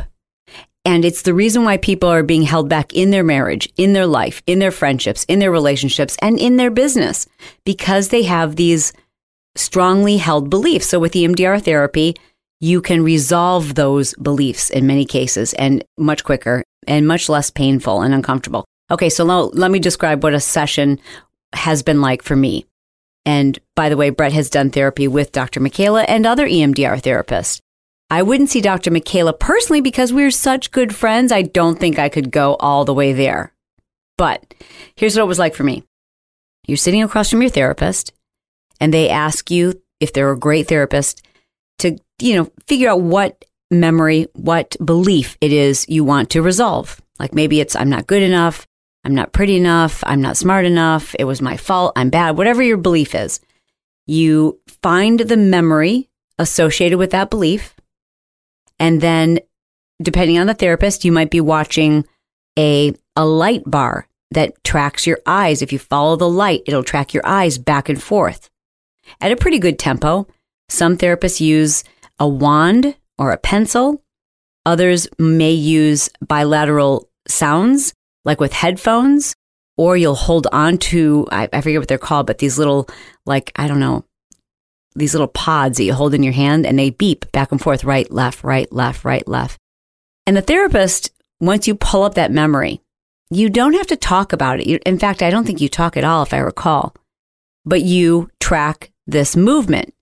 And 0.86 1.04
it's 1.04 1.22
the 1.22 1.34
reason 1.34 1.64
why 1.64 1.78
people 1.78 2.10
are 2.10 2.22
being 2.22 2.42
held 2.42 2.68
back 2.68 2.92
in 2.92 3.10
their 3.10 3.24
marriage, 3.24 3.72
in 3.76 3.94
their 3.94 4.06
life, 4.06 4.42
in 4.46 4.58
their 4.58 4.70
friendships, 4.70 5.24
in 5.24 5.38
their 5.38 5.50
relationships, 5.50 6.16
and 6.20 6.38
in 6.38 6.56
their 6.56 6.70
business 6.70 7.26
because 7.64 8.08
they 8.08 8.22
have 8.22 8.56
these 8.56 8.92
strongly 9.56 10.18
held 10.18 10.50
beliefs. 10.50 10.86
So 10.86 10.98
with 10.98 11.12
EMDR 11.12 11.62
therapy, 11.62 12.16
you 12.60 12.80
can 12.82 13.02
resolve 13.02 13.74
those 13.74 14.14
beliefs 14.14 14.70
in 14.70 14.86
many 14.86 15.04
cases 15.04 15.54
and 15.54 15.84
much 15.98 16.24
quicker 16.24 16.62
and 16.86 17.06
much 17.06 17.28
less 17.28 17.50
painful 17.50 18.02
and 18.02 18.12
uncomfortable. 18.12 18.64
Okay, 18.90 19.08
so 19.08 19.24
let, 19.24 19.54
let 19.54 19.70
me 19.70 19.78
describe 19.78 20.22
what 20.22 20.34
a 20.34 20.40
session 20.40 20.98
has 21.54 21.82
been 21.82 22.00
like 22.00 22.22
for 22.22 22.36
me. 22.36 22.66
And 23.26 23.58
by 23.74 23.88
the 23.88 23.96
way, 23.96 24.10
Brett 24.10 24.32
has 24.32 24.50
done 24.50 24.70
therapy 24.70 25.08
with 25.08 25.32
Dr. 25.32 25.60
Mcayla 25.60 26.04
and 26.08 26.26
other 26.26 26.46
EMDR 26.46 27.00
therapists. 27.00 27.60
I 28.10 28.22
wouldn't 28.22 28.50
see 28.50 28.60
Dr. 28.60 28.90
Mcayla 28.90 29.38
personally 29.38 29.80
because 29.80 30.12
we're 30.12 30.30
such 30.30 30.70
good 30.70 30.94
friends. 30.94 31.32
I 31.32 31.42
don't 31.42 31.80
think 31.80 31.98
I 31.98 32.08
could 32.08 32.30
go 32.30 32.54
all 32.60 32.84
the 32.84 32.94
way 32.94 33.12
there. 33.12 33.52
But 34.16 34.54
here's 34.94 35.16
what 35.16 35.24
it 35.24 35.28
was 35.28 35.38
like 35.38 35.54
for 35.54 35.64
me. 35.64 35.84
You're 36.66 36.76
sitting 36.76 37.02
across 37.02 37.30
from 37.30 37.42
your 37.42 37.50
therapist 37.50 38.12
and 38.80 38.92
they 38.92 39.08
ask 39.08 39.50
you 39.50 39.82
if 40.00 40.12
they're 40.12 40.30
a 40.30 40.38
great 40.38 40.68
therapist 40.68 41.22
to, 41.78 41.98
you 42.20 42.36
know, 42.36 42.50
figure 42.66 42.90
out 42.90 43.00
what 43.00 43.44
memory, 43.70 44.28
what 44.34 44.76
belief 44.84 45.36
it 45.40 45.52
is 45.52 45.86
you 45.88 46.04
want 46.04 46.30
to 46.30 46.42
resolve. 46.42 47.00
Like 47.18 47.34
maybe 47.34 47.60
it's 47.60 47.74
I'm 47.76 47.90
not 47.90 48.06
good 48.06 48.22
enough, 48.22 48.66
I'm 49.04 49.14
not 49.14 49.32
pretty 49.32 49.56
enough. 49.56 50.02
I'm 50.06 50.20
not 50.20 50.36
smart 50.36 50.64
enough. 50.64 51.14
It 51.18 51.24
was 51.24 51.42
my 51.42 51.56
fault. 51.56 51.92
I'm 51.94 52.10
bad. 52.10 52.36
Whatever 52.36 52.62
your 52.62 52.78
belief 52.78 53.14
is, 53.14 53.40
you 54.06 54.60
find 54.82 55.20
the 55.20 55.36
memory 55.36 56.08
associated 56.38 56.98
with 56.98 57.10
that 57.10 57.30
belief. 57.30 57.74
And 58.78 59.00
then, 59.00 59.40
depending 60.02 60.38
on 60.38 60.46
the 60.46 60.54
therapist, 60.54 61.04
you 61.04 61.12
might 61.12 61.30
be 61.30 61.40
watching 61.40 62.06
a, 62.58 62.94
a 63.14 63.26
light 63.26 63.62
bar 63.66 64.08
that 64.30 64.62
tracks 64.64 65.06
your 65.06 65.20
eyes. 65.26 65.62
If 65.62 65.72
you 65.72 65.78
follow 65.78 66.16
the 66.16 66.28
light, 66.28 66.62
it'll 66.66 66.82
track 66.82 67.14
your 67.14 67.26
eyes 67.26 67.58
back 67.58 67.88
and 67.88 68.02
forth 68.02 68.50
at 69.20 69.32
a 69.32 69.36
pretty 69.36 69.58
good 69.58 69.78
tempo. 69.78 70.26
Some 70.68 70.96
therapists 70.96 71.40
use 71.40 71.84
a 72.18 72.26
wand 72.26 72.96
or 73.18 73.32
a 73.32 73.38
pencil. 73.38 74.02
Others 74.66 75.08
may 75.18 75.52
use 75.52 76.08
bilateral 76.26 77.10
sounds 77.28 77.94
like 78.24 78.40
with 78.40 78.52
headphones, 78.52 79.34
or 79.76 79.96
you'll 79.96 80.14
hold 80.14 80.46
on 80.52 80.78
to, 80.78 81.26
I, 81.30 81.48
I 81.52 81.60
forget 81.60 81.80
what 81.80 81.88
they're 81.88 81.98
called, 81.98 82.26
but 82.26 82.38
these 82.38 82.58
little, 82.58 82.88
like, 83.26 83.52
I 83.56 83.66
don't 83.66 83.80
know, 83.80 84.04
these 84.94 85.14
little 85.14 85.28
pods 85.28 85.78
that 85.78 85.84
you 85.84 85.92
hold 85.92 86.14
in 86.14 86.22
your 86.22 86.32
hand 86.32 86.64
and 86.64 86.78
they 86.78 86.90
beep 86.90 87.30
back 87.32 87.50
and 87.50 87.60
forth, 87.60 87.84
right, 87.84 88.10
left, 88.10 88.44
right, 88.44 88.70
left, 88.72 89.04
right, 89.04 89.26
left. 89.26 89.58
And 90.26 90.36
the 90.36 90.42
therapist, 90.42 91.10
once 91.40 91.66
you 91.66 91.74
pull 91.74 92.04
up 92.04 92.14
that 92.14 92.30
memory, 92.30 92.80
you 93.30 93.50
don't 93.50 93.74
have 93.74 93.88
to 93.88 93.96
talk 93.96 94.32
about 94.32 94.60
it. 94.60 94.82
In 94.84 94.98
fact, 94.98 95.22
I 95.22 95.30
don't 95.30 95.44
think 95.44 95.60
you 95.60 95.68
talk 95.68 95.96
at 95.96 96.04
all, 96.04 96.22
if 96.22 96.32
I 96.32 96.38
recall, 96.38 96.94
but 97.64 97.82
you 97.82 98.30
track 98.38 98.92
this 99.06 99.36
movement 99.36 99.92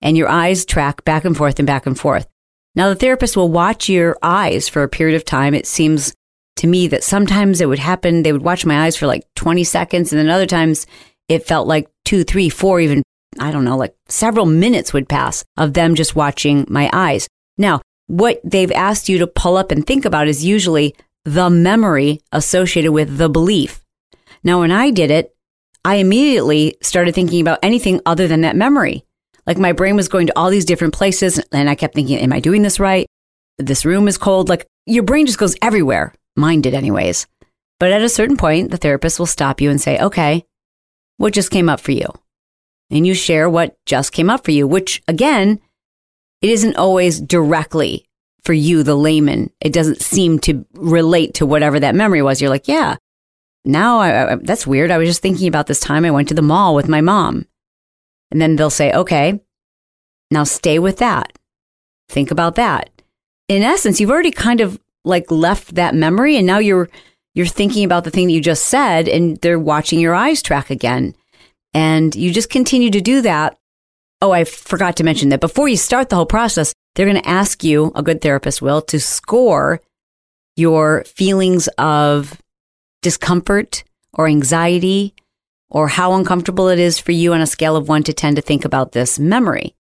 and 0.00 0.16
your 0.16 0.28
eyes 0.28 0.64
track 0.64 1.04
back 1.04 1.24
and 1.24 1.36
forth 1.36 1.58
and 1.58 1.66
back 1.66 1.86
and 1.86 1.98
forth. 1.98 2.26
Now, 2.74 2.88
the 2.88 2.94
therapist 2.94 3.36
will 3.36 3.50
watch 3.50 3.88
your 3.88 4.16
eyes 4.22 4.68
for 4.68 4.82
a 4.82 4.88
period 4.88 5.16
of 5.16 5.24
time. 5.24 5.52
It 5.52 5.66
seems 5.66 6.14
to 6.58 6.66
me 6.66 6.88
that 6.88 7.04
sometimes 7.04 7.60
it 7.60 7.68
would 7.68 7.78
happen. 7.78 8.22
They 8.22 8.32
would 8.32 8.42
watch 8.42 8.66
my 8.66 8.84
eyes 8.84 8.96
for 8.96 9.06
like 9.06 9.24
20 9.34 9.64
seconds. 9.64 10.12
And 10.12 10.18
then 10.20 10.28
other 10.28 10.46
times 10.46 10.86
it 11.28 11.46
felt 11.46 11.66
like 11.66 11.88
two, 12.04 12.24
three, 12.24 12.48
four, 12.48 12.80
even, 12.80 13.02
I 13.38 13.50
don't 13.50 13.64
know, 13.64 13.76
like 13.76 13.94
several 14.08 14.46
minutes 14.46 14.92
would 14.92 15.08
pass 15.08 15.44
of 15.56 15.74
them 15.74 15.94
just 15.94 16.16
watching 16.16 16.66
my 16.68 16.90
eyes. 16.92 17.28
Now, 17.56 17.80
what 18.06 18.40
they've 18.44 18.72
asked 18.72 19.08
you 19.08 19.18
to 19.18 19.26
pull 19.26 19.56
up 19.56 19.70
and 19.70 19.86
think 19.86 20.04
about 20.04 20.28
is 20.28 20.44
usually 20.44 20.94
the 21.24 21.50
memory 21.50 22.22
associated 22.32 22.92
with 22.92 23.18
the 23.18 23.28
belief. 23.28 23.82
Now, 24.42 24.60
when 24.60 24.70
I 24.70 24.90
did 24.90 25.10
it, 25.10 25.34
I 25.84 25.96
immediately 25.96 26.76
started 26.82 27.14
thinking 27.14 27.40
about 27.40 27.58
anything 27.62 28.00
other 28.06 28.26
than 28.26 28.40
that 28.42 28.56
memory. 28.56 29.04
Like 29.46 29.58
my 29.58 29.72
brain 29.72 29.96
was 29.96 30.08
going 30.08 30.26
to 30.26 30.32
all 30.36 30.50
these 30.50 30.64
different 30.64 30.94
places 30.94 31.38
and 31.52 31.70
I 31.70 31.74
kept 31.74 31.94
thinking, 31.94 32.18
am 32.18 32.32
I 32.32 32.40
doing 32.40 32.62
this 32.62 32.80
right? 32.80 33.06
This 33.58 33.84
room 33.84 34.08
is 34.08 34.18
cold. 34.18 34.48
Like 34.48 34.66
your 34.86 35.02
brain 35.02 35.26
just 35.26 35.38
goes 35.38 35.56
everywhere. 35.62 36.14
Mine 36.38 36.60
did, 36.60 36.72
anyways. 36.72 37.26
But 37.80 37.92
at 37.92 38.02
a 38.02 38.08
certain 38.08 38.36
point, 38.36 38.70
the 38.70 38.76
therapist 38.76 39.18
will 39.18 39.26
stop 39.26 39.60
you 39.60 39.70
and 39.70 39.80
say, 39.80 39.98
okay, 40.00 40.44
what 41.16 41.34
just 41.34 41.50
came 41.50 41.68
up 41.68 41.80
for 41.80 41.92
you? 41.92 42.06
And 42.90 43.06
you 43.06 43.14
share 43.14 43.50
what 43.50 43.76
just 43.86 44.12
came 44.12 44.30
up 44.30 44.44
for 44.44 44.52
you, 44.52 44.66
which 44.66 45.02
again, 45.08 45.60
it 46.40 46.50
isn't 46.50 46.76
always 46.76 47.20
directly 47.20 48.06
for 48.44 48.52
you, 48.52 48.82
the 48.82 48.94
layman. 48.94 49.50
It 49.60 49.72
doesn't 49.72 50.00
seem 50.00 50.38
to 50.40 50.64
relate 50.74 51.34
to 51.34 51.46
whatever 51.46 51.80
that 51.80 51.94
memory 51.94 52.22
was. 52.22 52.40
You're 52.40 52.50
like, 52.50 52.68
yeah, 52.68 52.96
now 53.64 53.98
I, 53.98 54.32
I, 54.32 54.36
that's 54.36 54.66
weird. 54.66 54.90
I 54.90 54.98
was 54.98 55.08
just 55.08 55.20
thinking 55.20 55.48
about 55.48 55.66
this 55.66 55.80
time 55.80 56.04
I 56.04 56.10
went 56.10 56.28
to 56.28 56.34
the 56.34 56.42
mall 56.42 56.74
with 56.74 56.88
my 56.88 57.00
mom. 57.00 57.46
And 58.30 58.40
then 58.40 58.56
they'll 58.56 58.70
say, 58.70 58.92
okay, 58.92 59.40
now 60.30 60.44
stay 60.44 60.78
with 60.78 60.98
that. 60.98 61.36
Think 62.08 62.30
about 62.30 62.54
that. 62.54 62.90
In 63.48 63.62
essence, 63.62 64.00
you've 64.00 64.10
already 64.10 64.30
kind 64.30 64.60
of 64.60 64.78
like 65.04 65.30
left 65.30 65.74
that 65.74 65.94
memory 65.94 66.36
and 66.36 66.46
now 66.46 66.58
you're 66.58 66.88
you're 67.34 67.46
thinking 67.46 67.84
about 67.84 68.04
the 68.04 68.10
thing 68.10 68.26
that 68.26 68.32
you 68.32 68.40
just 68.40 68.66
said 68.66 69.06
and 69.08 69.36
they're 69.38 69.60
watching 69.60 70.00
your 70.00 70.14
eyes 70.14 70.42
track 70.42 70.70
again. 70.70 71.14
And 71.72 72.14
you 72.16 72.32
just 72.32 72.50
continue 72.50 72.90
to 72.90 73.00
do 73.00 73.20
that. 73.22 73.56
Oh, 74.20 74.32
I 74.32 74.42
forgot 74.42 74.96
to 74.96 75.04
mention 75.04 75.28
that 75.28 75.40
before 75.40 75.68
you 75.68 75.76
start 75.76 76.08
the 76.08 76.16
whole 76.16 76.26
process, 76.26 76.72
they're 76.94 77.06
going 77.06 77.22
to 77.22 77.28
ask 77.28 77.62
you, 77.62 77.92
a 77.94 78.02
good 78.02 78.20
therapist 78.20 78.60
will, 78.60 78.82
to 78.82 78.98
score 78.98 79.80
your 80.56 81.04
feelings 81.04 81.68
of 81.78 82.40
discomfort 83.02 83.84
or 84.14 84.26
anxiety 84.26 85.14
or 85.70 85.86
how 85.86 86.14
uncomfortable 86.14 86.66
it 86.68 86.80
is 86.80 86.98
for 86.98 87.12
you 87.12 87.32
on 87.34 87.40
a 87.40 87.46
scale 87.46 87.76
of 87.76 87.88
one 87.88 88.02
to 88.02 88.12
10 88.12 88.34
to 88.34 88.40
think 88.40 88.64
about 88.64 88.92
this 88.92 89.18
memory. 89.18 89.76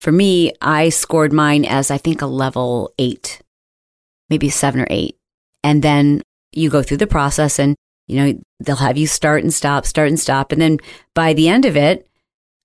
For 0.00 0.12
me, 0.12 0.52
I 0.60 0.90
scored 0.90 1.32
mine 1.32 1.64
as 1.64 1.90
I 1.90 1.96
think 1.96 2.20
a 2.20 2.26
level 2.26 2.92
eight 2.98 3.40
maybe 4.30 4.48
seven 4.48 4.80
or 4.80 4.86
eight. 4.88 5.16
And 5.62 5.82
then 5.82 6.22
you 6.52 6.70
go 6.70 6.82
through 6.82 6.96
the 6.98 7.06
process 7.06 7.58
and, 7.58 7.76
you 8.06 8.16
know, 8.16 8.40
they'll 8.60 8.76
have 8.76 8.96
you 8.96 9.06
start 9.06 9.42
and 9.42 9.52
stop, 9.52 9.84
start 9.84 10.08
and 10.08 10.18
stop. 10.18 10.52
And 10.52 10.62
then 10.62 10.78
by 11.14 11.34
the 11.34 11.48
end 11.48 11.64
of 11.64 11.76
it, 11.76 12.08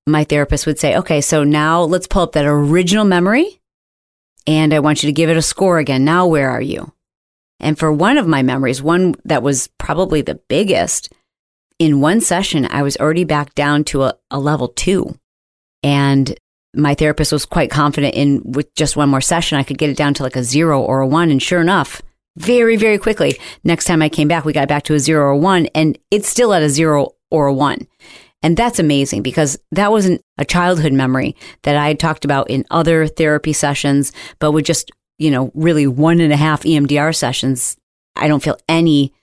my 0.08 0.24
therapist 0.24 0.66
would 0.66 0.80
say, 0.80 0.96
okay, 0.96 1.20
so 1.20 1.44
now 1.44 1.82
let's 1.82 2.08
pull 2.08 2.22
up 2.22 2.34
that 2.34 2.46
original 2.46 3.06
memory 3.06 3.60
and 4.48 4.74
I 4.74 4.80
want 4.80 5.02
you 5.02 5.08
to 5.08 5.14
give 5.14 5.30
it 5.30 5.38
a 5.38 5.42
score 5.42 5.80
again. 5.80 6.06
Now, 6.06 6.28
where 6.28 6.50
are 6.50 6.62
you? 6.62 6.94
And 7.60 7.80
for 7.80 7.92
one 7.92 8.18
of 8.18 8.28
my 8.28 8.44
memories, 8.44 8.82
one 8.82 9.16
that 9.26 9.42
was 9.42 9.70
probably 9.80 10.22
the 10.22 10.40
biggest, 10.48 11.12
in 11.80 12.00
one 12.00 12.22
session, 12.22 12.68
I 12.70 12.84
was 12.84 12.98
already 12.98 13.24
back 13.24 13.56
down 13.56 13.84
to 13.86 14.04
a, 14.04 14.18
a 14.30 14.40
level 14.40 14.68
two. 14.68 15.18
And 15.82 16.38
my 16.76 16.94
therapist 16.94 17.32
was 17.32 17.46
quite 17.46 17.72
confident 17.72 18.16
in 18.16 18.42
with 18.44 18.74
just 18.76 18.96
one 18.96 19.10
more 19.10 19.22
session, 19.22 19.58
I 19.58 19.64
could 19.64 19.78
get 19.78 19.90
it 19.90 19.98
down 19.98 20.14
to 20.16 20.24
like 20.24 20.36
a 20.36 20.44
zero 20.44 20.82
or 20.82 21.02
a 21.02 21.08
one. 21.08 21.32
And 21.32 21.42
sure 21.42 21.62
enough, 21.62 22.02
very, 22.38 22.76
very 22.76 22.98
quickly, 22.98 23.40
next 23.64 23.86
time 23.86 24.02
I 24.02 24.10
came 24.10 24.28
back, 24.28 24.46
we 24.46 24.54
got 24.54 24.68
back 24.68 24.84
to 24.84 24.94
a 24.94 25.00
zero 25.00 25.26
or 25.26 25.36
one 25.36 25.68
and 25.68 25.98
it's 26.12 26.28
still 26.28 26.54
at 26.54 26.64
a 26.64 26.70
zero 26.70 27.12
or 27.32 27.48
a 27.48 27.54
one. 27.54 27.88
And 28.44 28.56
that's 28.56 28.78
amazing 28.78 29.24
because 29.24 29.58
that 29.72 29.92
wasn't 29.92 30.22
a 30.38 30.46
childhood 30.46 30.94
memory 30.94 31.36
that 31.64 31.76
I 31.76 31.88
had 31.88 32.00
talked 32.00 32.26
about 32.26 32.50
in 32.50 32.66
other 32.70 33.08
therapy 33.08 33.54
sessions, 33.54 34.12
but 34.40 34.52
with 34.52 34.66
just, 34.66 34.92
you 35.18 35.32
know, 35.32 35.52
really 35.56 35.88
one 35.88 36.20
and 36.20 36.32
a 36.32 36.38
half 36.38 36.64
EMDR 36.64 37.16
sessions, 37.16 37.76
I 38.16 38.28
don't 38.28 38.44
feel 38.44 38.58
any 38.70 39.14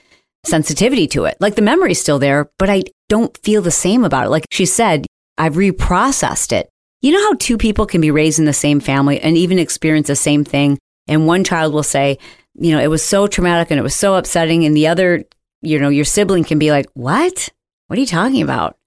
sensitivity 0.45 1.07
to 1.09 1.25
it. 1.27 1.37
Like 1.39 1.55
the 1.55 1.63
memory's 1.63 2.01
still 2.01 2.19
there, 2.19 2.51
but 2.59 2.69
I 2.69 2.83
don't 3.09 3.37
feel 3.39 3.63
the 3.63 3.71
same 3.71 4.05
about 4.05 4.27
it. 4.27 4.31
Like 4.31 4.47
she 4.51 4.67
said, 4.67 5.07
I've 5.39 5.55
reprocessed 5.55 6.53
it. 6.53 6.69
You 7.03 7.11
know 7.11 7.23
how 7.23 7.35
two 7.35 7.59
people 7.59 7.85
can 7.85 8.01
be 8.01 8.13
raised 8.13 8.39
in 8.39 8.45
the 8.45 8.53
same 8.53 8.79
family 8.79 9.21
and 9.21 9.37
even 9.37 9.59
experience 9.59 10.07
the 10.07 10.15
same 10.15 10.45
thing? 10.45 10.79
And 11.09 11.27
one 11.27 11.43
child 11.43 11.75
will 11.75 11.83
say, 11.83 12.19
you 12.55 12.71
know, 12.71 12.81
it 12.81 12.87
was 12.87 13.05
so 13.05 13.27
traumatic 13.27 13.73
and 13.73 13.81
it 13.81 13.83
was 13.83 13.95
so 13.95 14.15
upsetting. 14.15 14.65
And 14.65 14.77
the 14.77 14.87
other, 14.87 15.25
you 15.63 15.81
know, 15.81 15.89
your 15.89 16.05
sibling 16.05 16.45
can 16.45 16.61
be 16.61 16.71
like, 16.71 16.87
what? 16.95 17.49
What 17.89 17.97
are 17.97 18.01
you 18.01 18.07
talking 18.07 18.41
about? 18.41 18.79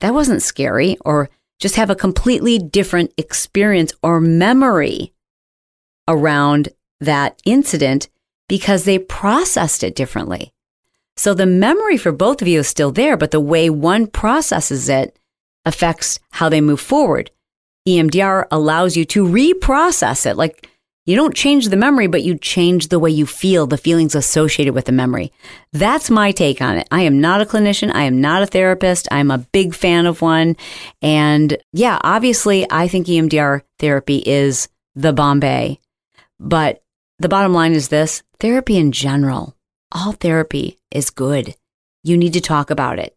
That 0.00 0.14
wasn't 0.14 0.42
scary. 0.42 0.96
Or 1.04 1.30
just 1.60 1.76
have 1.76 1.90
a 1.90 1.94
completely 1.94 2.58
different 2.58 3.14
experience 3.16 3.92
or 4.02 4.20
memory 4.20 5.12
around 6.08 6.70
that 7.00 7.40
incident 7.44 8.08
because 8.48 8.82
they 8.82 8.98
processed 8.98 9.84
it 9.84 9.94
differently. 9.94 10.52
So 11.16 11.34
the 11.34 11.46
memory 11.46 11.98
for 11.98 12.10
both 12.10 12.42
of 12.42 12.48
you 12.48 12.60
is 12.60 12.68
still 12.68 12.90
there, 12.90 13.16
but 13.16 13.30
the 13.30 13.38
way 13.38 13.70
one 13.70 14.08
processes 14.08 14.88
it 14.88 15.16
affects 15.64 16.18
how 16.32 16.48
they 16.48 16.60
move 16.60 16.80
forward. 16.80 17.30
EMDR 17.88 18.46
allows 18.50 18.96
you 18.96 19.04
to 19.06 19.26
reprocess 19.26 20.26
it. 20.26 20.36
Like 20.36 20.68
you 21.06 21.16
don't 21.16 21.34
change 21.34 21.68
the 21.68 21.76
memory, 21.76 22.06
but 22.06 22.22
you 22.22 22.36
change 22.36 22.88
the 22.88 22.98
way 22.98 23.10
you 23.10 23.26
feel, 23.26 23.66
the 23.66 23.78
feelings 23.78 24.14
associated 24.14 24.74
with 24.74 24.84
the 24.84 24.92
memory. 24.92 25.32
That's 25.72 26.10
my 26.10 26.30
take 26.30 26.60
on 26.60 26.76
it. 26.76 26.86
I 26.90 27.02
am 27.02 27.20
not 27.20 27.40
a 27.40 27.46
clinician. 27.46 27.92
I 27.92 28.02
am 28.02 28.20
not 28.20 28.42
a 28.42 28.46
therapist. 28.46 29.08
I'm 29.10 29.30
a 29.30 29.38
big 29.38 29.74
fan 29.74 30.06
of 30.06 30.22
one. 30.22 30.56
And 31.00 31.56
yeah, 31.72 31.98
obviously, 32.02 32.66
I 32.70 32.86
think 32.86 33.06
EMDR 33.06 33.62
therapy 33.78 34.18
is 34.18 34.68
the 34.94 35.12
Bombay. 35.12 35.80
But 36.38 36.82
the 37.18 37.28
bottom 37.28 37.52
line 37.52 37.72
is 37.72 37.88
this 37.88 38.22
therapy 38.38 38.76
in 38.76 38.92
general, 38.92 39.56
all 39.92 40.12
therapy 40.12 40.78
is 40.90 41.10
good. 41.10 41.54
You 42.02 42.16
need 42.16 42.34
to 42.34 42.40
talk 42.40 42.70
about 42.70 42.98
it. 42.98 43.16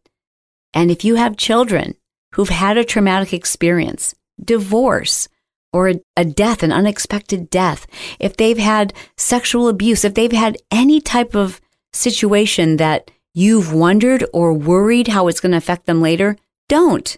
And 0.73 0.89
if 0.89 1.05
you 1.05 1.15
have 1.15 1.37
children 1.37 1.95
who've 2.33 2.49
had 2.49 2.77
a 2.77 2.83
traumatic 2.83 3.33
experience, 3.33 4.15
divorce, 4.43 5.27
or 5.71 5.89
a, 5.89 5.99
a, 6.15 6.23
death, 6.23 6.63
an 6.63 6.71
unexpected 6.71 7.49
death, 7.49 7.87
if 8.19 8.37
they've 8.37 8.57
had 8.57 8.93
sexual 9.17 9.67
abuse, 9.67 10.05
if 10.05 10.13
they've 10.13 10.31
had 10.31 10.57
any 10.71 11.01
type 11.01 11.35
of 11.35 11.59
situation 11.91 12.77
that 12.77 13.09
you've 13.33 13.73
wondered 13.73 14.23
or 14.33 14.53
worried 14.53 15.07
how 15.07 15.27
it's 15.27 15.39
going 15.39 15.51
to 15.51 15.57
affect 15.57 15.85
them 15.85 16.01
later, 16.01 16.37
don't. 16.69 17.17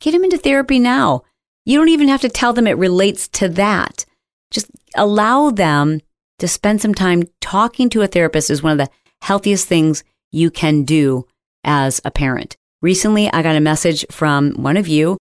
Get 0.00 0.12
them 0.12 0.24
into 0.24 0.38
therapy 0.38 0.78
now. 0.78 1.22
You 1.64 1.78
don't 1.78 1.88
even 1.88 2.08
have 2.08 2.20
to 2.20 2.28
tell 2.28 2.52
them 2.52 2.66
it 2.66 2.76
relates 2.76 3.28
to 3.28 3.48
that. 3.48 4.04
Just 4.50 4.70
allow 4.94 5.50
them 5.50 6.00
to 6.38 6.46
spend 6.46 6.82
some 6.82 6.94
time 6.94 7.24
talking 7.40 7.88
to 7.90 8.02
a 8.02 8.06
therapist 8.06 8.50
is 8.50 8.62
one 8.62 8.72
of 8.72 8.78
the 8.78 8.90
healthiest 9.22 9.66
things 9.66 10.04
you 10.30 10.50
can 10.50 10.84
do 10.84 11.26
as 11.64 12.00
a 12.04 12.10
parent. 12.10 12.56
Recently, 12.82 13.32
I 13.32 13.42
got 13.42 13.56
a 13.56 13.60
message 13.60 14.04
from 14.10 14.52
one 14.52 14.76
of 14.76 14.86
you 14.86 15.16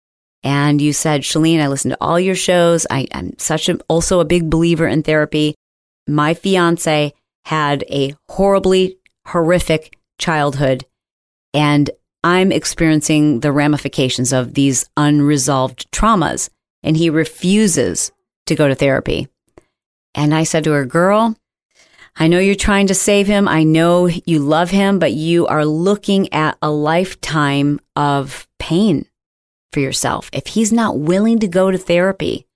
and 0.42 0.80
you 0.80 0.92
said, 0.92 1.22
Chalene, 1.22 1.60
I 1.60 1.68
listen 1.68 1.90
to 1.90 1.98
all 2.00 2.18
your 2.18 2.34
shows. 2.34 2.86
I, 2.90 3.06
am 3.12 3.38
such 3.38 3.68
a, 3.68 3.78
also 3.88 4.20
a 4.20 4.24
big 4.24 4.50
believer 4.50 4.86
in 4.86 5.02
therapy. 5.02 5.54
My 6.08 6.34
fiance 6.34 7.14
had 7.44 7.84
a 7.88 8.14
horribly 8.28 8.98
horrific 9.28 9.98
childhood, 10.18 10.84
and 11.54 11.90
I'm 12.24 12.50
experiencing 12.50 13.40
the 13.40 13.52
ramifications 13.52 14.32
of 14.32 14.54
these 14.54 14.88
unresolved 14.96 15.90
traumas. 15.92 16.48
And 16.84 16.96
he 16.96 17.10
refuses 17.10 18.10
to 18.46 18.56
go 18.56 18.66
to 18.66 18.74
therapy. 18.74 19.28
And 20.14 20.34
I 20.34 20.42
said 20.42 20.64
to 20.64 20.72
her, 20.72 20.84
Girl, 20.84 21.36
I 22.16 22.26
know 22.26 22.40
you're 22.40 22.56
trying 22.56 22.88
to 22.88 22.94
save 22.94 23.28
him. 23.28 23.46
I 23.46 23.62
know 23.62 24.06
you 24.06 24.40
love 24.40 24.70
him, 24.70 24.98
but 24.98 25.12
you 25.12 25.46
are 25.46 25.64
looking 25.64 26.32
at 26.32 26.58
a 26.60 26.70
lifetime 26.70 27.80
of 27.94 28.48
pain 28.58 29.06
for 29.72 29.80
yourself. 29.80 30.30
If 30.32 30.48
he's 30.48 30.72
not 30.72 30.98
willing 30.98 31.38
to 31.40 31.48
go 31.48 31.70
to 31.70 31.78
therapy, 31.78 32.46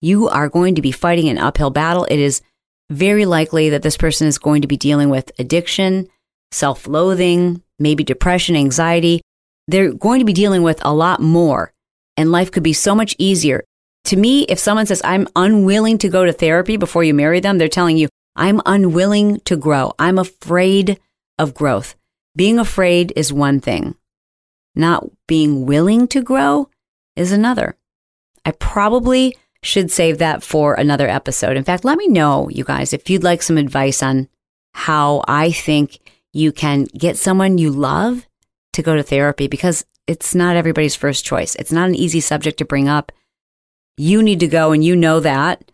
you 0.00 0.28
are 0.28 0.48
going 0.48 0.74
to 0.74 0.82
be 0.82 0.92
fighting 0.92 1.28
an 1.28 1.38
uphill 1.38 1.70
battle. 1.70 2.06
It 2.10 2.18
is 2.18 2.42
very 2.90 3.24
likely 3.24 3.70
that 3.70 3.82
this 3.82 3.96
person 3.96 4.26
is 4.26 4.38
going 4.38 4.62
to 4.62 4.68
be 4.68 4.76
dealing 4.76 5.08
with 5.08 5.32
addiction, 5.38 6.08
self 6.50 6.86
loathing, 6.86 7.62
maybe 7.78 8.04
depression, 8.04 8.56
anxiety. 8.56 9.20
They're 9.66 9.92
going 9.92 10.18
to 10.18 10.26
be 10.26 10.32
dealing 10.32 10.62
with 10.62 10.84
a 10.84 10.92
lot 10.92 11.20
more, 11.20 11.72
and 12.16 12.30
life 12.30 12.50
could 12.50 12.62
be 12.62 12.74
so 12.74 12.94
much 12.94 13.16
easier. 13.18 13.64
To 14.06 14.16
me, 14.16 14.42
if 14.42 14.58
someone 14.58 14.84
says, 14.84 15.00
I'm 15.04 15.26
unwilling 15.34 15.96
to 15.98 16.10
go 16.10 16.26
to 16.26 16.32
therapy 16.32 16.76
before 16.76 17.04
you 17.04 17.14
marry 17.14 17.40
them, 17.40 17.56
they're 17.56 17.68
telling 17.68 17.96
you, 17.96 18.08
I'm 18.36 18.60
unwilling 18.66 19.40
to 19.40 19.56
grow. 19.56 19.94
I'm 19.98 20.18
afraid 20.18 21.00
of 21.38 21.54
growth. 21.54 21.94
Being 22.36 22.58
afraid 22.58 23.12
is 23.16 23.32
one 23.32 23.60
thing. 23.60 23.94
Not 24.74 25.08
being 25.26 25.66
willing 25.66 26.06
to 26.08 26.22
grow 26.22 26.68
is 27.16 27.32
another. 27.32 27.76
I 28.44 28.52
probably 28.52 29.36
should 29.62 29.90
save 29.90 30.18
that 30.18 30.42
for 30.42 30.74
another 30.74 31.08
episode. 31.08 31.56
In 31.56 31.64
fact, 31.64 31.84
let 31.84 31.98
me 31.98 32.08
know, 32.08 32.48
you 32.50 32.64
guys, 32.64 32.92
if 32.92 33.08
you'd 33.08 33.24
like 33.24 33.42
some 33.42 33.56
advice 33.56 34.02
on 34.02 34.28
how 34.74 35.24
I 35.26 35.50
think 35.52 35.98
you 36.32 36.52
can 36.52 36.84
get 36.84 37.16
someone 37.16 37.58
you 37.58 37.70
love 37.70 38.26
to 38.74 38.82
go 38.82 38.96
to 38.96 39.02
therapy 39.02 39.46
because 39.46 39.84
it's 40.06 40.34
not 40.34 40.56
everybody's 40.56 40.96
first 40.96 41.24
choice. 41.24 41.54
It's 41.54 41.72
not 41.72 41.88
an 41.88 41.94
easy 41.94 42.20
subject 42.20 42.58
to 42.58 42.64
bring 42.64 42.88
up. 42.88 43.12
You 43.96 44.22
need 44.22 44.40
to 44.40 44.48
go 44.48 44.72
and 44.72 44.84
you 44.84 44.96
know 44.96 45.20
that. 45.20 45.70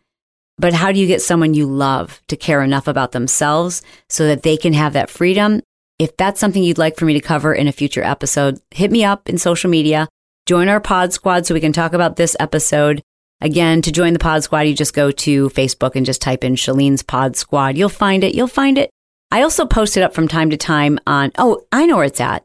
But 0.58 0.74
how 0.74 0.92
do 0.92 1.00
you 1.00 1.06
get 1.06 1.22
someone 1.22 1.54
you 1.54 1.66
love 1.66 2.20
to 2.28 2.36
care 2.36 2.62
enough 2.62 2.86
about 2.86 3.12
themselves 3.12 3.82
so 4.10 4.26
that 4.26 4.42
they 4.42 4.58
can 4.58 4.74
have 4.74 4.92
that 4.92 5.08
freedom 5.08 5.62
if 6.00 6.16
that's 6.16 6.40
something 6.40 6.64
you'd 6.64 6.78
like 6.78 6.96
for 6.96 7.04
me 7.04 7.12
to 7.12 7.20
cover 7.20 7.52
in 7.52 7.68
a 7.68 7.72
future 7.72 8.02
episode, 8.02 8.58
hit 8.70 8.90
me 8.90 9.04
up 9.04 9.28
in 9.28 9.36
social 9.36 9.68
media. 9.68 10.08
Join 10.46 10.66
our 10.70 10.80
pod 10.80 11.12
squad 11.12 11.44
so 11.44 11.52
we 11.52 11.60
can 11.60 11.74
talk 11.74 11.92
about 11.92 12.16
this 12.16 12.34
episode. 12.40 13.02
Again, 13.42 13.82
to 13.82 13.92
join 13.92 14.14
the 14.14 14.18
pod 14.18 14.42
squad, 14.42 14.60
you 14.60 14.74
just 14.74 14.94
go 14.94 15.10
to 15.10 15.50
Facebook 15.50 15.96
and 15.96 16.06
just 16.06 16.22
type 16.22 16.42
in 16.42 16.56
Chalene's 16.56 17.02
Pod 17.02 17.36
Squad. 17.36 17.76
You'll 17.76 17.90
find 17.90 18.24
it. 18.24 18.34
You'll 18.34 18.46
find 18.46 18.78
it. 18.78 18.88
I 19.30 19.42
also 19.42 19.66
post 19.66 19.98
it 19.98 20.02
up 20.02 20.14
from 20.14 20.26
time 20.26 20.48
to 20.48 20.56
time 20.56 20.98
on, 21.06 21.32
oh, 21.36 21.66
I 21.70 21.84
know 21.84 21.96
where 21.96 22.06
it's 22.06 22.20
at. 22.20 22.44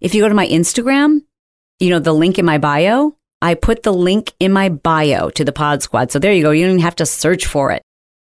If 0.00 0.12
you 0.12 0.20
go 0.20 0.28
to 0.28 0.34
my 0.34 0.48
Instagram, 0.48 1.20
you 1.78 1.90
know, 1.90 2.00
the 2.00 2.12
link 2.12 2.40
in 2.40 2.44
my 2.44 2.58
bio, 2.58 3.16
I 3.40 3.54
put 3.54 3.84
the 3.84 3.94
link 3.94 4.34
in 4.40 4.52
my 4.52 4.68
bio 4.68 5.30
to 5.30 5.44
the 5.44 5.52
Pod 5.52 5.80
Squad. 5.80 6.10
So 6.10 6.18
there 6.18 6.32
you 6.32 6.42
go. 6.42 6.50
You 6.50 6.64
don't 6.64 6.72
even 6.72 6.82
have 6.82 6.96
to 6.96 7.06
search 7.06 7.46
for 7.46 7.70
it. 7.70 7.82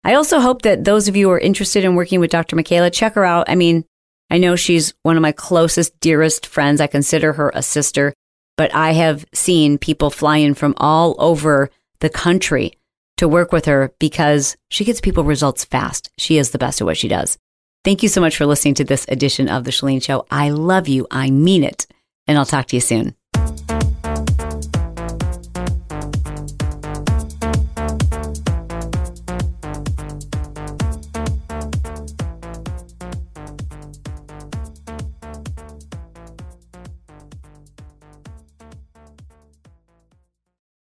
I 0.02 0.14
also 0.14 0.40
hope 0.40 0.62
that 0.62 0.84
those 0.84 1.06
of 1.06 1.14
you 1.14 1.28
who 1.28 1.32
are 1.32 1.38
interested 1.38 1.84
in 1.84 1.94
working 1.94 2.18
with 2.18 2.32
Dr. 2.32 2.56
Mcayla, 2.56 2.92
check 2.92 3.14
her 3.14 3.24
out. 3.24 3.48
I 3.48 3.54
mean, 3.54 3.84
I 4.30 4.38
know 4.38 4.56
she's 4.56 4.94
one 5.02 5.16
of 5.16 5.22
my 5.22 5.32
closest, 5.32 5.98
dearest 6.00 6.46
friends. 6.46 6.80
I 6.80 6.86
consider 6.86 7.34
her 7.34 7.52
a 7.54 7.62
sister, 7.62 8.12
but 8.56 8.74
I 8.74 8.92
have 8.92 9.24
seen 9.32 9.78
people 9.78 10.10
fly 10.10 10.38
in 10.38 10.54
from 10.54 10.74
all 10.78 11.14
over 11.18 11.70
the 12.00 12.10
country 12.10 12.72
to 13.16 13.28
work 13.28 13.52
with 13.52 13.66
her 13.66 13.92
because 13.98 14.56
she 14.70 14.84
gets 14.84 15.00
people 15.00 15.24
results 15.24 15.64
fast. 15.64 16.10
She 16.18 16.38
is 16.38 16.50
the 16.50 16.58
best 16.58 16.80
at 16.80 16.84
what 16.84 16.96
she 16.96 17.08
does. 17.08 17.38
Thank 17.84 18.02
you 18.02 18.08
so 18.08 18.20
much 18.20 18.36
for 18.36 18.46
listening 18.46 18.74
to 18.74 18.84
this 18.84 19.04
edition 19.08 19.48
of 19.48 19.64
The 19.64 19.70
Chalene 19.70 20.02
Show. 20.02 20.26
I 20.30 20.50
love 20.50 20.88
you. 20.88 21.06
I 21.10 21.30
mean 21.30 21.62
it. 21.62 21.86
And 22.26 22.38
I'll 22.38 22.46
talk 22.46 22.66
to 22.68 22.76
you 22.76 22.80
soon. 22.80 23.14